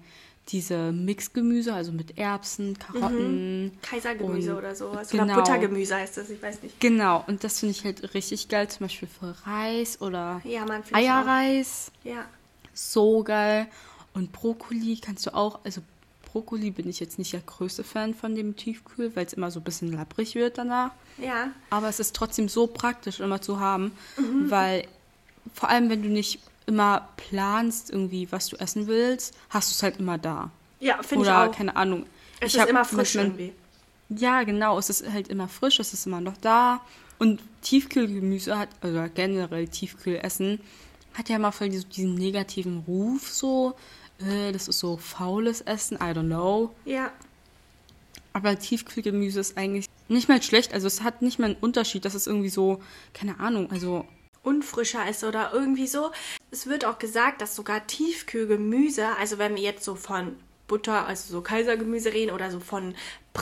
diese 0.48 0.90
Mixgemüse, 0.92 1.72
also 1.72 1.92
mit 1.92 2.18
Erbsen, 2.18 2.76
Karotten. 2.78 3.70
Kaisergemüse 3.82 4.50
und- 4.52 4.58
oder 4.58 4.74
sowas. 4.74 5.10
Genau. 5.10 5.24
Oder 5.24 5.34
Buttergemüse 5.36 5.94
heißt 5.94 6.16
das, 6.16 6.28
ich 6.28 6.42
weiß 6.42 6.62
nicht. 6.62 6.80
Genau, 6.80 7.22
und 7.28 7.44
das 7.44 7.60
finde 7.60 7.70
ich 7.76 7.84
halt 7.84 8.14
richtig 8.14 8.48
geil, 8.48 8.68
zum 8.68 8.86
Beispiel 8.86 9.08
für 9.08 9.34
Reis 9.46 10.00
oder 10.02 10.40
Ja, 10.44 10.66
man 10.66 10.82
finde 10.82 11.00
ich 11.02 11.08
auch. 11.10 11.14
Eierreis. 11.26 11.92
Ja. 12.04 12.26
So 12.74 13.22
geil. 13.22 13.68
Und 14.12 14.32
Brokkoli 14.32 14.98
kannst 15.00 15.26
du 15.26 15.34
auch, 15.34 15.60
also 15.64 15.82
Brokkoli 16.32 16.70
bin 16.70 16.88
ich 16.88 17.00
jetzt 17.00 17.18
nicht 17.18 17.32
der 17.32 17.40
größte 17.40 17.82
Fan 17.84 18.14
von 18.14 18.34
dem 18.34 18.54
Tiefkühl, 18.56 19.14
weil 19.16 19.26
es 19.26 19.32
immer 19.32 19.50
so 19.50 19.60
ein 19.60 19.64
bisschen 19.64 19.92
labbrig 19.92 20.34
wird 20.34 20.58
danach. 20.58 20.92
Ja. 21.18 21.50
Aber 21.70 21.88
es 21.88 21.98
ist 22.00 22.14
trotzdem 22.14 22.48
so 22.48 22.66
praktisch 22.66 23.20
immer 23.20 23.40
zu 23.40 23.58
haben, 23.60 23.92
Mhm. 24.16 24.50
weil 24.50 24.86
vor 25.54 25.68
allem, 25.68 25.90
wenn 25.90 26.02
du 26.02 26.08
nicht 26.08 26.38
immer 26.66 27.08
planst, 27.16 27.90
irgendwie, 27.90 28.30
was 28.30 28.46
du 28.48 28.56
essen 28.56 28.86
willst, 28.86 29.34
hast 29.48 29.70
du 29.70 29.74
es 29.74 29.82
halt 29.82 29.98
immer 29.98 30.18
da. 30.18 30.50
Ja, 30.78 31.02
finde 31.02 31.24
ich 31.24 31.30
Oder, 31.30 31.48
auch. 31.50 31.52
keine 31.52 31.74
Ahnung. 31.76 32.06
es 32.40 32.54
ich 32.54 32.60
ist 32.60 32.68
immer 32.68 32.84
frisch 32.84 33.14
Beispiel- 33.14 33.20
irgendwie. 33.20 33.52
Ja, 34.08 34.42
genau. 34.44 34.78
Es 34.78 34.88
ist 34.90 35.08
halt 35.10 35.28
immer 35.28 35.46
frisch, 35.48 35.78
es 35.80 35.92
ist 35.92 36.06
immer 36.06 36.20
noch 36.20 36.36
da. 36.38 36.80
Und 37.18 37.40
Tiefkühlgemüse 37.62 38.58
hat, 38.58 38.68
oder 38.82 39.08
generell 39.08 39.68
Tiefkühlessen, 39.68 40.60
hat 41.14 41.28
ja 41.28 41.36
immer 41.36 41.52
voll 41.52 41.68
diesen 41.70 42.14
negativen 42.14 42.84
Ruf 42.86 43.28
so. 43.30 43.74
Äh, 44.20 44.52
das 44.52 44.68
ist 44.68 44.78
so 44.78 44.96
faules 44.96 45.60
Essen, 45.62 45.96
I 45.96 46.12
don't 46.12 46.26
know. 46.26 46.74
Ja. 46.84 47.12
Aber 48.32 48.58
Tiefkühlgemüse 48.58 49.40
ist 49.40 49.56
eigentlich 49.56 49.86
nicht 50.08 50.28
mal 50.28 50.42
schlecht. 50.42 50.72
Also 50.72 50.86
es 50.86 51.02
hat 51.02 51.22
nicht 51.22 51.38
mal 51.38 51.46
einen 51.46 51.56
Unterschied. 51.56 52.04
Das 52.04 52.14
ist 52.14 52.26
irgendwie 52.26 52.48
so, 52.48 52.80
keine 53.12 53.40
Ahnung, 53.40 53.70
also 53.70 54.06
unfrischer 54.42 55.08
ist 55.08 55.24
oder 55.24 55.50
irgendwie 55.52 55.86
so. 55.86 56.10
Es 56.50 56.66
wird 56.66 56.84
auch 56.84 56.98
gesagt, 56.98 57.42
dass 57.42 57.56
sogar 57.56 57.86
Tiefkühlgemüse, 57.86 59.16
also 59.18 59.38
wenn 59.38 59.56
wir 59.56 59.62
jetzt 59.62 59.84
so 59.84 59.94
von 59.94 60.36
Butter, 60.66 61.06
also 61.06 61.32
so 61.32 61.42
Kaisergemüse 61.42 62.12
reden 62.12 62.30
oder 62.32 62.50
so 62.50 62.60
von 62.60 62.94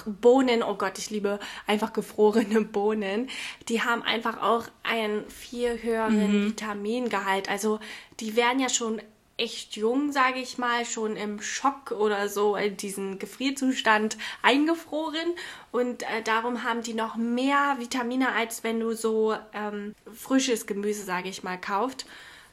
Bohnen, 0.06 0.62
oh 0.62 0.76
Gott, 0.76 0.98
ich 0.98 1.10
liebe 1.10 1.38
einfach 1.66 1.92
gefrorene 1.92 2.62
Bohnen, 2.62 3.28
die 3.68 3.82
haben 3.82 4.02
einfach 4.02 4.42
auch 4.42 4.64
einen 4.82 5.28
viel 5.28 5.82
höheren 5.82 6.46
Vitamingehalt. 6.46 7.48
Also 7.48 7.80
die 8.20 8.34
werden 8.34 8.60
ja 8.60 8.70
schon 8.70 9.02
echt 9.38 9.76
jung, 9.76 10.12
sage 10.12 10.40
ich 10.40 10.58
mal, 10.58 10.84
schon 10.84 11.16
im 11.16 11.40
Schock 11.40 11.92
oder 11.92 12.28
so 12.28 12.56
in 12.56 12.76
diesen 12.76 13.18
Gefrierzustand 13.18 14.18
eingefroren 14.42 15.34
und 15.70 16.02
äh, 16.02 16.22
darum 16.24 16.64
haben 16.64 16.82
die 16.82 16.94
noch 16.94 17.16
mehr 17.16 17.76
Vitamine, 17.78 18.32
als 18.32 18.64
wenn 18.64 18.80
du 18.80 18.94
so 18.94 19.36
ähm, 19.54 19.94
frisches 20.12 20.66
Gemüse, 20.66 21.04
sage 21.04 21.28
ich 21.28 21.42
mal, 21.42 21.58
kauft, 21.58 22.04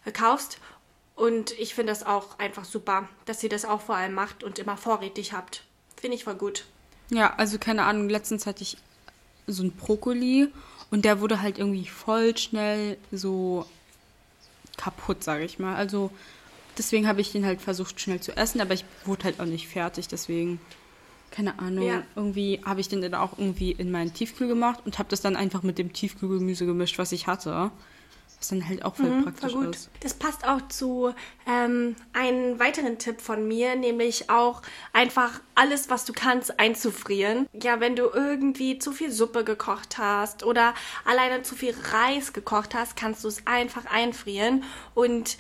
äh, 0.05 0.11
kaufst. 0.11 0.59
Und 1.15 1.57
ich 1.57 1.75
finde 1.75 1.91
das 1.91 2.05
auch 2.05 2.39
einfach 2.39 2.65
super, 2.65 3.07
dass 3.25 3.41
ihr 3.41 3.49
das 3.49 3.65
auch 3.65 3.81
vor 3.81 3.95
allem 3.95 4.13
macht 4.13 4.43
und 4.43 4.59
immer 4.59 4.77
vorrätig 4.77 5.33
habt. 5.33 5.63
Finde 5.95 6.17
ich 6.17 6.25
voll 6.25 6.35
gut. 6.35 6.65
Ja, 7.09 7.33
also 7.37 7.57
keine 7.57 7.83
Ahnung, 7.83 8.09
letztens 8.09 8.45
hatte 8.45 8.63
ich 8.63 8.77
so 9.47 9.63
einen 9.63 9.71
Brokkoli 9.71 10.49
und 10.91 11.05
der 11.05 11.21
wurde 11.21 11.41
halt 11.41 11.57
irgendwie 11.57 11.87
voll 11.87 12.37
schnell 12.37 12.97
so 13.11 13.65
kaputt, 14.77 15.23
sage 15.23 15.45
ich 15.45 15.57
mal. 15.57 15.75
Also 15.75 16.11
deswegen 16.77 17.07
habe 17.07 17.21
ich 17.21 17.31
den 17.31 17.45
halt 17.45 17.61
versucht 17.61 17.99
schnell 17.99 18.19
zu 18.19 18.35
essen, 18.35 18.61
aber 18.61 18.73
ich 18.73 18.85
wurde 19.05 19.25
halt 19.25 19.39
auch 19.39 19.45
nicht 19.45 19.67
fertig, 19.67 20.07
deswegen 20.07 20.59
keine 21.35 21.59
Ahnung. 21.59 21.85
Ja. 21.85 22.03
Irgendwie 22.15 22.61
habe 22.65 22.79
ich 22.79 22.87
den 22.87 23.01
dann 23.01 23.13
auch 23.13 23.37
irgendwie 23.37 23.71
in 23.71 23.91
meinen 23.91 24.13
Tiefkühl 24.13 24.47
gemacht 24.47 24.79
und 24.85 24.99
habe 24.99 25.09
das 25.09 25.21
dann 25.21 25.35
einfach 25.35 25.63
mit 25.63 25.77
dem 25.77 25.91
Tiefkühlgemüse 25.91 26.65
gemischt, 26.65 26.97
was 26.97 27.11
ich 27.11 27.27
hatte. 27.27 27.71
Was 28.37 28.49
dann 28.49 28.67
halt 28.67 28.83
auch 28.83 28.95
voll 28.95 29.07
Voll 29.07 29.23
praktisch 29.23 29.53
gut. 29.53 29.75
ist. 29.75 29.89
Das 30.01 30.13
passt 30.13 30.45
auch 30.45 30.67
zu 30.67 31.13
ähm, 31.47 31.95
einem 32.13 32.59
weiteren 32.59 32.97
Tipp 32.97 33.21
von 33.21 33.47
mir, 33.47 33.75
nämlich 33.75 34.29
auch 34.29 34.61
einfach 34.93 35.41
alles, 35.55 35.89
was 35.89 36.05
du 36.05 36.13
kannst, 36.13 36.59
einzufrieren. 36.59 37.47
Ja, 37.53 37.79
wenn 37.79 37.95
du 37.95 38.09
irgendwie 38.13 38.77
zu 38.77 38.91
viel 38.91 39.11
Suppe 39.11 39.43
gekocht 39.43 39.97
hast 39.97 40.43
oder 40.43 40.73
alleine 41.05 41.43
zu 41.43 41.55
viel 41.55 41.73
Reis 41.91 42.33
gekocht 42.33 42.75
hast, 42.75 42.95
kannst 42.95 43.23
du 43.23 43.29
es 43.29 43.45
einfach 43.45 43.85
einfrieren. 43.85 44.63
Und 44.93 45.37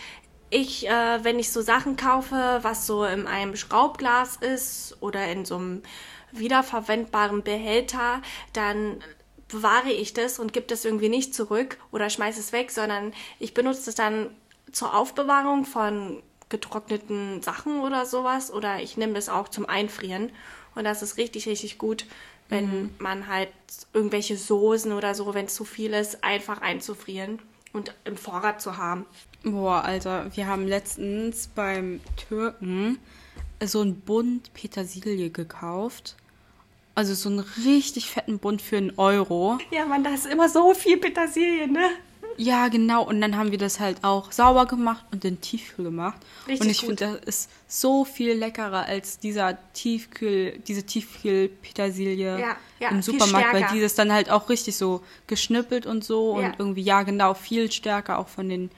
ich, 0.55 0.87
äh, 0.87 1.23
wenn 1.23 1.37
ich 1.37 1.51
so 1.51 1.61
Sachen 1.61 1.97
kaufe, 1.97 2.59
was 2.61 2.87
so 2.87 3.03
in 3.03 3.27
einem 3.27 3.57
Schraubglas 3.57 4.37
ist 4.37 4.95
oder 5.01 5.27
in 5.27 5.43
so 5.43 5.57
einem 5.57 5.83
wiederverwendbaren 6.31 7.43
Behälter, 7.43 8.21
dann 8.53 9.03
bewahre 9.49 9.91
ich 9.91 10.13
das 10.13 10.39
und 10.39 10.53
gebe 10.53 10.65
das 10.65 10.85
irgendwie 10.85 11.09
nicht 11.09 11.35
zurück 11.35 11.77
oder 11.91 12.09
schmeiße 12.09 12.39
es 12.39 12.53
weg, 12.53 12.71
sondern 12.71 13.13
ich 13.37 13.53
benutze 13.53 13.89
es 13.89 13.95
dann 13.95 14.29
zur 14.71 14.95
Aufbewahrung 14.95 15.65
von 15.65 16.23
getrockneten 16.47 17.41
Sachen 17.41 17.81
oder 17.81 18.05
sowas 18.05 18.51
oder 18.51 18.79
ich 18.79 18.95
nehme 18.95 19.13
das 19.13 19.27
auch 19.27 19.49
zum 19.49 19.67
Einfrieren. 19.67 20.31
Und 20.73 20.85
das 20.85 21.01
ist 21.01 21.17
richtig, 21.17 21.47
richtig 21.47 21.77
gut, 21.77 22.05
wenn 22.47 22.95
man 22.97 23.27
halt 23.27 23.49
irgendwelche 23.93 24.37
Soßen 24.37 24.93
oder 24.93 25.15
so, 25.15 25.33
wenn 25.33 25.47
es 25.47 25.55
zu 25.55 25.65
viel 25.65 25.93
ist, 25.93 26.23
einfach 26.23 26.61
einzufrieren 26.61 27.41
und 27.75 27.93
im 28.05 28.17
Vorrat 28.17 28.61
zu 28.61 28.77
haben. 28.77 29.05
Boah, 29.43 29.83
Alter, 29.83 30.31
wir 30.35 30.47
haben 30.47 30.67
letztens 30.67 31.47
beim 31.47 31.99
Türken 32.15 32.97
so 33.63 33.81
einen 33.81 33.99
Bund 33.99 34.53
Petersilie 34.53 35.29
gekauft. 35.29 36.15
Also 36.95 37.13
so 37.13 37.29
einen 37.29 37.39
richtig 37.65 38.09
fetten 38.09 38.39
Bund 38.39 38.61
für 38.61 38.77
einen 38.77 38.97
Euro. 38.97 39.57
Ja, 39.69 39.85
man, 39.85 40.03
da 40.03 40.13
ist 40.13 40.25
immer 40.25 40.47
so 40.47 40.73
viel 40.73 40.97
Petersilie, 40.97 41.67
ne? 41.67 41.89
Ja, 42.37 42.67
genau. 42.67 43.03
Und 43.03 43.21
dann 43.21 43.37
haben 43.37 43.51
wir 43.51 43.57
das 43.57 43.79
halt 43.79 44.03
auch 44.03 44.31
sauber 44.31 44.65
gemacht 44.65 45.05
und 45.11 45.23
in 45.25 45.39
Tiefkühl 45.41 45.85
gemacht. 45.85 46.17
Richtig 46.47 46.61
und 46.61 46.69
ich 46.69 46.79
finde, 46.81 47.21
das 47.25 47.35
ist 47.35 47.49
so 47.67 48.05
viel 48.05 48.33
leckerer 48.33 48.85
als 48.85 49.19
dieser 49.19 49.57
Tiefkühl, 49.73 50.59
diese 50.67 50.83
Tiefkühl-Petersilie 50.83 52.39
Ja, 52.39 52.55
ja, 52.79 52.89
im 52.89 53.01
Supermarkt, 53.01 53.53
weil 53.53 53.67
die 53.73 53.81
das 53.81 53.95
dann 53.95 54.11
halt 54.11 54.29
auch 54.29 54.49
richtig 54.49 54.75
so 54.77 55.03
geschnippelt 55.27 55.85
und 55.85 56.03
so 56.03 56.39
Ja. 56.39 56.47
und 56.47 56.55
irgendwie, 56.59 56.81
ja, 56.81 57.03
genau, 57.03 57.33
viel 57.33 57.71
stärker 57.71 58.19
auch 58.19 58.27
von 58.27 58.49
den 58.49 58.69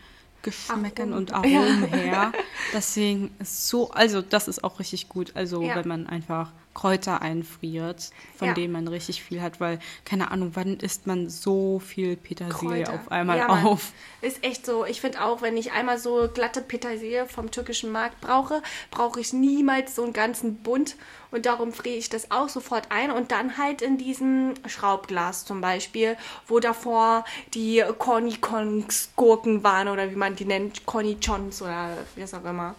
Geschmäckern 0.43 1.13
Aromen. 1.13 1.13
und 1.13 1.33
Aromen 1.33 1.83
her. 1.85 2.31
Deswegen 2.73 3.31
ist 3.39 3.67
so, 3.67 3.89
also 3.91 4.21
das 4.21 4.47
ist 4.47 4.63
auch 4.63 4.79
richtig 4.79 5.09
gut. 5.09 5.31
Also 5.35 5.61
wenn 5.61 5.87
man 5.87 6.07
einfach 6.07 6.51
Kräuter 6.77 7.23
einfriert, 7.23 8.11
von 8.37 8.49
Ja. 8.49 8.53
denen 8.53 8.71
man 8.71 8.87
richtig 8.87 9.23
viel 9.23 9.41
hat, 9.41 9.59
weil, 9.59 9.79
keine 10.05 10.29
Ahnung, 10.29 10.51
wann 10.53 10.77
isst 10.77 11.07
man 11.07 11.27
so 11.27 11.79
viel 11.79 12.15
Petersilie 12.15 12.83
Kräuter. 12.83 12.93
auf 12.93 13.11
einmal 13.11 13.39
Ja, 13.39 13.47
auf? 13.47 13.93
Ist 14.21 14.43
echt 14.43 14.63
so. 14.63 14.85
Ich 14.85 15.01
finde 15.01 15.23
auch, 15.25 15.41
wenn 15.41 15.57
ich 15.57 15.71
einmal 15.71 15.97
so 15.97 16.29
glatte 16.31 16.61
Petersilie 16.61 17.25
vom 17.25 17.49
türkischen 17.49 17.91
Markt 17.91 18.21
brauche, 18.21 18.61
brauche 18.91 19.19
ich 19.19 19.33
niemals 19.33 19.95
so 19.95 20.03
einen 20.03 20.13
ganzen 20.13 20.57
Bund. 20.57 20.95
Und 21.31 21.47
darum 21.47 21.73
friere 21.73 21.95
ich 21.97 22.09
das 22.09 22.29
auch 22.29 22.47
sofort 22.47 22.91
ein 22.91 23.09
und 23.11 23.31
dann 23.31 23.57
halt 23.57 23.81
in 23.81 23.97
diesem 23.97 24.53
Schraubglas 24.67 25.45
zum 25.45 25.59
Beispiel, 25.61 26.15
wo 26.47 26.59
davor 26.59 27.25
die 27.55 27.83
Cornichons 27.97 29.09
Gurken 29.15 29.63
waren 29.63 29.87
oder 29.87 30.11
wie 30.11 30.15
man 30.15 30.35
die 30.35 30.45
nennt, 30.45 30.85
Cornichons 30.85 31.61
oder 31.63 31.89
wie 32.15 32.21
es 32.21 32.33
auch 32.35 32.45
immer. 32.45 32.75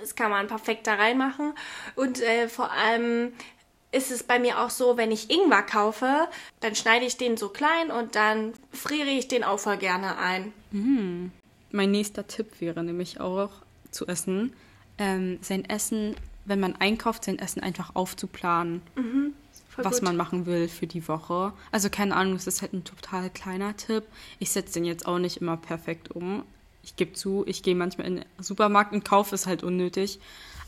Das 0.00 0.14
kann 0.14 0.30
man 0.30 0.46
perfekt 0.46 0.86
da 0.86 0.94
reinmachen. 0.94 1.54
Und 1.94 2.20
äh, 2.20 2.48
vor 2.48 2.70
allem 2.72 3.32
ist 3.90 4.10
es 4.10 4.22
bei 4.22 4.38
mir 4.38 4.60
auch 4.60 4.70
so, 4.70 4.96
wenn 4.96 5.10
ich 5.10 5.30
Ingwer 5.30 5.62
kaufe, 5.62 6.28
dann 6.60 6.74
schneide 6.74 7.06
ich 7.06 7.16
den 7.16 7.36
so 7.36 7.48
klein 7.48 7.90
und 7.90 8.14
dann 8.14 8.52
friere 8.72 9.08
ich 9.08 9.28
den 9.28 9.44
auch 9.44 9.58
voll 9.58 9.78
gerne 9.78 10.18
ein. 10.18 10.52
Mein 11.70 11.90
nächster 11.90 12.26
Tipp 12.26 12.60
wäre 12.60 12.82
nämlich 12.84 13.20
auch 13.20 13.50
zu 13.90 14.06
essen, 14.06 14.52
ähm, 14.98 15.38
sein 15.40 15.64
Essen, 15.64 16.16
wenn 16.44 16.60
man 16.60 16.76
einkauft, 16.76 17.24
sein 17.24 17.38
Essen 17.38 17.62
einfach 17.62 17.94
aufzuplanen, 17.94 18.82
Voll 19.68 19.84
was 19.84 20.02
man 20.02 20.16
machen 20.16 20.46
will 20.46 20.68
für 20.68 20.86
die 20.86 21.06
Woche. 21.08 21.52
Also 21.70 21.88
keine 21.88 22.16
Ahnung, 22.16 22.34
es 22.34 22.46
ist 22.46 22.62
halt 22.62 22.72
ein 22.72 22.84
total 22.84 23.30
kleiner 23.30 23.76
Tipp. 23.76 24.04
Ich 24.38 24.50
setze 24.50 24.74
den 24.74 24.84
jetzt 24.84 25.06
auch 25.06 25.18
nicht 25.18 25.38
immer 25.38 25.56
perfekt 25.56 26.10
um. 26.10 26.42
Ich 26.88 26.96
gebe 26.96 27.12
zu, 27.12 27.44
ich 27.46 27.62
gehe 27.62 27.74
manchmal 27.74 28.06
in 28.06 28.16
den 28.16 28.24
Supermarkt 28.40 28.94
und 28.94 29.04
kaufe 29.04 29.34
es 29.34 29.46
halt 29.46 29.62
unnötig. 29.62 30.20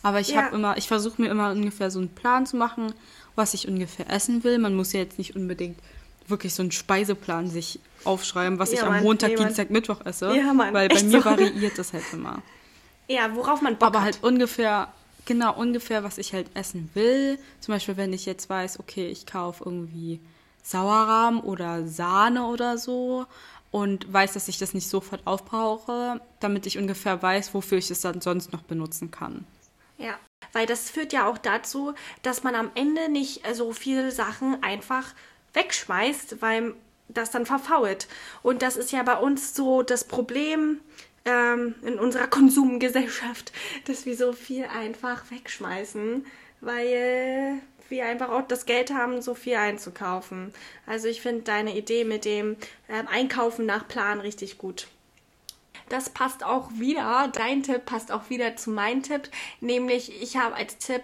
Aber 0.03 0.21
ich 0.21 0.29
Ja. 0.29 0.43
habe 0.45 0.55
immer, 0.55 0.77
ich 0.77 0.87
versuche 0.87 1.21
mir 1.23 1.29
immer 1.31 1.51
ungefähr 1.51 1.91
so 1.91 1.99
einen 1.99 2.11
Plan 2.11 2.45
zu 2.45 2.57
machen, 2.59 2.93
was 3.37 3.55
ich 3.55 3.67
ungefähr 3.67 4.11
essen 4.11 4.45
will. 4.45 4.59
Man 4.59 4.75
muss 4.75 4.93
ja 4.93 5.01
jetzt 5.01 5.17
nicht 5.17 5.35
unbedingt 5.35 5.79
wirklich 6.27 6.53
so 6.53 6.63
einen 6.63 6.73
Speiseplan 6.73 7.49
sich 7.49 7.81
aufschreiben, 8.05 8.59
was 8.59 8.71
Ja, 8.71 8.75
ich 8.75 8.83
am 8.83 8.93
Mann, 8.93 9.03
Montag, 9.03 9.31
nee, 9.31 9.37
Mann. 9.37 9.47
Dienstag, 9.47 9.71
Mittwoch 9.71 10.05
esse. 10.05 10.37
Ja, 10.37 10.53
Mann, 10.53 10.75
weil 10.75 10.89
bei 10.91 11.03
mir 11.03 11.21
so. 11.21 11.25
variiert 11.25 11.79
das 11.79 11.93
halt 11.95 12.05
immer. 12.13 12.43
Ja, 13.09 13.35
worauf 13.35 13.61
man 13.63 13.77
Bock 13.77 13.89
Aber 13.89 13.99
hat. 14.01 14.05
halt 14.05 14.19
ungefähr, 14.23 14.87
genau 15.25 15.57
ungefähr, 15.59 16.05
was 16.05 16.17
ich 16.19 16.33
halt 16.33 16.47
essen 16.55 16.91
will. 16.95 17.39
Zum 17.61 17.75
Beispiel, 17.75 17.97
wenn 17.97 18.13
ich 18.13 18.25
jetzt 18.27 18.49
weiß, 18.49 18.79
okay, 18.79 19.09
ich 19.09 19.27
kaufe 19.27 19.65
irgendwie 19.65 20.21
Sauerrahm 20.63 21.41
oder 21.41 21.87
Sahne 21.87 22.47
oder 22.47 22.79
so 22.79 23.27
und 23.71 24.13
weiß, 24.13 24.33
dass 24.33 24.49
ich 24.49 24.59
das 24.59 24.75
nicht 24.75 24.89
sofort 24.89 25.27
aufbrauche, 25.27 26.21
damit 26.41 26.67
ich 26.67 26.79
ungefähr 26.79 27.23
weiß, 27.23 27.55
wofür 27.55 27.79
ich 27.79 27.91
es 27.91 28.01
dann 28.01 28.21
sonst 28.21 28.53
noch 28.53 28.63
benutzen 28.63 29.11
kann. 29.11 29.47
Ja, 29.99 30.19
weil 30.53 30.67
das 30.67 30.91
führt 30.91 31.13
ja 31.13 31.29
auch 31.29 31.39
dazu, 31.39 31.95
dass 32.23 32.43
man 32.43 32.55
am 32.55 32.71
Ende 32.75 33.09
nicht 33.09 33.43
so 33.55 33.73
viele 33.73 34.11
Sachen 34.11 34.63
einfach 34.63 35.15
wegschmeißt, 35.53 36.41
weil 36.41 36.75
das 37.09 37.31
dann 37.31 37.47
verfault. 37.47 38.09
Und 38.43 38.63
das 38.63 38.77
ist 38.77 38.93
ja 38.93 39.03
bei 39.03 39.17
uns 39.17 39.55
so 39.55 39.83
das 39.83 40.05
Problem 40.05 40.81
ähm, 41.25 41.75
in 41.83 41.99
unserer 41.99 42.27
Konsumgesellschaft, 42.29 43.53
dass 43.87 44.07
wir 44.07 44.17
so 44.17 44.33
viel 44.33 44.65
einfach 44.65 45.31
wegschmeißen, 45.31 46.27
weil 46.61 47.61
wir 47.89 48.07
einfach 48.07 48.31
auch 48.31 48.47
das 48.47 48.67
Geld 48.67 48.93
haben, 48.93 49.21
so 49.21 49.35
viel 49.35 49.57
einzukaufen. 49.57 50.53
Also 50.87 51.09
ich 51.09 51.21
finde 51.21 51.43
deine 51.43 51.77
Idee 51.77 52.05
mit 52.05 52.25
dem 52.25 52.57
ähm, 52.89 53.09
Einkaufen 53.09 53.67
nach 53.67 53.87
Plan 53.89 54.21
richtig 54.21 54.59
gut. 54.59 54.89
Das 55.89 56.09
passt 56.09 56.45
auch 56.45 56.71
wieder, 56.75 57.29
dein 57.33 57.65
Tipp 57.65 57.85
passt 57.85 58.13
auch 58.13 58.31
wieder 58.31 58.55
zu 58.55 58.71
meinem 58.71 59.03
Tipp, 59.03 59.29
nämlich 59.61 60.23
ich 60.23 60.37
habe 60.37 60.55
als 60.55 60.79
Tipp, 60.79 61.03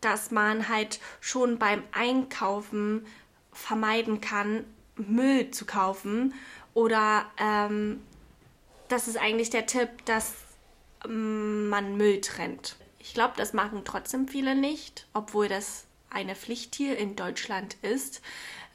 dass 0.00 0.30
man 0.30 0.70
halt 0.70 1.00
schon 1.20 1.58
beim 1.58 1.82
Einkaufen 1.92 3.06
vermeiden 3.52 4.22
kann, 4.22 4.64
Müll 4.96 5.50
zu 5.50 5.66
kaufen 5.66 6.32
oder 6.72 7.26
ähm, 7.38 8.00
das 8.88 9.06
ist 9.06 9.18
eigentlich 9.18 9.50
der 9.50 9.66
Tipp, 9.66 9.90
dass 10.06 10.34
ähm, 11.04 11.68
man 11.68 11.98
Müll 11.98 12.22
trennt. 12.22 12.76
Ich 13.02 13.14
glaube, 13.14 13.34
das 13.36 13.52
machen 13.52 13.82
trotzdem 13.84 14.28
viele 14.28 14.54
nicht, 14.54 15.06
obwohl 15.12 15.48
das 15.48 15.84
eine 16.10 16.36
Pflicht 16.36 16.74
hier 16.74 16.96
in 16.96 17.16
Deutschland 17.16 17.76
ist. 17.82 18.22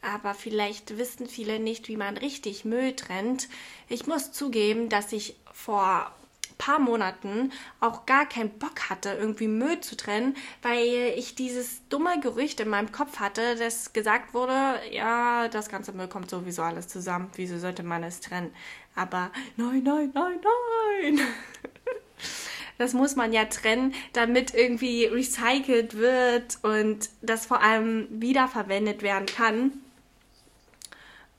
Aber 0.01 0.33
vielleicht 0.33 0.97
wissen 0.97 1.27
viele 1.27 1.59
nicht, 1.59 1.87
wie 1.87 1.97
man 1.97 2.17
richtig 2.17 2.65
Müll 2.65 2.95
trennt. 2.95 3.47
Ich 3.89 4.05
muss 4.05 4.31
zugeben, 4.31 4.89
dass 4.89 5.11
ich 5.11 5.35
vor 5.51 6.11
paar 6.57 6.79
Monaten 6.79 7.51
auch 7.79 8.05
gar 8.05 8.27
keinen 8.27 8.49
Bock 8.49 8.89
hatte, 8.89 9.09
irgendwie 9.11 9.47
Müll 9.47 9.79
zu 9.81 9.95
trennen, 9.95 10.35
weil 10.61 11.13
ich 11.15 11.35
dieses 11.35 11.87
dumme 11.89 12.19
Gerücht 12.19 12.59
in 12.59 12.69
meinem 12.69 12.91
Kopf 12.91 13.19
hatte, 13.19 13.55
dass 13.55 13.93
gesagt 13.93 14.33
wurde, 14.33 14.79
ja, 14.91 15.47
das 15.49 15.69
ganze 15.69 15.93
Müll 15.93 16.07
kommt 16.07 16.29
sowieso 16.29 16.63
alles 16.63 16.87
zusammen, 16.87 17.29
wieso 17.35 17.59
sollte 17.59 17.83
man 17.83 18.03
es 18.03 18.21
trennen? 18.21 18.53
Aber 18.95 19.31
nein, 19.55 19.83
nein, 19.83 20.11
nein, 20.13 20.39
nein. 20.43 21.19
Das 22.77 22.93
muss 22.93 23.15
man 23.15 23.33
ja 23.33 23.45
trennen, 23.45 23.93
damit 24.13 24.53
irgendwie 24.53 25.05
recycelt 25.05 25.97
wird 25.97 26.59
und 26.61 27.09
das 27.21 27.45
vor 27.45 27.61
allem 27.61 28.07
wiederverwendet 28.09 29.01
werden 29.01 29.25
kann. 29.25 29.71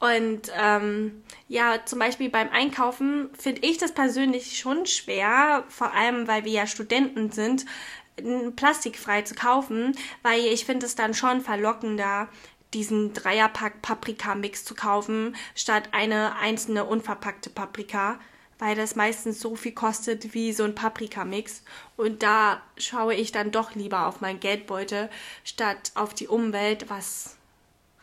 Und 0.01 0.53
ähm, 0.57 1.23
ja, 1.49 1.85
zum 1.85 1.99
Beispiel 1.99 2.31
beim 2.31 2.51
Einkaufen 2.51 3.31
finde 3.37 3.63
ich 3.67 3.79
das 3.79 3.93
persönlich 3.93 4.59
schon 4.59 4.87
schwer, 4.87 5.65
vor 5.69 5.93
allem 5.93 6.29
weil 6.29 6.45
wir 6.45 6.53
ja 6.53 6.67
Studenten 6.67 7.33
sind, 7.33 7.65
plastikfrei 8.57 9.23
zu 9.23 9.35
kaufen, 9.35 9.97
weil 10.23 10.41
ich 10.41 10.65
finde 10.65 10.87
es 10.87 10.95
dann 10.95 11.15
schon 11.15 11.41
verlockender, 11.41 12.29
diesen 12.75 13.13
Dreierpack 13.13 13.81
Paprika-Mix 13.83 14.65
zu 14.65 14.75
kaufen, 14.75 15.37
statt 15.55 15.91
eine 15.93 16.37
einzelne 16.37 16.85
unverpackte 16.85 17.51
Paprika, 17.51 18.21
weil 18.59 18.75
das 18.75 18.97
meistens 18.97 19.41
so 19.41 19.55
viel 19.57 19.73
kostet 19.73 20.35
wie 20.35 20.53
so 20.53 20.65
ein 20.65 20.75
Paprika-Mix. 20.75 21.63
Und 21.97 22.23
da 22.23 22.61
schaue 22.77 23.15
ich 23.15 23.33
dann 23.33 23.51
doch 23.51 23.75
lieber 23.75 24.07
auf 24.07 24.21
mein 24.21 24.41
Geldbeutel, 24.41 25.09
statt 25.45 25.93
auf 25.95 26.15
die 26.15 26.29
Umwelt, 26.29 26.91
was 26.91 27.37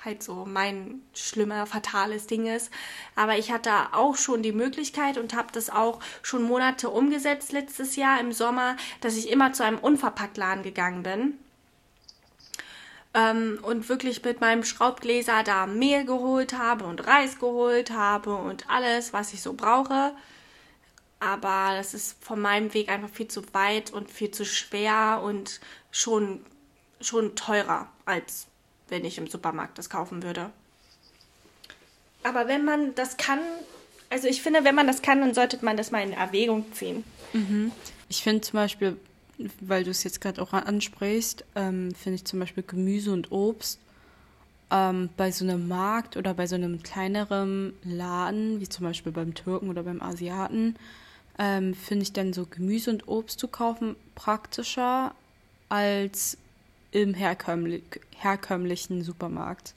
halt 0.05 0.23
so 0.23 0.45
mein 0.45 1.01
schlimmer, 1.13 1.65
fatales 1.65 2.27
Ding 2.27 2.45
ist. 2.45 2.71
Aber 3.15 3.37
ich 3.37 3.51
hatte 3.51 3.71
auch 3.91 4.15
schon 4.15 4.43
die 4.43 4.51
Möglichkeit 4.51 5.17
und 5.17 5.35
habe 5.35 5.47
das 5.51 5.69
auch 5.69 5.99
schon 6.21 6.43
Monate 6.43 6.89
umgesetzt 6.89 7.51
letztes 7.51 7.95
Jahr 7.95 8.19
im 8.19 8.31
Sommer, 8.31 8.77
dass 9.01 9.17
ich 9.17 9.29
immer 9.29 9.51
zu 9.51 9.63
einem 9.63 9.79
Unverpacktladen 9.79 10.63
gegangen 10.63 11.03
bin. 11.03 11.33
Ähm, 13.13 13.59
und 13.63 13.89
wirklich 13.89 14.23
mit 14.23 14.41
meinem 14.41 14.63
Schraubgläser 14.63 15.43
da 15.43 15.65
Mehl 15.65 16.05
geholt 16.05 16.53
habe 16.53 16.85
und 16.85 17.07
Reis 17.07 17.39
geholt 17.39 17.91
habe 17.91 18.35
und 18.35 18.69
alles, 18.69 19.11
was 19.11 19.33
ich 19.33 19.41
so 19.41 19.53
brauche. 19.53 20.13
Aber 21.25 21.75
das 21.75 21.95
ist 21.95 22.23
von 22.23 22.39
meinem 22.39 22.73
Weg 22.75 22.87
einfach 22.87 23.09
viel 23.09 23.27
zu 23.27 23.41
weit 23.53 23.91
und 23.91 24.11
viel 24.11 24.29
zu 24.29 24.45
schwer 24.45 25.21
und 25.23 25.59
schon, 25.89 26.45
schon 27.01 27.35
teurer 27.35 27.89
als 28.05 28.45
wenn 28.87 29.03
ich 29.03 29.17
im 29.17 29.25
Supermarkt 29.25 29.79
das 29.79 29.89
kaufen 29.89 30.21
würde. 30.21 30.51
Aber 32.21 32.47
wenn 32.47 32.63
man 32.63 32.93
das 32.93 33.17
kann, 33.17 33.39
also 34.11 34.27
ich 34.27 34.43
finde, 34.43 34.63
wenn 34.63 34.75
man 34.75 34.85
das 34.85 35.01
kann, 35.01 35.21
dann 35.21 35.33
sollte 35.33 35.57
man 35.65 35.75
das 35.77 35.89
mal 35.89 36.03
in 36.03 36.13
Erwägung 36.13 36.71
ziehen. 36.73 37.03
Mhm. 37.33 37.71
Ich 38.09 38.21
finde 38.21 38.41
zum 38.41 38.57
Beispiel, 38.57 38.97
weil 39.59 39.83
du 39.83 39.89
es 39.89 40.03
jetzt 40.03 40.21
gerade 40.21 40.39
auch 40.39 40.53
ansprichst, 40.53 41.43
ähm, 41.55 41.95
finde 41.95 42.15
ich 42.17 42.25
zum 42.25 42.39
Beispiel 42.39 42.63
Gemüse 42.63 43.11
und 43.11 43.31
Obst 43.31 43.79
ähm, 44.71 45.09
bei 45.17 45.31
so 45.31 45.45
einem 45.45 45.67
Markt 45.67 46.17
oder 46.17 46.35
bei 46.35 46.45
so 46.45 46.53
einem 46.53 46.83
kleineren 46.83 47.73
Laden, 47.83 48.61
wie 48.61 48.69
zum 48.69 48.85
Beispiel 48.85 49.11
beim 49.11 49.33
Türken 49.33 49.69
oder 49.69 49.81
beim 49.81 50.01
Asiaten, 50.01 50.75
ähm, 51.37 51.73
finde 51.73 52.03
ich 52.03 52.13
dann 52.13 52.33
so 52.33 52.45
Gemüse 52.45 52.89
und 52.91 53.07
Obst 53.07 53.39
zu 53.39 53.47
kaufen 53.47 53.95
praktischer 54.15 55.13
als 55.69 56.37
im 56.91 57.13
herkömmlich, 57.13 57.83
herkömmlichen 58.17 59.03
Supermarkt. 59.03 59.73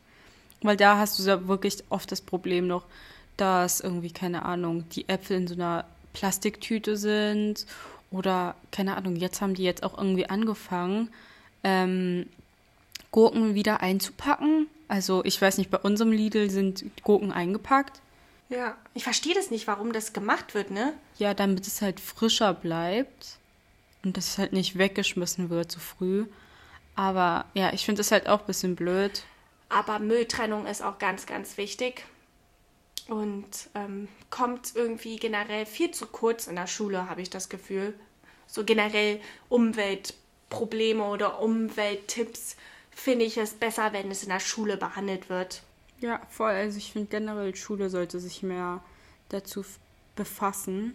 Weil 0.62 0.76
da 0.76 0.98
hast 0.98 1.18
du 1.18 1.22
ja 1.24 1.48
wirklich 1.48 1.82
oft 1.88 2.10
das 2.12 2.20
Problem 2.20 2.66
noch, 2.66 2.84
dass 3.36 3.80
irgendwie, 3.80 4.10
keine 4.10 4.44
Ahnung, 4.44 4.88
die 4.90 5.08
Äpfel 5.08 5.36
in 5.36 5.48
so 5.48 5.54
einer 5.54 5.84
Plastiktüte 6.12 6.96
sind 6.96 7.66
oder, 8.10 8.56
keine 8.70 8.96
Ahnung, 8.96 9.16
jetzt 9.16 9.40
haben 9.40 9.54
die 9.54 9.62
jetzt 9.62 9.82
auch 9.82 9.96
irgendwie 9.96 10.28
angefangen, 10.28 11.10
ähm, 11.62 12.26
Gurken 13.10 13.54
wieder 13.54 13.80
einzupacken. 13.80 14.66
Also 14.88 15.24
ich 15.24 15.40
weiß 15.40 15.58
nicht, 15.58 15.70
bei 15.70 15.78
unserem 15.78 16.12
Lidl 16.12 16.50
sind 16.50 16.84
Gurken 17.02 17.32
eingepackt. 17.32 18.00
Ja, 18.48 18.76
ich 18.94 19.04
verstehe 19.04 19.34
das 19.34 19.50
nicht, 19.50 19.66
warum 19.66 19.92
das 19.92 20.12
gemacht 20.12 20.54
wird, 20.54 20.70
ne? 20.70 20.94
Ja, 21.18 21.34
damit 21.34 21.66
es 21.66 21.82
halt 21.82 22.00
frischer 22.00 22.54
bleibt 22.54 23.38
und 24.02 24.16
dass 24.16 24.28
es 24.28 24.38
halt 24.38 24.52
nicht 24.52 24.78
weggeschmissen 24.78 25.50
wird 25.50 25.70
zu 25.70 25.80
früh. 25.80 26.26
Aber 26.94 27.44
ja, 27.54 27.72
ich 27.72 27.84
finde 27.84 28.00
es 28.00 28.10
halt 28.10 28.28
auch 28.28 28.40
ein 28.40 28.46
bisschen 28.46 28.74
blöd. 28.74 29.22
Aber 29.68 29.98
Mülltrennung 29.98 30.66
ist 30.66 30.82
auch 30.82 30.98
ganz, 30.98 31.26
ganz 31.26 31.58
wichtig 31.58 32.04
und 33.08 33.68
ähm, 33.74 34.08
kommt 34.30 34.74
irgendwie 34.74 35.16
generell 35.16 35.66
viel 35.66 35.90
zu 35.90 36.06
kurz 36.06 36.46
in 36.46 36.56
der 36.56 36.66
Schule, 36.66 37.08
habe 37.08 37.22
ich 37.22 37.30
das 37.30 37.48
Gefühl. 37.48 37.98
So 38.46 38.64
generell 38.64 39.20
Umweltprobleme 39.50 41.04
oder 41.04 41.40
Umwelttipps 41.40 42.56
finde 42.90 43.26
ich 43.26 43.36
es 43.36 43.52
besser, 43.52 43.92
wenn 43.92 44.10
es 44.10 44.22
in 44.22 44.30
der 44.30 44.40
Schule 44.40 44.76
behandelt 44.76 45.28
wird. 45.28 45.62
Ja, 46.00 46.20
voll. 46.28 46.50
Also 46.50 46.78
ich 46.78 46.92
finde 46.92 47.08
generell, 47.08 47.54
Schule 47.56 47.90
sollte 47.90 48.20
sich 48.20 48.42
mehr 48.42 48.80
dazu 49.28 49.64
befassen. 50.16 50.94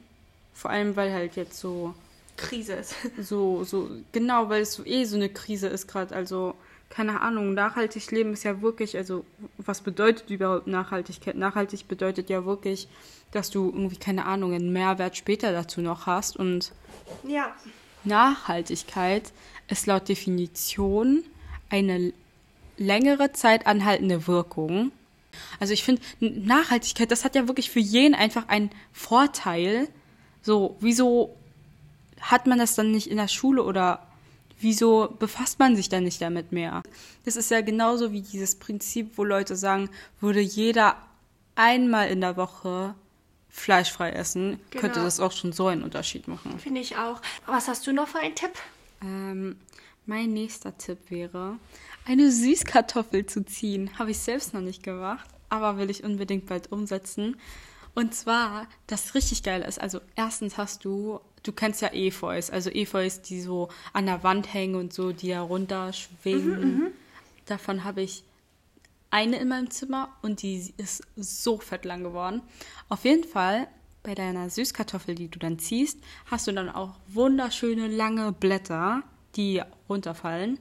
Vor 0.54 0.72
allem, 0.72 0.96
weil 0.96 1.12
halt 1.12 1.36
jetzt 1.36 1.60
so 1.60 1.94
Krise 2.38 2.74
ist. 2.74 2.96
So, 3.22 3.64
so, 3.64 3.90
genau, 4.12 4.50
weil 4.50 4.62
es 4.62 4.74
so 4.74 4.86
eh 4.86 5.06
so 5.06 5.16
eine 5.16 5.30
Krise 5.30 5.68
ist 5.68 5.88
gerade. 5.88 6.16
Also, 6.16 6.56
keine 6.90 7.22
Ahnung, 7.22 7.54
nachhaltig 7.54 8.12
leben 8.12 8.34
ist 8.34 8.44
ja 8.44 8.62
wirklich, 8.62 8.96
also, 8.98 9.26
was 9.58 9.82
bedeutet 9.82 10.30
überhaupt 10.30 10.68
Nachhaltigkeit? 10.68 11.36
Nachhaltig 11.36 11.88
bedeutet 11.88 12.30
ja 12.30 12.46
wirklich, 12.46 12.88
dass 13.32 13.50
du 13.50 13.72
irgendwie, 13.74 13.98
keine 13.98 14.26
Ahnung, 14.26 14.54
einen 14.54 14.72
Mehrwert 14.72 15.18
später 15.18 15.52
dazu 15.52 15.82
noch 15.82 16.06
hast. 16.06 16.38
Und 16.38 16.72
ja. 17.28 17.56
Nachhaltigkeit 18.04 19.32
ist 19.70 19.88
laut 19.88 20.08
Definition 20.08 21.24
eine 21.70 22.14
längere 22.78 23.32
Zeit 23.34 23.68
anhaltende 23.68 24.28
Wirkung. 24.28 24.92
Also 25.60 25.74
ich 25.74 25.84
finde, 25.84 26.02
Nachhaltigkeit, 26.20 27.12
das 27.12 27.26
hat 27.26 27.36
ja 27.36 27.48
wirklich 27.48 27.70
für 27.72 27.80
jeden 27.80 28.16
einfach 28.16 28.48
einen 28.48 28.70
Vorteil. 28.92 29.88
So, 30.42 30.78
wieso 30.80 31.36
hat 32.22 32.48
man 32.48 32.60
das 32.60 32.76
dann 32.76 32.92
nicht 32.92 33.10
in 33.10 33.18
der 33.18 33.28
Schule 33.28 33.64
oder 33.64 34.08
wieso 34.60 35.16
befasst 35.20 35.60
man 35.60 35.76
sich 35.76 35.90
dann 35.90 36.04
nicht 36.04 36.22
damit 36.22 36.52
mehr? 36.52 36.84
Das 37.26 37.36
ist 37.36 37.52
ja 37.52 37.62
genauso 37.62 38.12
wie 38.12 38.22
dieses 38.22 38.56
Prinzip, 38.56 39.18
wo 39.18 39.24
Leute 39.24 39.56
sagen, 39.56 39.90
würde 40.20 40.40
jeder 40.40 40.96
einmal 41.56 42.10
in 42.10 42.22
der 42.22 42.38
Woche 42.38 42.96
fleischfrei 43.50 44.12
essen, 44.12 44.60
genau. 44.72 44.82
könnte 44.82 45.02
das 45.02 45.20
auch 45.20 45.32
schon 45.32 45.54
so 45.54 45.68
einen 45.68 45.84
Unterschied 45.84 46.28
machen. 46.28 46.58
Finde 46.58 46.82
ich 46.82 46.98
auch. 46.98 47.22
Was 47.46 47.68
hast 47.68 47.86
du 47.86 47.94
noch 47.94 48.08
für 48.08 48.20
einen 48.20 48.34
Tipp? 48.34 48.52
Ähm, 49.04 49.58
mein 50.06 50.34
nächster 50.34 50.78
Tipp 50.78 51.00
wäre, 51.10 51.58
eine 52.06 52.32
Süßkartoffel 52.32 53.26
zu 53.26 53.46
ziehen. 53.46 53.98
Habe 53.98 54.12
ich 54.12 54.20
selbst 54.20 54.54
noch 54.54 54.62
nicht 54.62 54.84
gemacht, 54.84 55.30
aber 55.50 55.78
will 55.78 55.90
ich 55.90 56.04
unbedingt 56.04 56.46
bald 56.48 56.72
umsetzen. 56.72 57.38
Und 57.96 58.14
zwar, 58.16 58.68
das 58.88 59.16
richtig 59.16 59.44
geil 59.44 59.62
ist, 59.62 59.80
also 59.80 60.00
erstens 60.16 60.58
hast 60.58 60.84
du 60.84 61.20
du 61.44 61.52
kennst 61.52 61.82
ja 61.82 61.90
Efeus, 61.94 62.50
also 62.50 62.70
Efeus, 62.70 63.22
die 63.22 63.42
so 63.42 63.70
an 63.92 64.06
der 64.06 64.24
Wand 64.24 64.54
hängen 64.54 64.76
und 64.76 64.94
so, 64.94 65.12
die 65.12 65.30
da 65.30 65.42
runterschwingen. 65.42 66.76
Mhm, 66.76 66.92
Davon 67.46 67.84
habe 67.84 68.02
ich 68.02 68.24
eine 69.12 69.38
in 69.38 69.50
meinem 69.50 69.70
Zimmer 69.70 70.10
und 70.22 70.42
die 70.42 70.74
ist 70.78 71.04
so 71.16 71.60
fett 71.60 71.86
lang 71.86 72.04
geworden. 72.04 72.42
Auf 72.90 73.04
jeden 73.04 73.26
Fall 73.26 73.68
bei 74.02 74.16
deiner 74.16 74.50
Süßkartoffel, 74.50 75.16
die 75.16 75.30
du 75.30 75.40
dann 75.40 75.60
ziehst, 75.60 76.00
hast 76.26 76.48
du 76.48 76.52
dann 76.52 76.70
auch 76.70 76.96
wunderschöne 77.08 77.88
lange 77.88 78.32
Blätter, 78.32 79.04
die 79.36 79.62
runterfallen. 79.90 80.60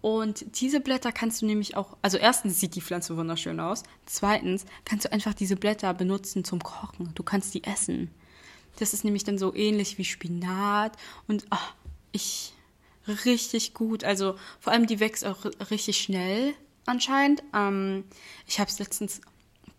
Und 0.00 0.60
diese 0.60 0.80
Blätter 0.80 1.10
kannst 1.10 1.42
du 1.42 1.46
nämlich 1.46 1.76
auch, 1.76 1.96
also 2.02 2.16
erstens 2.16 2.60
sieht 2.60 2.74
die 2.74 2.80
Pflanze 2.80 3.16
wunderschön 3.16 3.58
aus, 3.58 3.82
zweitens 4.04 4.64
kannst 4.84 5.04
du 5.04 5.12
einfach 5.12 5.34
diese 5.34 5.56
Blätter 5.56 5.92
benutzen 5.94 6.44
zum 6.44 6.62
Kochen. 6.62 7.10
Du 7.14 7.22
kannst 7.22 7.54
die 7.54 7.64
essen. 7.64 8.10
Das 8.78 8.92
ist 8.92 9.04
nämlich 9.04 9.24
dann 9.24 9.38
so 9.38 9.54
ähnlich 9.54 9.98
wie 9.98 10.04
Spinat 10.04 10.96
und 11.26 11.46
ach, 11.50 11.74
ich 12.12 12.52
richtig 13.08 13.74
gut. 13.74 14.04
Also 14.04 14.36
vor 14.60 14.72
allem 14.72 14.86
die 14.86 15.00
wächst 15.00 15.24
auch 15.24 15.44
richtig 15.70 15.98
schnell 15.98 16.54
anscheinend. 16.84 17.42
Ähm, 17.54 18.04
ich 18.46 18.60
habe 18.60 18.70
es 18.70 18.78
letztens 18.78 19.20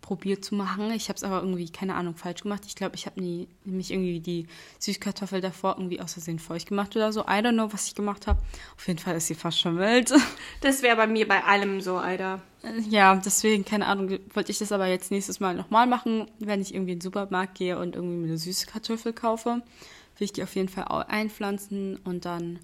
probiert 0.08 0.42
zu 0.42 0.54
machen. 0.54 0.90
Ich 0.92 1.10
habe 1.10 1.18
es 1.18 1.22
aber 1.22 1.42
irgendwie, 1.42 1.68
keine 1.68 1.94
Ahnung, 1.94 2.16
falsch 2.16 2.42
gemacht. 2.42 2.62
Ich 2.66 2.74
glaube, 2.74 2.96
ich 2.96 3.04
habe 3.04 3.20
nie 3.20 3.46
nämlich 3.66 3.90
irgendwie 3.90 4.20
die 4.20 4.46
Süßkartoffel 4.78 5.42
davor 5.42 5.74
irgendwie 5.76 6.00
aus 6.00 6.14
Versehen 6.14 6.38
feucht 6.38 6.70
gemacht 6.70 6.96
oder 6.96 7.12
so. 7.12 7.20
I 7.20 7.42
don't 7.42 7.52
know, 7.52 7.70
was 7.70 7.88
ich 7.88 7.94
gemacht 7.94 8.26
habe. 8.26 8.40
Auf 8.74 8.86
jeden 8.86 8.98
Fall 8.98 9.16
ist 9.16 9.26
sie 9.26 9.34
fast 9.34 9.60
schon 9.60 9.76
wild. 9.76 10.12
Das 10.62 10.82
wäre 10.82 10.96
bei 10.96 11.06
mir 11.06 11.28
bei 11.28 11.44
allem 11.44 11.82
so, 11.82 11.98
Alter. 11.98 12.40
Äh, 12.62 12.80
ja, 12.88 13.14
deswegen, 13.16 13.66
keine 13.66 13.86
Ahnung, 13.86 14.18
wollte 14.32 14.50
ich 14.50 14.58
das 14.58 14.72
aber 14.72 14.86
jetzt 14.86 15.10
nächstes 15.10 15.40
Mal 15.40 15.54
nochmal 15.54 15.86
machen, 15.86 16.26
wenn 16.38 16.62
ich 16.62 16.74
irgendwie 16.74 16.92
in 16.92 16.98
den 16.98 17.02
Supermarkt 17.02 17.56
gehe 17.56 17.78
und 17.78 17.94
irgendwie 17.94 18.28
eine 18.28 18.38
Süßkartoffel 18.38 19.12
kaufe. 19.12 19.62
Will 20.18 20.24
ich 20.24 20.32
die 20.32 20.42
auf 20.42 20.56
jeden 20.56 20.68
Fall 20.68 20.86
einpflanzen 21.06 21.98
und 22.04 22.24
dann 22.24 22.58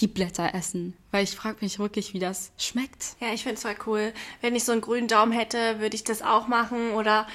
die 0.00 0.06
Blätter 0.06 0.54
essen. 0.54 0.96
Weil 1.10 1.24
ich 1.24 1.36
frage 1.36 1.58
mich 1.60 1.78
wirklich, 1.78 2.14
wie 2.14 2.18
das 2.18 2.52
schmeckt. 2.58 3.16
Ja, 3.20 3.32
ich 3.32 3.42
finde 3.42 3.56
es 3.56 3.62
voll 3.62 3.76
cool. 3.86 4.12
Wenn 4.40 4.56
ich 4.56 4.64
so 4.64 4.72
einen 4.72 4.80
grünen 4.80 5.08
Daumen 5.08 5.32
hätte, 5.32 5.80
würde 5.80 5.94
ich 5.94 6.04
das 6.04 6.22
auch 6.22 6.48
machen. 6.48 6.92
Oder 6.92 7.26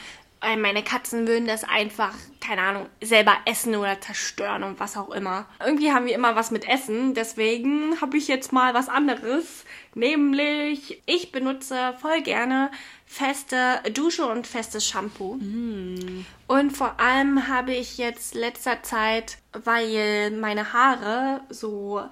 äh, 0.42 0.56
meine 0.56 0.84
Katzen 0.84 1.28
würden 1.28 1.48
das 1.48 1.64
einfach, 1.64 2.14
keine 2.40 2.62
Ahnung, 2.62 2.88
selber 3.02 3.36
essen 3.46 3.76
oder 3.76 4.00
zerstören 4.00 4.64
und 4.64 4.80
was 4.80 4.96
auch 4.96 5.10
immer. 5.10 5.48
Irgendwie 5.60 5.92
haben 5.92 6.06
wir 6.06 6.14
immer 6.14 6.36
was 6.36 6.52
mit 6.52 6.68
Essen, 6.68 7.16
deswegen 7.16 8.00
habe 8.02 8.18
ich 8.18 8.28
jetzt 8.28 8.54
mal 8.54 8.74
was 8.74 8.88
anderes. 8.88 9.66
Nämlich, 9.96 11.02
ich 11.08 11.32
benutze 11.32 11.96
voll 12.00 12.22
gerne 12.22 12.70
feste 13.06 13.82
Dusche 13.94 14.28
und 14.28 14.46
festes 14.46 14.86
Shampoo. 14.86 15.36
Mm. 15.36 16.26
Und 16.46 16.78
vor 16.78 17.00
allem 17.00 17.48
habe 17.48 17.74
ich 17.74 17.98
jetzt 17.98 18.36
letzter 18.36 18.84
Zeit, 18.84 19.40
weil 19.54 20.32
meine 20.32 20.72
Haare 20.72 21.42
so 21.50 22.04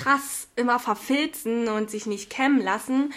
krass 0.00 0.48
immer 0.56 0.78
verfilzen 0.78 1.68
und 1.68 1.90
sich 1.90 2.06
nicht 2.06 2.30
kämmen 2.30 2.62
lassen, 2.62 3.12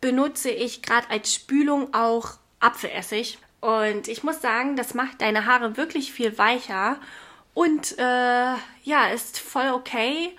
benutze 0.00 0.50
ich 0.50 0.82
gerade 0.82 1.10
als 1.10 1.34
Spülung 1.34 1.92
auch 1.94 2.38
Apfelessig. 2.60 3.38
Und 3.60 4.08
ich 4.08 4.22
muss 4.22 4.40
sagen, 4.40 4.76
das 4.76 4.94
macht 4.94 5.20
deine 5.20 5.46
Haare 5.46 5.76
wirklich 5.76 6.12
viel 6.12 6.38
weicher 6.38 6.98
und 7.54 7.98
äh, 7.98 8.54
ja, 8.84 9.08
ist 9.12 9.40
voll 9.40 9.70
okay. 9.72 10.36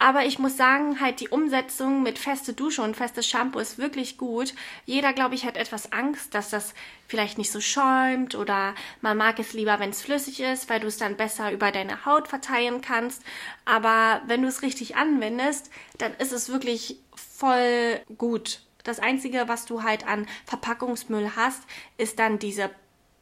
Aber 0.00 0.24
ich 0.24 0.38
muss 0.38 0.56
sagen, 0.56 1.00
halt 1.00 1.18
die 1.18 1.28
Umsetzung 1.28 2.04
mit 2.04 2.20
feste 2.20 2.52
Dusche 2.52 2.82
und 2.82 2.96
festes 2.96 3.26
Shampoo 3.26 3.58
ist 3.58 3.78
wirklich 3.78 4.16
gut. 4.16 4.54
Jeder, 4.86 5.12
glaube 5.12 5.34
ich, 5.34 5.44
hat 5.44 5.56
etwas 5.56 5.92
Angst, 5.92 6.34
dass 6.34 6.50
das 6.50 6.72
vielleicht 7.08 7.36
nicht 7.36 7.50
so 7.50 7.60
schäumt 7.60 8.36
oder 8.36 8.76
man 9.00 9.16
mag 9.16 9.40
es 9.40 9.54
lieber, 9.54 9.80
wenn 9.80 9.90
es 9.90 10.02
flüssig 10.02 10.40
ist, 10.40 10.70
weil 10.70 10.78
du 10.78 10.86
es 10.86 10.98
dann 10.98 11.16
besser 11.16 11.50
über 11.50 11.72
deine 11.72 12.04
Haut 12.06 12.28
verteilen 12.28 12.80
kannst. 12.80 13.24
Aber 13.64 14.22
wenn 14.26 14.42
du 14.42 14.48
es 14.48 14.62
richtig 14.62 14.94
anwendest, 14.96 15.70
dann 15.98 16.14
ist 16.14 16.32
es 16.32 16.48
wirklich 16.48 17.00
voll 17.16 18.00
gut. 18.16 18.60
Das 18.84 19.00
Einzige, 19.00 19.48
was 19.48 19.66
du 19.66 19.82
halt 19.82 20.06
an 20.06 20.28
Verpackungsmüll 20.46 21.32
hast, 21.34 21.62
ist 21.96 22.20
dann 22.20 22.38
diese 22.38 22.70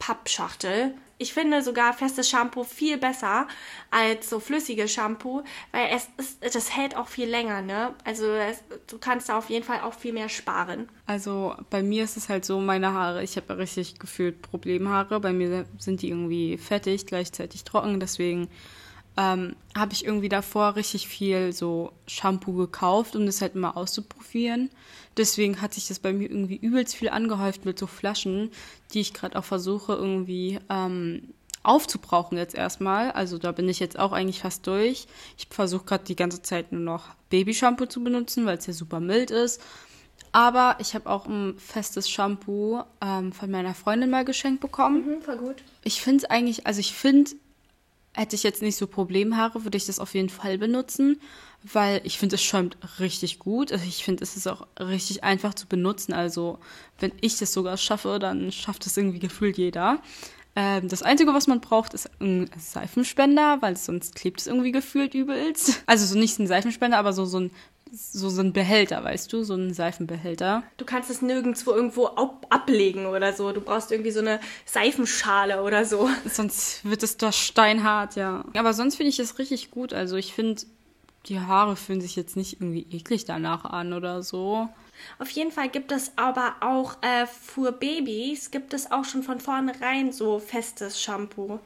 Pappschachtel 0.07 0.93
ich 1.19 1.33
finde 1.33 1.63
sogar 1.63 1.93
festes 1.93 2.29
Shampoo 2.29 2.63
viel 2.63 2.97
besser 2.97 3.47
als 3.89 4.29
so 4.29 4.39
flüssiges 4.39 4.91
Shampoo, 4.91 5.43
weil 5.71 5.87
es 5.91 6.07
ist, 6.17 6.55
das 6.55 6.75
hält 6.75 6.95
auch 6.95 7.07
viel 7.07 7.27
länger, 7.27 7.61
ne? 7.61 7.95
Also 8.03 8.25
es, 8.25 8.63
du 8.87 8.99
kannst 8.99 9.29
da 9.29 9.37
auf 9.37 9.49
jeden 9.49 9.65
Fall 9.65 9.81
auch 9.81 9.95
viel 9.95 10.13
mehr 10.13 10.29
sparen. 10.29 10.89
Also 11.07 11.55
bei 11.69 11.81
mir 11.81 12.03
ist 12.03 12.17
es 12.17 12.29
halt 12.29 12.45
so, 12.45 12.59
meine 12.59 12.93
Haare, 12.93 13.23
ich 13.23 13.35
habe 13.35 13.57
richtig 13.57 13.97
gefühlt 13.97 14.41
Problemhaare. 14.43 15.19
Bei 15.19 15.33
mir 15.33 15.65
sind 15.79 16.03
die 16.03 16.09
irgendwie 16.09 16.57
fettig, 16.57 17.07
gleichzeitig 17.07 17.63
trocken, 17.63 17.99
deswegen 17.99 18.47
ähm, 19.17 19.55
habe 19.75 19.93
ich 19.93 20.05
irgendwie 20.05 20.29
davor 20.29 20.75
richtig 20.75 21.07
viel 21.07 21.51
so 21.51 21.91
Shampoo 22.07 22.53
gekauft, 22.53 23.15
um 23.15 23.25
das 23.25 23.41
halt 23.41 23.55
immer 23.55 23.75
auszuprobieren. 23.75 24.69
Deswegen 25.17 25.61
hat 25.61 25.73
sich 25.73 25.87
das 25.87 25.99
bei 25.99 26.13
mir 26.13 26.29
irgendwie 26.29 26.57
übelst 26.57 26.95
viel 26.95 27.09
angehäuft 27.09 27.65
mit 27.65 27.79
so 27.79 27.87
Flaschen, 27.87 28.51
die 28.93 29.01
ich 29.01 29.13
gerade 29.13 29.37
auch 29.37 29.43
versuche 29.43 29.93
irgendwie 29.93 30.59
ähm, 30.69 31.33
aufzubrauchen 31.63 32.37
jetzt 32.37 32.55
erstmal. 32.55 33.11
Also 33.11 33.39
da 33.39 33.51
bin 33.51 33.67
ich 33.67 33.79
jetzt 33.79 33.97
auch 33.97 34.11
eigentlich 34.11 34.41
fast 34.41 34.67
durch. 34.67 35.07
Ich 35.37 35.47
versuche 35.49 35.85
gerade 35.85 36.03
die 36.03 36.15
ganze 36.15 36.43
Zeit 36.43 36.71
nur 36.71 36.81
noch 36.81 37.15
Babyshampoo 37.29 37.87
zu 37.87 38.03
benutzen, 38.03 38.45
weil 38.45 38.59
es 38.59 38.67
ja 38.67 38.73
super 38.73 38.99
mild 38.99 39.31
ist. 39.31 39.61
Aber 40.31 40.77
ich 40.79 40.93
habe 40.93 41.09
auch 41.09 41.25
ein 41.25 41.57
festes 41.57 42.09
Shampoo 42.09 42.83
ähm, 43.01 43.31
von 43.31 43.49
meiner 43.49 43.73
Freundin 43.73 44.11
mal 44.11 44.25
geschenkt 44.25 44.61
bekommen. 44.61 45.05
Mhm, 45.05 45.21
voll 45.21 45.37
gut. 45.37 45.63
Ich 45.83 46.01
finde 46.01 46.23
es 46.23 46.29
eigentlich, 46.29 46.67
also 46.67 46.79
ich 46.79 46.93
finde, 46.93 47.31
hätte 48.17 48.35
ich 48.35 48.43
jetzt 48.43 48.61
nicht 48.61 48.75
so 48.75 48.87
Problemhaare, 48.87 49.63
würde 49.63 49.77
ich 49.77 49.85
das 49.85 49.99
auf 49.99 50.13
jeden 50.15 50.29
Fall 50.29 50.57
benutzen, 50.57 51.21
weil 51.63 52.01
ich 52.03 52.17
finde, 52.17 52.35
es 52.35 52.43
schäumt 52.43 52.77
richtig 52.99 53.39
gut. 53.39 53.71
Also 53.71 53.85
ich 53.87 54.03
finde, 54.03 54.23
es 54.23 54.35
ist 54.35 54.47
auch 54.47 54.67
richtig 54.79 55.23
einfach 55.23 55.53
zu 55.53 55.67
benutzen. 55.67 56.13
Also 56.13 56.59
wenn 56.99 57.11
ich 57.21 57.37
das 57.37 57.53
sogar 57.53 57.77
schaffe, 57.77 58.19
dann 58.19 58.51
schafft 58.51 58.85
es 58.85 58.97
irgendwie 58.97 59.19
gefühlt 59.19 59.57
jeder. 59.57 60.01
Ähm, 60.55 60.87
das 60.87 61.03
Einzige, 61.03 61.33
was 61.35 61.45
man 61.45 61.61
braucht, 61.61 61.93
ist 61.93 62.09
ein 62.19 62.49
Seifenspender, 62.57 63.61
weil 63.61 63.77
sonst 63.77 64.15
klebt 64.15 64.41
es 64.41 64.47
irgendwie 64.47 64.71
gefühlt 64.71 65.13
übelst. 65.13 65.83
Also 65.85 66.05
so 66.05 66.17
nicht 66.17 66.39
ein 66.39 66.47
Seifenspender, 66.47 66.97
aber 66.97 67.13
so, 67.13 67.25
so 67.25 67.41
ein 67.41 67.51
so, 67.91 68.29
so 68.29 68.41
ein 68.41 68.53
Behälter, 68.53 69.03
weißt 69.03 69.31
du, 69.31 69.43
so 69.43 69.55
ein 69.55 69.73
Seifenbehälter. 69.73 70.63
Du 70.77 70.85
kannst 70.85 71.09
es 71.09 71.21
nirgendwo 71.21 71.71
irgendwo 71.71 72.07
ablegen 72.07 73.05
oder 73.05 73.33
so. 73.33 73.51
Du 73.51 73.61
brauchst 73.61 73.91
irgendwie 73.91 74.11
so 74.11 74.19
eine 74.19 74.39
Seifenschale 74.65 75.63
oder 75.63 75.85
so. 75.85 76.09
Sonst 76.25 76.85
wird 76.85 77.03
es 77.03 77.17
da 77.17 77.31
steinhart, 77.31 78.15
ja. 78.15 78.45
Aber 78.55 78.73
sonst 78.73 78.95
finde 78.95 79.09
ich 79.09 79.19
es 79.19 79.39
richtig 79.39 79.71
gut. 79.71 79.93
Also 79.93 80.15
ich 80.15 80.33
finde, 80.33 80.61
die 81.27 81.39
Haare 81.39 81.75
fühlen 81.75 82.01
sich 82.01 82.15
jetzt 82.15 82.37
nicht 82.37 82.61
irgendwie 82.61 82.87
eklig 82.91 83.25
danach 83.25 83.65
an 83.65 83.93
oder 83.93 84.23
so. 84.23 84.69
Auf 85.19 85.29
jeden 85.29 85.51
Fall 85.51 85.69
gibt 85.69 85.91
es 85.91 86.11
aber 86.15 86.55
auch 86.61 87.01
äh, 87.01 87.27
für 87.27 87.71
Babys 87.71 88.51
gibt 88.51 88.73
es 88.73 88.91
auch 88.91 89.05
schon 89.05 89.23
von 89.23 89.39
vornherein 89.39 90.11
so 90.11 90.39
festes 90.39 91.01
Shampoo. 91.01 91.59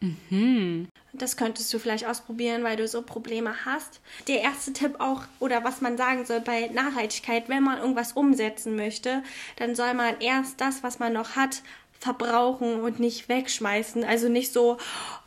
Mhm. 0.00 0.88
Das 1.18 1.36
könntest 1.36 1.72
du 1.72 1.78
vielleicht 1.78 2.06
ausprobieren, 2.06 2.64
weil 2.64 2.76
du 2.76 2.86
so 2.86 3.02
Probleme 3.02 3.64
hast. 3.64 4.00
Der 4.28 4.40
erste 4.40 4.72
Tipp 4.72 4.96
auch, 5.00 5.22
oder 5.40 5.64
was 5.64 5.80
man 5.80 5.96
sagen 5.96 6.24
soll 6.24 6.40
bei 6.40 6.68
Nachhaltigkeit, 6.68 7.48
wenn 7.48 7.62
man 7.62 7.78
irgendwas 7.78 8.12
umsetzen 8.12 8.76
möchte, 8.76 9.22
dann 9.56 9.74
soll 9.74 9.94
man 9.94 10.20
erst 10.20 10.60
das, 10.60 10.82
was 10.82 10.98
man 10.98 11.12
noch 11.12 11.36
hat, 11.36 11.62
verbrauchen 12.00 12.80
und 12.80 13.00
nicht 13.00 13.28
wegschmeißen. 13.28 14.04
Also 14.04 14.28
nicht 14.28 14.52
so, 14.52 14.78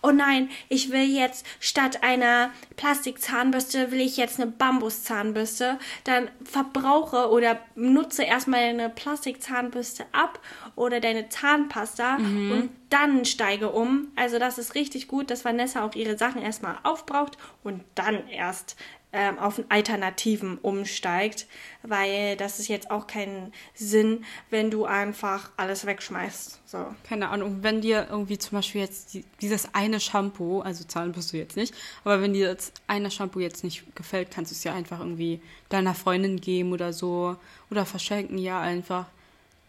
oh 0.02 0.12
nein, 0.12 0.50
ich 0.70 0.92
will 0.92 1.04
jetzt 1.04 1.46
statt 1.60 2.02
einer 2.02 2.52
Plastikzahnbürste 2.78 3.92
will 3.92 4.00
ich 4.00 4.18
jetzt 4.18 4.40
eine 4.40 4.50
Bambuszahnbürste. 4.50 5.78
Dann 6.06 6.30
verbrauche 6.44 7.30
oder 7.30 7.60
nutze 7.76 8.24
erstmal 8.24 8.62
eine 8.62 8.90
Plastikzahnbürste 8.90 10.06
ab 10.14 10.40
oder 10.76 11.00
deine 11.00 11.30
Zahnpasta 11.30 12.18
mhm. 12.18 12.52
und 12.52 12.70
dann 12.90 13.26
steige 13.26 13.72
um. 13.72 14.08
Also 14.16 14.40
das 14.40 14.58
ist 14.58 14.76
richtig 14.76 15.08
gut, 15.08 15.30
dass 15.30 15.46
Vanessa 15.46 15.84
auch 15.86 15.96
ihre 15.96 16.18
Sachen 16.18 16.42
erstmal 16.42 16.78
aufbraucht 16.84 17.38
und 17.64 17.84
dann 17.96 18.28
erst 18.30 18.76
ähm, 19.14 19.40
auf 19.40 19.62
Alternativen 19.70 20.58
umsteigt, 20.58 21.48
weil 21.84 22.38
das 22.38 22.60
ist 22.60 22.68
jetzt 22.68 22.92
auch 22.92 23.08
keinen 23.08 23.54
Sinn, 23.74 24.26
wenn 24.50 24.72
du 24.72 24.86
einfach 24.86 25.52
alles 25.58 25.86
wegschmeißt. 25.86 26.62
So. 26.66 26.86
Keine 27.04 27.30
Ahnung, 27.30 27.58
wenn 27.62 27.82
dir 27.82 28.08
irgendwie 28.10 28.38
zum 28.38 28.58
Beispiel 28.58 28.82
jetzt 28.82 29.14
die, 29.14 29.26
dieses 29.42 29.74
eine 29.74 30.00
Shampoo, 30.00 30.62
also 30.62 30.84
zahlen 30.86 31.12
bist 31.12 31.34
du 31.34 31.38
jetzt 31.38 31.58
nicht, 31.58 31.74
aber 32.04 32.22
wenn 32.22 32.34
dir 32.34 32.54
das 32.54 32.72
eine 32.88 33.12
Shampoo 33.12 33.40
jetzt 33.40 33.64
nicht 33.64 33.96
gefällt, 33.96 34.32
kannst 34.32 34.52
du 34.52 34.56
es 34.56 34.64
ja 34.64 34.74
einfach 34.74 35.00
irgendwie 35.00 35.42
deiner 35.70 35.94
Freundin 35.94 36.40
geben 36.40 36.72
oder 36.72 36.94
so 36.94 37.36
oder 37.70 37.86
verschenken, 37.86 38.38
ja 38.38 38.62
einfach, 38.62 39.08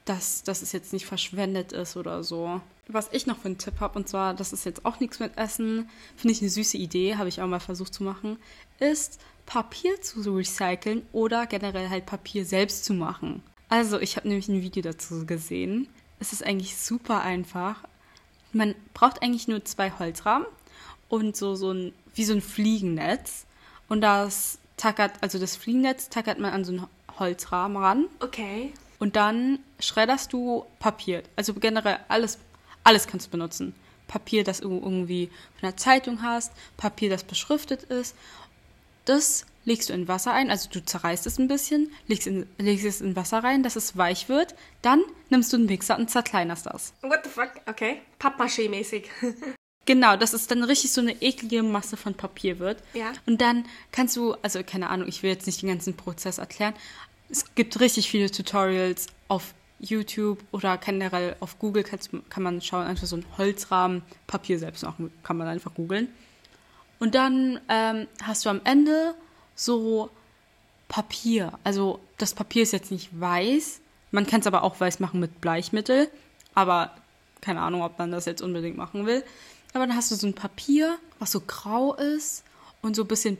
dass, 0.04 0.42
dass 0.42 0.62
es 0.62 0.72
jetzt 0.72 0.92
nicht 0.92 1.06
verschwendet 1.06 1.72
ist 1.72 1.96
oder 1.96 2.24
so. 2.24 2.60
Was 2.88 3.08
ich 3.12 3.26
noch 3.26 3.38
für 3.38 3.46
einen 3.46 3.58
Tipp 3.58 3.80
habe, 3.80 3.98
und 3.98 4.08
zwar, 4.08 4.34
das 4.34 4.52
ist 4.52 4.64
jetzt 4.64 4.84
auch 4.84 5.00
nichts 5.00 5.20
mit 5.20 5.36
Essen, 5.38 5.88
finde 6.16 6.32
ich 6.32 6.40
eine 6.40 6.50
süße 6.50 6.76
Idee, 6.76 7.16
habe 7.16 7.28
ich 7.28 7.40
auch 7.40 7.46
mal 7.46 7.60
versucht 7.60 7.94
zu 7.94 8.02
machen, 8.02 8.38
ist 8.80 9.20
Papier 9.46 10.00
zu 10.00 10.20
recyceln 10.34 11.06
oder 11.12 11.46
generell 11.46 11.88
halt 11.88 12.06
Papier 12.06 12.44
selbst 12.44 12.84
zu 12.84 12.94
machen. 12.94 13.42
Also, 13.68 13.98
ich 14.00 14.16
habe 14.16 14.28
nämlich 14.28 14.48
ein 14.48 14.62
Video 14.62 14.82
dazu 14.82 15.24
gesehen. 15.24 15.88
Es 16.18 16.32
ist 16.32 16.44
eigentlich 16.44 16.76
super 16.76 17.22
einfach. 17.22 17.84
Man 18.52 18.74
braucht 18.92 19.22
eigentlich 19.22 19.48
nur 19.48 19.64
zwei 19.64 19.90
Holzrahmen 19.90 20.46
und 21.08 21.36
so, 21.36 21.54
so 21.54 21.72
ein, 21.72 21.92
wie 22.14 22.24
so 22.24 22.34
ein 22.34 22.42
Fliegennetz. 22.42 23.46
Und 23.88 24.02
das 24.02 24.58
tackert, 24.76 25.12
also 25.20 25.38
das 25.38 25.56
Fliegennetz 25.56 26.08
tackert 26.08 26.38
man 26.38 26.52
an 26.52 26.64
so 26.64 26.72
einen 26.72 26.86
Holzrahmen 27.18 27.76
ran. 27.76 28.06
Okay. 28.20 28.72
Und 29.02 29.16
dann 29.16 29.58
schredderst 29.80 30.32
du 30.32 30.64
Papier. 30.78 31.24
Also 31.34 31.54
generell 31.54 31.98
alles, 32.06 32.38
alles 32.84 33.08
kannst 33.08 33.26
du 33.26 33.30
benutzen. 33.32 33.74
Papier, 34.06 34.44
das 34.44 34.60
du 34.60 34.78
irgendwie 34.78 35.26
von 35.58 35.70
der 35.70 35.76
Zeitung 35.76 36.22
hast, 36.22 36.52
Papier, 36.76 37.10
das 37.10 37.24
beschriftet 37.24 37.82
ist. 37.82 38.14
Das 39.04 39.44
legst 39.64 39.88
du 39.88 39.92
in 39.92 40.06
Wasser 40.06 40.32
ein, 40.32 40.52
also 40.52 40.70
du 40.70 40.84
zerreißt 40.84 41.26
es 41.26 41.40
ein 41.40 41.48
bisschen, 41.48 41.90
legst, 42.06 42.28
in, 42.28 42.46
legst 42.58 42.84
es 42.84 43.00
in 43.00 43.16
Wasser 43.16 43.42
rein, 43.42 43.64
dass 43.64 43.74
es 43.74 43.96
weich 43.96 44.28
wird. 44.28 44.54
Dann 44.82 45.02
nimmst 45.30 45.52
du 45.52 45.56
einen 45.56 45.66
Mixer 45.66 45.98
und 45.98 46.08
zerkleinerst 46.08 46.66
das. 46.66 46.92
What 47.02 47.22
the 47.24 47.30
fuck? 47.30 47.50
Okay. 47.66 48.02
Pappmaché-mäßig. 48.20 49.06
Genau, 49.84 50.16
dass 50.16 50.32
es 50.32 50.46
dann 50.46 50.62
richtig 50.62 50.92
so 50.92 51.00
eine 51.00 51.20
eklige 51.20 51.64
Masse 51.64 51.96
von 51.96 52.14
Papier 52.14 52.60
wird. 52.60 52.80
Ja. 52.94 53.12
Und 53.26 53.40
dann 53.40 53.64
kannst 53.90 54.16
du, 54.16 54.34
also 54.34 54.62
keine 54.62 54.88
Ahnung, 54.90 55.08
ich 55.08 55.24
will 55.24 55.30
jetzt 55.30 55.46
nicht 55.46 55.60
den 55.60 55.70
ganzen 55.70 55.96
Prozess 55.96 56.38
erklären. 56.38 56.74
Es 57.32 57.54
gibt 57.54 57.80
richtig 57.80 58.10
viele 58.10 58.30
Tutorials 58.30 59.06
auf 59.28 59.54
YouTube 59.80 60.38
oder 60.52 60.76
generell 60.76 61.34
auf 61.40 61.58
Google 61.58 61.82
kann 61.82 62.42
man 62.42 62.60
schauen, 62.60 62.86
einfach 62.86 63.06
so 63.06 63.16
einen 63.16 63.24
Holzrahmen, 63.38 64.02
Papier 64.26 64.58
selbst 64.58 64.84
machen, 64.84 65.10
kann 65.22 65.38
man 65.38 65.48
einfach 65.48 65.72
googeln. 65.74 66.08
Und 67.00 67.14
dann 67.14 67.58
ähm, 67.70 68.06
hast 68.22 68.44
du 68.44 68.50
am 68.50 68.60
Ende 68.64 69.14
so 69.54 70.10
Papier. 70.88 71.58
Also 71.64 72.00
das 72.18 72.34
Papier 72.34 72.64
ist 72.64 72.72
jetzt 72.72 72.90
nicht 72.90 73.18
weiß. 73.18 73.80
Man 74.10 74.26
kann 74.26 74.40
es 74.40 74.46
aber 74.46 74.62
auch 74.62 74.78
weiß 74.78 75.00
machen 75.00 75.18
mit 75.18 75.40
Bleichmittel. 75.40 76.10
Aber 76.54 76.94
keine 77.40 77.62
Ahnung, 77.62 77.82
ob 77.82 77.98
man 77.98 78.12
das 78.12 78.26
jetzt 78.26 78.42
unbedingt 78.42 78.76
machen 78.76 79.06
will. 79.06 79.24
Aber 79.72 79.86
dann 79.86 79.96
hast 79.96 80.10
du 80.10 80.16
so 80.16 80.26
ein 80.26 80.34
Papier, 80.34 80.98
was 81.18 81.32
so 81.32 81.40
grau 81.40 81.94
ist 81.94 82.44
und 82.82 82.94
so 82.94 83.02
ein 83.02 83.08
bisschen 83.08 83.38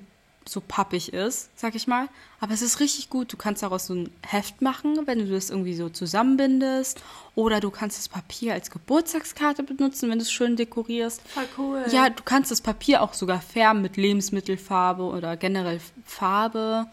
so 0.49 0.61
pappig 0.61 1.13
ist, 1.13 1.51
sag 1.57 1.75
ich 1.75 1.87
mal. 1.87 2.09
Aber 2.41 2.53
es 2.53 2.63
ist 2.63 2.81
richtig 2.81 3.11
gut. 3.11 3.33
Du 3.33 3.37
kannst 3.37 3.63
daraus 3.63 3.87
so 3.87 3.95
ein 3.95 4.11
Heft 4.27 4.63
machen, 4.63 5.07
wenn 5.07 5.19
du 5.19 5.27
das 5.27 5.51
irgendwie 5.51 5.75
so 5.75 5.89
zusammenbindest. 5.89 7.01
Oder 7.35 7.61
du 7.61 7.71
kannst 7.71 7.99
das 7.99 8.09
Papier 8.09 8.55
als 8.55 8.71
Geburtstagskarte 8.71 9.63
benutzen, 9.63 10.11
wenn 10.11 10.19
du 10.19 10.25
es 10.25 10.33
schön 10.33 10.57
dekorierst. 10.57 11.23
Voll 11.29 11.49
cool. 11.59 11.85
Ja, 11.91 12.11
du 12.11 12.23
kannst 12.25 12.51
das 12.51 12.61
Papier 12.61 13.03
auch 13.03 13.15
sogar 13.15 13.41
färben 13.41 13.83
mit 13.83 13.97
Lebensmittelfarbe 13.97 15.05
oder 15.05 15.37
generell 15.37 15.81
Farbe. 16.05 16.87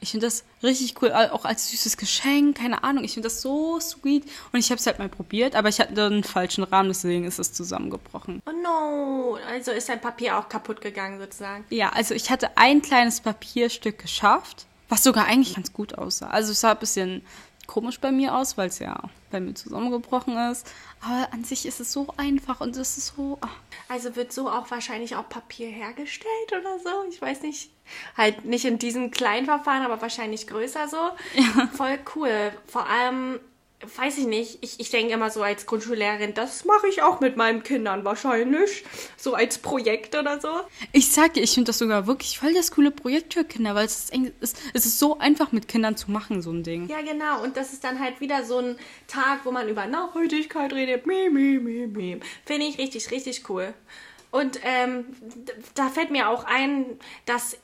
Ich 0.00 0.10
finde 0.10 0.26
das 0.26 0.44
richtig 0.62 1.00
cool, 1.00 1.12
auch 1.12 1.44
als 1.44 1.70
süßes 1.70 1.96
Geschenk, 1.96 2.58
keine 2.58 2.84
Ahnung. 2.84 3.02
Ich 3.04 3.14
finde 3.14 3.26
das 3.26 3.40
so 3.40 3.80
sweet 3.80 4.24
und 4.52 4.58
ich 4.58 4.70
habe 4.70 4.78
es 4.78 4.86
halt 4.86 4.98
mal 4.98 5.08
probiert, 5.08 5.56
aber 5.56 5.68
ich 5.68 5.80
hatte 5.80 6.04
einen 6.04 6.22
falschen 6.22 6.64
Rahmen, 6.64 6.90
deswegen 6.90 7.24
ist 7.24 7.38
es 7.38 7.52
zusammengebrochen. 7.52 8.42
Oh 8.46 8.52
no, 8.62 9.38
also 9.48 9.70
ist 9.70 9.88
dein 9.88 10.00
Papier 10.00 10.38
auch 10.38 10.48
kaputt 10.48 10.80
gegangen 10.80 11.18
sozusagen. 11.18 11.64
Ja, 11.70 11.90
also 11.90 12.14
ich 12.14 12.30
hatte 12.30 12.56
ein 12.56 12.82
kleines 12.82 13.20
Papierstück 13.20 13.98
geschafft, 13.98 14.66
was 14.88 15.02
sogar 15.02 15.26
eigentlich 15.26 15.54
ganz 15.54 15.72
gut 15.72 15.96
aussah. 15.96 16.28
Also 16.28 16.52
es 16.52 16.60
sah 16.60 16.72
ein 16.72 16.78
bisschen 16.78 17.22
komisch 17.66 18.00
bei 18.00 18.12
mir 18.12 18.34
aus, 18.34 18.56
weil 18.56 18.68
es 18.68 18.78
ja 18.78 19.00
bei 19.30 19.40
mir 19.40 19.54
zusammengebrochen 19.54 20.36
ist. 20.50 20.66
Aber 21.00 21.32
an 21.32 21.44
sich 21.44 21.66
ist 21.66 21.80
es 21.80 21.92
so 21.92 22.08
einfach 22.16 22.60
und 22.60 22.76
es 22.76 22.96
ist 22.96 23.14
so. 23.16 23.38
Ach. 23.40 23.56
Also 23.88 24.16
wird 24.16 24.32
so 24.32 24.48
auch 24.48 24.70
wahrscheinlich 24.70 25.16
auch 25.16 25.28
Papier 25.28 25.68
hergestellt 25.68 26.52
oder 26.52 26.78
so? 26.78 27.08
Ich 27.10 27.20
weiß 27.20 27.42
nicht. 27.42 27.70
Halt 28.16 28.44
nicht 28.44 28.64
in 28.64 28.78
diesem 28.78 29.10
kleinen 29.10 29.46
Verfahren, 29.46 29.82
aber 29.82 30.00
wahrscheinlich 30.00 30.46
größer 30.46 30.88
so. 30.88 30.96
Ja. 31.34 31.68
Voll 31.74 31.98
cool. 32.14 32.52
Vor 32.66 32.86
allem 32.86 33.40
weiß 33.80 34.18
ich 34.18 34.26
nicht, 34.26 34.58
ich, 34.62 34.80
ich 34.80 34.90
denke 34.90 35.12
immer 35.12 35.30
so 35.30 35.42
als 35.42 35.66
Grundschullehrerin, 35.66 36.32
das 36.32 36.64
mache 36.64 36.88
ich 36.88 37.02
auch 37.02 37.20
mit 37.20 37.36
meinen 37.36 37.62
Kindern 37.62 38.04
wahrscheinlich. 38.04 38.84
So 39.16 39.34
als 39.34 39.58
Projekt 39.58 40.14
oder 40.16 40.40
so. 40.40 40.48
Ich 40.92 41.12
sag 41.12 41.34
dir, 41.34 41.42
ich 41.42 41.52
finde 41.52 41.68
das 41.68 41.78
sogar 41.78 42.06
wirklich 42.06 42.38
voll 42.38 42.54
das 42.54 42.70
coole 42.70 42.90
Projekt 42.90 43.34
für 43.34 43.44
Kinder, 43.44 43.74
weil 43.74 43.84
es 43.84 44.10
ist, 44.40 44.56
es 44.72 44.86
ist 44.86 44.98
so 44.98 45.18
einfach 45.18 45.52
mit 45.52 45.68
Kindern 45.68 45.96
zu 45.96 46.10
machen, 46.10 46.40
so 46.40 46.50
ein 46.50 46.62
Ding. 46.62 46.88
Ja, 46.88 47.02
genau. 47.02 47.42
Und 47.42 47.56
das 47.56 47.72
ist 47.72 47.84
dann 47.84 48.00
halt 48.00 48.20
wieder 48.20 48.44
so 48.44 48.58
ein 48.58 48.78
Tag, 49.08 49.40
wo 49.44 49.50
man 49.50 49.68
über 49.68 49.86
Nachhaltigkeit 49.86 50.72
redet. 50.72 51.06
Mie, 51.06 51.28
mie, 51.28 51.58
mie, 51.58 51.86
mie. 51.86 52.20
Finde 52.46 52.66
ich 52.66 52.78
richtig, 52.78 53.10
richtig 53.10 53.48
cool. 53.50 53.74
Und 54.30 54.60
ähm, 54.64 55.06
da 55.74 55.88
fällt 55.88 56.10
mir 56.10 56.28
auch 56.28 56.44
ein, 56.44 56.98
dass 57.26 57.56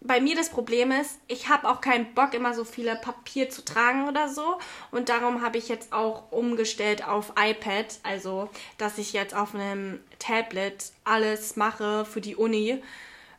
bei 0.00 0.20
mir 0.20 0.34
das 0.34 0.48
Problem 0.48 0.92
ist, 0.92 1.18
ich 1.28 1.48
habe 1.48 1.68
auch 1.68 1.80
keinen 1.80 2.14
Bock, 2.14 2.32
immer 2.32 2.54
so 2.54 2.64
viele 2.64 2.96
Papier 2.96 3.50
zu 3.50 3.64
tragen 3.64 4.08
oder 4.08 4.28
so. 4.28 4.58
Und 4.90 5.08
darum 5.08 5.42
habe 5.42 5.58
ich 5.58 5.68
jetzt 5.68 5.92
auch 5.92 6.32
umgestellt 6.32 7.06
auf 7.06 7.34
iPad. 7.38 8.00
Also, 8.02 8.48
dass 8.78 8.98
ich 8.98 9.12
jetzt 9.12 9.34
auf 9.34 9.54
einem 9.54 10.00
Tablet 10.18 10.92
alles 11.04 11.56
mache 11.56 12.04
für 12.04 12.20
die 12.20 12.36
Uni 12.36 12.82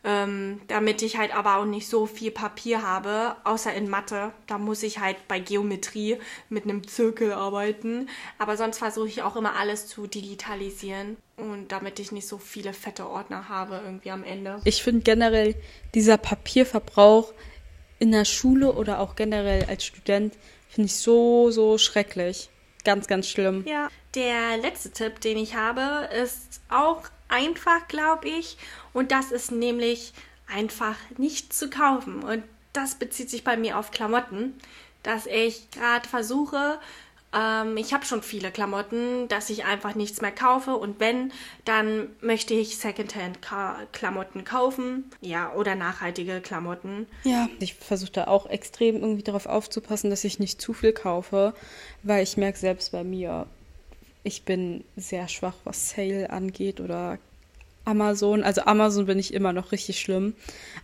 ähm, 0.04 0.62
damit 0.68 1.02
ich 1.02 1.18
halt 1.18 1.36
aber 1.36 1.58
auch 1.58 1.66
nicht 1.66 1.88
so 1.88 2.06
viel 2.06 2.32
Papier 2.32 2.82
habe, 2.82 3.36
außer 3.44 3.74
in 3.74 3.90
Mathe. 3.90 4.32
Da 4.48 4.58
muss 4.58 4.84
ich 4.84 5.00
halt 5.00 5.28
bei 5.28 5.40
Geometrie 5.40 6.18
mit 6.50 6.64
einem 6.64 6.88
Zirkel 6.88 7.34
arbeiten. 7.34 8.10
Aber 8.40 8.58
sonst 8.58 8.80
versuche 8.80 9.08
ich 9.08 9.22
auch 9.22 9.36
immer 9.36 9.56
alles 9.56 9.88
zu 9.88 10.08
digitalisieren 10.08 11.18
und 11.38 11.72
damit 11.72 12.00
ich 12.00 12.12
nicht 12.12 12.28
so 12.28 12.38
viele 12.38 12.74
fette 12.74 13.08
Ordner 13.08 13.50
habe 13.50 13.82
irgendwie 13.84 14.12
am 14.12 14.24
Ende. 14.24 14.60
Ich 14.66 14.82
finde 14.84 15.02
generell 15.02 15.56
dieser 15.94 16.18
Papierverbrauch 16.18 17.34
in 18.00 18.12
der 18.12 18.26
Schule 18.26 18.74
oder 18.74 19.00
auch 19.00 19.16
generell 19.16 19.66
als 19.66 19.86
Student 19.86 20.34
finde 20.68 20.88
ich 20.88 20.96
so, 20.96 21.52
so 21.52 21.78
schrecklich. 21.78 22.50
Ganz, 22.84 23.08
ganz 23.08 23.28
schlimm. 23.28 23.64
Ja, 23.68 23.90
der 24.16 24.58
letzte 24.58 24.92
Tipp, 24.92 25.22
den 25.22 25.38
ich 25.38 25.56
habe, 25.56 26.10
ist 26.16 26.62
auch 26.70 27.04
einfach, 27.32 27.88
glaube 27.88 28.30
ich. 28.30 28.58
Und 28.94 29.12
das 29.12 29.32
ist 29.32 29.52
nämlich 29.52 30.14
einfach 30.48 30.98
nicht 31.18 31.54
zu 31.54 31.70
kaufen. 31.70 32.24
Und 32.24 32.44
das 32.74 32.96
bezieht 32.96 33.30
sich 33.30 33.44
bei 33.44 33.58
mir 33.58 33.78
auf 33.78 33.92
Klamotten, 33.92 34.54
dass 35.04 35.26
ich 35.26 35.72
gerade 35.72 36.08
versuche, 36.08 36.80
ähm, 37.34 37.78
ich 37.78 37.94
habe 37.94 38.06
schon 38.06 38.22
viele 38.22 38.52
Klamotten, 38.52 39.28
dass 39.28 39.50
ich 39.50 39.66
einfach 39.66 39.96
nichts 39.96 40.22
mehr 40.22 40.32
kaufe. 40.32 40.76
Und 40.76 41.00
wenn, 41.00 41.32
dann 41.66 42.10
möchte 42.22 42.54
ich 42.54 42.78
Secondhand-Klamotten 42.78 44.44
kaufen. 44.44 45.10
Ja, 45.22 45.54
oder 45.54 45.76
nachhaltige 45.76 46.42
Klamotten. 46.42 47.08
Ja, 47.24 47.50
ich 47.60 47.76
versuche 47.76 48.12
da 48.12 48.24
auch 48.26 48.48
extrem 48.48 48.96
irgendwie 48.98 49.24
darauf 49.24 49.46
aufzupassen, 49.46 50.10
dass 50.10 50.24
ich 50.24 50.40
nicht 50.40 50.62
zu 50.62 50.74
viel 50.74 50.94
kaufe, 50.94 51.54
weil 52.04 52.24
ich 52.24 52.38
merke 52.38 52.58
selbst 52.58 52.92
bei 52.92 53.04
mir, 53.04 53.48
ich 54.24 54.44
bin 54.44 54.84
sehr 54.96 55.28
schwach, 55.28 55.56
was 55.64 55.92
Sale 55.92 56.30
angeht 56.30 56.80
oder 56.80 57.18
Amazon. 57.86 58.44
Also 58.44 58.62
Amazon 58.62 59.06
bin 59.06 59.18
ich 59.18 59.34
immer 59.34 59.54
noch 59.54 59.72
richtig 59.72 60.00
schlimm. 60.00 60.34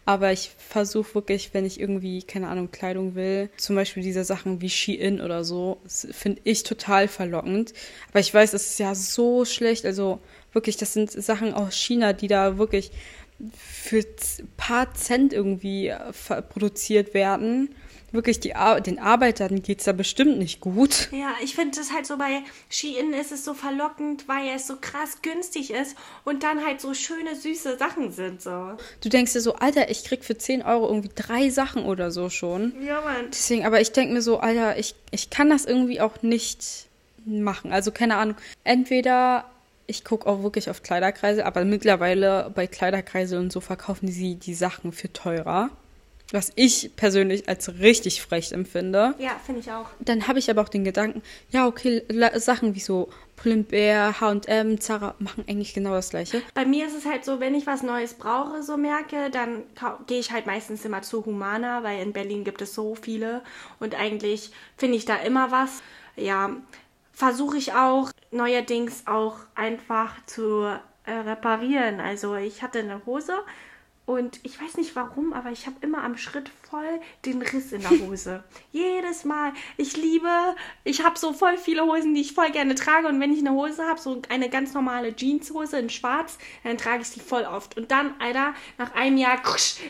Aber 0.06 0.32
ich 0.32 0.52
versuche 0.58 1.15
wirklich, 1.15 1.54
wenn 1.54 1.65
ich 1.65 1.80
irgendwie, 1.80 2.23
keine 2.23 2.47
Ahnung, 2.47 2.71
Kleidung 2.71 3.15
will, 3.15 3.50
zum 3.58 3.76
Beispiel 3.76 4.04
diese 4.04 4.23
Sachen 4.23 4.62
wie 4.62 4.69
Shein 4.69 5.21
oder 5.21 5.43
so, 5.43 5.80
finde 5.88 6.41
ich 6.43 6.63
total 6.63 7.08
verlockend. 7.08 7.73
Aber 8.10 8.19
ich 8.19 8.34
weiß, 8.34 8.54
es 8.54 8.71
ist 8.71 8.80
ja 8.80 8.95
so 8.95 9.45
schlecht. 9.45 9.86
Also 9.86 10.19
wirklich, 10.54 10.78
das 10.78 10.93
sind 10.93 11.12
Sachen 11.12 11.54
aus 11.54 11.76
China, 11.76 12.13
die 12.13 12.28
da 12.28 12.58
wirklich 12.58 12.91
für 13.56 14.00
ein 14.00 14.47
paar 14.58 14.93
Cent 14.95 15.32
irgendwie 15.32 15.89
äh, 15.89 16.41
produziert 16.50 17.13
werden 17.13 17.69
wirklich 18.12 18.39
die 18.39 18.56
Ar 18.56 18.82
den 18.82 19.00
Arbeitern 19.00 19.62
geht 19.62 19.80
es 19.80 19.86
da 19.86 19.91
bestimmt 19.91 20.38
nicht 20.38 20.62
gut. 20.62 21.10
Ja, 21.12 21.34
ich 21.43 21.56
finde 21.56 21.78
das 21.78 21.91
halt 21.91 22.06
so 22.06 22.17
bei 22.17 22.41
Shein 22.70 23.13
ist 23.13 23.32
es 23.32 23.43
so 23.43 23.54
verlockend, 23.54 24.28
weil 24.28 24.50
es 24.56 24.67
so 24.67 24.76
krass 24.80 25.22
günstig 25.22 25.72
ist 25.72 25.96
und 26.24 26.43
dann 26.43 26.65
halt 26.65 26.82
so 26.82 26.93
schöne, 26.93 27.36
süße 27.36 27.78
Sachen 27.78 28.12
sind 28.12 28.41
so. 28.41 28.78
Du 29.02 29.10
denkst 29.10 29.34
dir 29.34 29.41
so, 29.41 29.56
Alter, 29.56 29.89
ich 29.89 30.04
krieg 30.04 30.24
für 30.24 30.38
10 30.38 30.62
Euro 30.63 30.88
irgendwie 30.88 31.12
drei 31.13 31.50
Sachen 31.50 31.86
oder 31.86 32.12
so 32.12 32.30
schon. 32.30 32.74
Ja, 32.84 33.02
Mann. 33.02 33.28
Deswegen, 33.30 33.65
aber 33.65 33.82
ich 33.82 33.91
denke 33.91 34.13
mir 34.13 34.22
so, 34.22 34.39
Alter, 34.39 34.78
ich, 34.78 34.96
ich 35.12 35.30
kann 35.30 35.50
das 35.50 35.65
irgendwie 35.65 36.02
auch 36.02 36.22
nicht 36.22 36.88
machen. 37.26 37.72
Also 37.72 37.91
keine 37.91 38.15
Ahnung. 38.15 38.38
Entweder 38.63 39.46
ich 39.86 40.04
gucke 40.04 40.28
auch 40.28 40.43
wirklich 40.43 40.70
auf 40.70 40.84
Kleiderkreise, 40.84 41.46
aber 41.46 41.63
mittlerweile 41.63 42.52
bei 42.54 42.67
Kleiderkreise 42.67 43.39
und 43.39 43.52
so 43.52 43.62
verkaufen 43.62 44.10
sie 44.10 44.36
die 44.36 44.54
Sachen 44.54 44.91
für 44.91 45.12
teurer 45.12 45.70
was 46.32 46.52
ich 46.56 46.96
persönlich 46.96 47.48
als 47.48 47.80
richtig 47.80 48.22
frech 48.22 48.52
empfinde. 48.52 49.16
Ja, 49.18 49.40
finde 49.46 49.62
ich 49.62 49.72
auch. 49.72 49.86
Dann 50.00 50.28
habe 50.28 50.40
ich 50.40 50.50
aber 50.50 50.62
auch 50.62 50.70
den 50.70 50.84
Gedanken, 50.84 51.22
ja, 51.52 51.68
okay, 51.68 52.04
Sachen 52.36 52.76
wie 52.76 52.80
so 52.80 53.10
Pull&Bear, 53.38 54.20
H&M, 54.20 54.82
Zara 54.82 55.16
machen 55.20 55.45
eigentlich 55.47 55.74
genau 55.74 55.91
das 55.91 56.10
Gleiche. 56.10 56.41
Bei 56.54 56.66
mir 56.66 56.88
ist 56.88 56.95
es 56.95 57.06
halt 57.06 57.24
so, 57.24 57.39
wenn 57.39 57.56
ich 57.56 57.68
was 57.68 57.84
Neues 57.84 58.16
brauche, 58.16 58.64
so 58.64 58.78
merke, 58.78 59.30
dann 59.30 59.64
gehe 60.08 60.20
ich 60.20 60.32
halt 60.32 60.47
meistens 60.47 60.84
immer 60.84 61.01
zu 61.01 61.26
Humana, 61.26 61.84
weil 61.84 62.01
in 62.01 62.14
Berlin 62.14 62.43
gibt 62.43 62.62
es 62.62 62.74
so 62.74 62.95
viele 62.95 63.41
und 63.80 63.95
eigentlich 63.95 64.51
finde 64.76 64.97
ich 64.97 65.06
da 65.06 65.16
immer 65.18 65.51
was. 65.51 65.82
Ja, 66.16 66.49
versuche 67.14 67.58
ich 67.58 67.74
auch 67.74 68.12
neuerdings 68.32 69.04
auch 69.06 69.38
einfach 69.56 70.14
zu 70.26 70.64
äh, 71.06 71.12
reparieren. 71.12 71.99
Also 71.99 72.36
ich 72.36 72.64
hatte 72.64 72.80
eine 72.80 73.06
Hose 73.06 73.34
Und 74.08 74.39
ich 74.43 74.60
weiß 74.60 74.78
nicht 74.78 74.95
warum, 74.95 75.34
aber 75.34 75.51
ich 75.51 75.66
habe 75.66 75.76
immer 75.82 76.01
am 76.01 76.16
Schritt 76.16 76.49
voll 76.70 77.01
den 77.26 77.41
Riss 77.41 77.74
in 77.74 77.82
der 77.82 77.89
Hose. 78.08 78.41
Jedes 78.72 79.26
Mal. 79.26 79.51
Ich 79.76 79.97
liebe, 79.97 80.55
ich 80.86 81.03
habe 81.03 81.20
so 81.20 81.34
voll 81.34 81.58
viele 81.58 81.84
Hosen, 81.84 82.16
die 82.16 82.22
ich 82.22 82.32
voll 82.32 82.49
gerne 82.51 82.74
trage. 82.76 83.10
Und 83.10 83.20
wenn 83.20 83.34
ich 83.34 83.39
eine 83.39 83.51
Hose 83.51 83.84
habe, 83.84 83.99
so 83.99 84.22
eine 84.30 84.49
ganz 84.49 84.74
normale 84.74 85.14
Jeanshose 85.14 85.78
in 85.78 85.89
schwarz, 85.89 86.38
dann 86.64 86.78
trage 86.78 87.01
ich 87.01 87.10
sie 87.10 87.20
voll 87.20 87.43
oft. 87.43 87.76
Und 87.76 87.91
dann, 87.91 88.16
Alter, 88.20 88.53
nach 88.78 88.95
einem 88.95 89.18
Jahr 89.18 89.41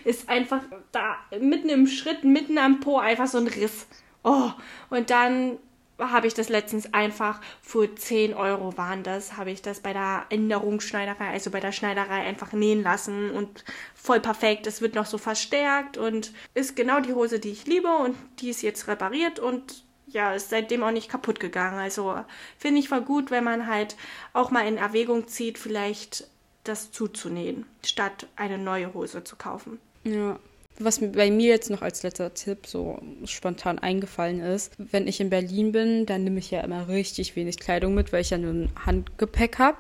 ist 0.03 0.27
einfach 0.27 0.63
da 0.91 1.17
mitten 1.39 1.69
im 1.69 1.85
Schritt, 1.85 2.23
mitten 2.23 2.57
am 2.57 2.79
Po 2.79 2.97
einfach 2.97 3.27
so 3.27 3.37
ein 3.37 3.45
Riss. 3.45 3.85
Oh, 4.23 4.49
und 4.89 5.11
dann 5.11 5.59
habe 5.99 6.27
ich 6.27 6.33
das 6.33 6.49
letztens 6.49 6.93
einfach 6.93 7.41
für 7.61 7.93
10 7.93 8.33
Euro 8.33 8.77
waren 8.77 9.03
das, 9.03 9.37
habe 9.37 9.51
ich 9.51 9.61
das 9.61 9.79
bei 9.79 9.93
der 9.93 10.25
Änderungsschneiderei, 10.29 11.29
also 11.29 11.49
bei 11.49 11.59
der 11.59 11.71
Schneiderei 11.71 12.21
einfach 12.21 12.53
nähen 12.53 12.83
lassen 12.83 13.31
und 13.31 13.63
voll 13.95 14.19
perfekt. 14.19 14.67
Es 14.67 14.81
wird 14.81 14.95
noch 14.95 15.05
so 15.05 15.17
verstärkt 15.17 15.97
und 15.97 16.33
ist 16.53 16.75
genau 16.75 16.99
die 16.99 17.13
Hose, 17.13 17.39
die 17.39 17.51
ich 17.51 17.65
liebe 17.65 17.95
und 17.95 18.15
die 18.39 18.49
ist 18.49 18.61
jetzt 18.61 18.87
repariert 18.87 19.39
und 19.39 19.83
ja, 20.07 20.33
ist 20.33 20.49
seitdem 20.49 20.83
auch 20.83 20.91
nicht 20.91 21.09
kaputt 21.09 21.39
gegangen. 21.39 21.79
Also 21.79 22.23
finde 22.57 22.79
ich 22.79 22.89
voll 22.89 23.01
gut, 23.01 23.31
wenn 23.31 23.43
man 23.43 23.67
halt 23.67 23.97
auch 24.33 24.51
mal 24.51 24.67
in 24.67 24.77
Erwägung 24.77 25.27
zieht, 25.27 25.57
vielleicht 25.57 26.29
das 26.63 26.91
zuzunähen, 26.91 27.65
statt 27.83 28.27
eine 28.35 28.57
neue 28.57 28.93
Hose 28.93 29.23
zu 29.23 29.35
kaufen. 29.35 29.79
Ja, 30.03 30.39
was 30.79 30.99
bei 30.99 31.31
mir 31.31 31.49
jetzt 31.49 31.69
noch 31.69 31.81
als 31.81 32.03
letzter 32.03 32.33
Tipp 32.33 32.67
so 32.67 33.01
spontan 33.25 33.79
eingefallen 33.79 34.39
ist, 34.39 34.73
wenn 34.77 35.07
ich 35.07 35.19
in 35.19 35.29
Berlin 35.29 35.71
bin, 35.71 36.05
dann 36.05 36.23
nehme 36.23 36.39
ich 36.39 36.51
ja 36.51 36.61
immer 36.61 36.87
richtig 36.87 37.35
wenig 37.35 37.59
Kleidung 37.59 37.93
mit, 37.93 38.13
weil 38.13 38.21
ich 38.21 38.29
ja 38.29 38.37
nur 38.37 38.53
ein 38.53 38.69
Handgepäck 38.85 39.59
habe, 39.59 39.77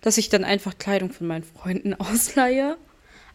dass 0.00 0.18
ich 0.18 0.28
dann 0.28 0.44
einfach 0.44 0.78
Kleidung 0.78 1.10
von 1.10 1.26
meinen 1.26 1.44
Freunden 1.44 1.94
ausleihe. 1.98 2.76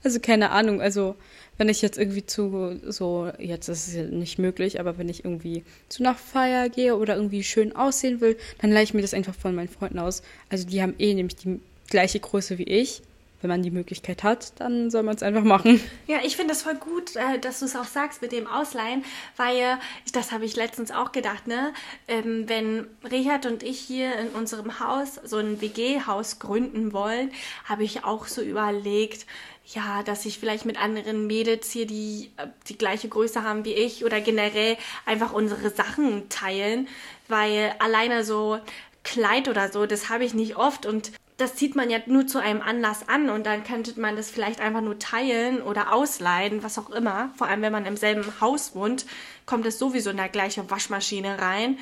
Also 0.04 0.20
keine 0.20 0.52
Ahnung, 0.52 0.82
also 0.82 1.16
wenn 1.58 1.70
ich 1.70 1.82
jetzt 1.82 1.98
irgendwie 1.98 2.26
zu 2.26 2.80
so, 2.90 3.32
jetzt 3.40 3.70
ist 3.70 3.88
es 3.88 3.96
ja 3.96 4.04
nicht 4.04 4.38
möglich, 4.38 4.80
aber 4.80 4.98
wenn 4.98 5.08
ich 5.08 5.24
irgendwie 5.24 5.64
zu 5.88 6.04
einer 6.04 6.16
Feier 6.16 6.68
gehe 6.68 6.98
oder 6.98 7.16
irgendwie 7.16 7.44
schön 7.44 7.76
aussehen 7.76 8.20
will, 8.20 8.38
dann 8.60 8.72
leihe 8.72 8.84
ich 8.84 8.94
mir 8.94 9.02
das 9.02 9.14
einfach 9.14 9.36
von 9.36 9.56
meinen 9.56 9.70
Freunden 9.70 10.00
aus. 10.00 10.24
Also 10.50 10.68
die 10.68 10.82
haben 10.82 10.96
eh 11.00 11.14
nämlich 11.14 11.38
die 11.38 11.60
gleiche 11.90 12.20
Größe 12.20 12.58
wie 12.58 12.64
ich 12.64 13.02
wenn 13.44 13.50
man 13.50 13.62
die 13.62 13.72
Möglichkeit 13.72 14.24
hat, 14.24 14.60
dann 14.60 14.90
soll 14.90 15.04
man 15.04 15.16
es 15.16 15.22
einfach 15.22 15.44
machen. 15.44 15.82
Ja, 16.08 16.20
ich 16.24 16.36
finde 16.36 16.54
das 16.54 16.64
voll 16.64 16.76
gut, 16.76 17.16
äh, 17.16 17.40
dass 17.40 17.60
du 17.60 17.66
es 17.66 17.76
auch 17.76 17.86
sagst 17.86 18.22
mit 18.22 18.32
dem 18.32 18.48
Ausleihen, 18.48 19.04
weil 19.38 19.78
das 20.14 20.32
habe 20.32 20.46
ich 20.46 20.56
letztens 20.56 20.92
auch 20.92 21.12
gedacht, 21.12 21.48
ne? 21.48 21.74
Ähm, 22.08 22.48
wenn 22.48 22.88
Richard 23.10 23.46
und 23.46 23.64
ich 23.64 23.80
hier 23.80 24.16
in 24.18 24.30
unserem 24.30 24.80
Haus 24.80 25.20
so 25.24 25.38
ein 25.38 25.62
WG-Haus 25.62 26.40
gründen 26.40 26.94
wollen, 26.94 27.32
habe 27.66 27.84
ich 27.84 28.04
auch 28.04 28.28
so 28.28 28.42
überlegt, 28.42 29.26
ja, 29.66 30.04
dass 30.04 30.26
ich 30.26 30.40
vielleicht 30.40 30.66
mit 30.66 30.78
anderen 30.78 31.28
Mädels 31.28 31.72
hier, 31.72 31.86
die 31.86 32.32
äh, 32.38 32.48
die 32.68 32.78
gleiche 32.78 33.10
Größe 33.10 33.44
haben 33.44 33.66
wie 33.66 33.74
ich 33.74 34.06
oder 34.06 34.22
generell 34.22 34.78
einfach 35.06 35.34
unsere 35.34 35.70
Sachen 35.70 36.30
teilen, 36.30 36.88
weil 37.28 37.76
alleine 37.80 38.24
so 38.24 38.60
Kleid 39.04 39.50
oder 39.50 39.70
so, 39.70 39.86
das 39.86 40.10
habe 40.10 40.24
ich 40.24 40.34
nicht 40.34 40.56
oft 40.56 40.86
und 40.86 41.12
das 41.38 41.56
zieht 41.56 41.76
man 41.76 41.90
ja 41.90 42.00
nur 42.06 42.28
zu 42.28 42.40
einem 42.40 42.62
Anlass 42.62 43.08
an 43.08 43.30
und 43.30 43.46
dann 43.46 43.64
könnte 43.64 44.00
man 44.00 44.16
das 44.16 44.30
vielleicht 44.30 44.60
einfach 44.60 44.82
nur 44.82 45.00
teilen 45.00 45.62
oder 45.62 45.94
ausleihen, 45.94 46.64
was 46.64 46.78
auch 46.78 46.90
immer. 46.92 47.32
Vor 47.36 47.48
allem, 47.48 47.62
wenn 47.62 47.72
man 47.72 47.86
im 47.86 47.98
selben 47.98 48.40
Haus 48.40 48.76
wohnt, 48.76 49.06
kommt 49.46 49.66
es 49.66 49.80
sowieso 49.80 50.12
in 50.12 50.18
der 50.18 50.30
gleichen 50.30 50.70
Waschmaschine 50.70 51.40
rein. 51.40 51.80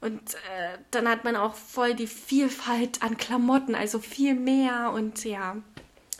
Und 0.00 0.34
äh, 0.34 0.78
dann 0.90 1.08
hat 1.08 1.24
man 1.24 1.36
auch 1.36 1.54
voll 1.54 1.94
die 1.94 2.06
Vielfalt 2.06 3.02
an 3.02 3.16
Klamotten, 3.16 3.74
also 3.74 3.98
viel 3.98 4.34
mehr 4.34 4.92
und 4.94 5.24
ja, 5.24 5.56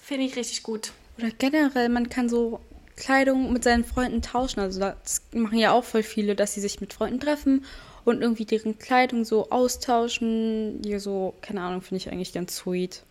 finde 0.02 0.24
ich 0.24 0.36
richtig 0.36 0.62
gut. 0.62 0.92
Oder 1.18 1.30
generell, 1.30 1.88
man 1.88 2.08
kann 2.08 2.28
so 2.28 2.60
Kleidung 2.96 3.52
mit 3.52 3.64
seinen 3.64 3.84
Freunden 3.84 4.22
tauschen. 4.22 4.60
Also 4.60 4.80
das 4.80 5.22
machen 5.32 5.58
ja 5.58 5.72
auch 5.72 5.84
voll 5.84 6.02
viele, 6.02 6.34
dass 6.34 6.54
sie 6.54 6.60
sich 6.60 6.80
mit 6.80 6.92
Freunden 6.92 7.20
treffen 7.20 7.64
und 8.06 8.22
irgendwie 8.22 8.44
deren 8.44 8.78
Kleidung 8.78 9.24
so 9.24 9.50
austauschen. 9.50 10.80
Hier 10.84 11.00
so, 11.00 11.34
keine 11.42 11.60
Ahnung, 11.60 11.82
finde 11.82 11.96
ich 11.98 12.10
eigentlich 12.10 12.32
ganz 12.32 12.56
sweet. 12.56 13.02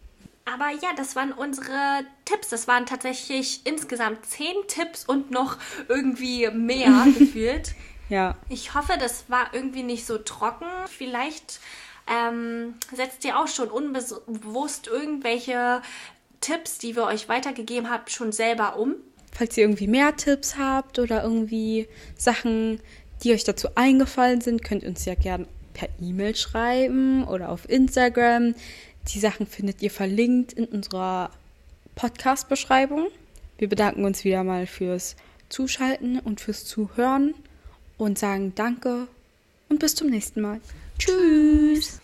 Aber 0.46 0.70
ja, 0.70 0.90
das 0.96 1.16
waren 1.16 1.34
unsere 1.34 2.06
Tipps. 2.24 2.50
Das 2.50 2.68
waren 2.68 2.86
tatsächlich 2.86 3.62
insgesamt 3.66 4.26
zehn 4.26 4.56
Tipps 4.68 5.04
und 5.06 5.32
noch 5.32 5.58
irgendwie 5.90 6.48
mehr 6.50 7.06
gefühlt. 7.18 7.76
Ja. 8.10 8.38
Ich 8.50 8.74
hoffe, 8.74 8.94
das 9.00 9.26
war 9.28 9.54
irgendwie 9.54 9.84
nicht 9.84 10.06
so 10.06 10.18
trocken. 10.18 10.68
Vielleicht 10.88 11.60
ähm, 12.08 12.76
setzt 12.96 13.26
ihr 13.26 13.38
auch 13.38 13.48
schon 13.48 13.70
unbewusst 13.70 14.88
irgendwelche 14.88 15.82
Tipps, 16.40 16.78
die 16.78 16.96
wir 16.96 17.04
euch 17.06 17.28
weitergegeben 17.28 17.90
haben, 17.90 18.04
schon 18.08 18.32
selber 18.32 18.78
um. 18.78 18.96
Falls 19.34 19.58
ihr 19.58 19.66
irgendwie 19.66 19.88
mehr 19.88 20.16
Tipps 20.16 20.56
habt 20.58 21.00
oder 21.00 21.24
irgendwie 21.24 21.90
Sachen, 22.16 22.80
die 23.24 23.34
euch 23.34 23.44
dazu 23.44 23.70
eingefallen 23.76 24.42
sind, 24.42 24.64
könnt 24.64 24.84
ihr 24.84 24.90
uns 24.90 25.06
ja 25.06 25.16
gerne 25.16 25.48
per 25.74 25.90
E-Mail 26.02 26.36
schreiben 26.36 27.24
oder 27.26 27.50
auf 27.50 27.70
Instagram. 27.70 28.56
Die 29.10 29.20
Sachen 29.20 29.46
findet 29.46 29.82
ihr 29.82 29.92
verlinkt 29.92 30.54
in 30.54 30.66
unserer 30.66 31.30
Podcast-Beschreibung. 31.96 33.08
Wir 33.58 33.70
bedanken 33.70 34.06
uns 34.06 34.24
wieder 34.24 34.44
mal 34.44 34.68
fürs 34.68 35.16
Zuschalten 35.50 36.20
und 36.20 36.42
fürs 36.42 36.66
Zuhören 36.66 37.36
und 37.98 38.18
sagen 38.18 38.54
Danke 38.56 39.08
und 39.70 39.80
bis 39.80 39.96
zum 39.96 40.10
nächsten 40.10 40.42
Mal. 40.42 40.60
Tschüss. 40.98 42.02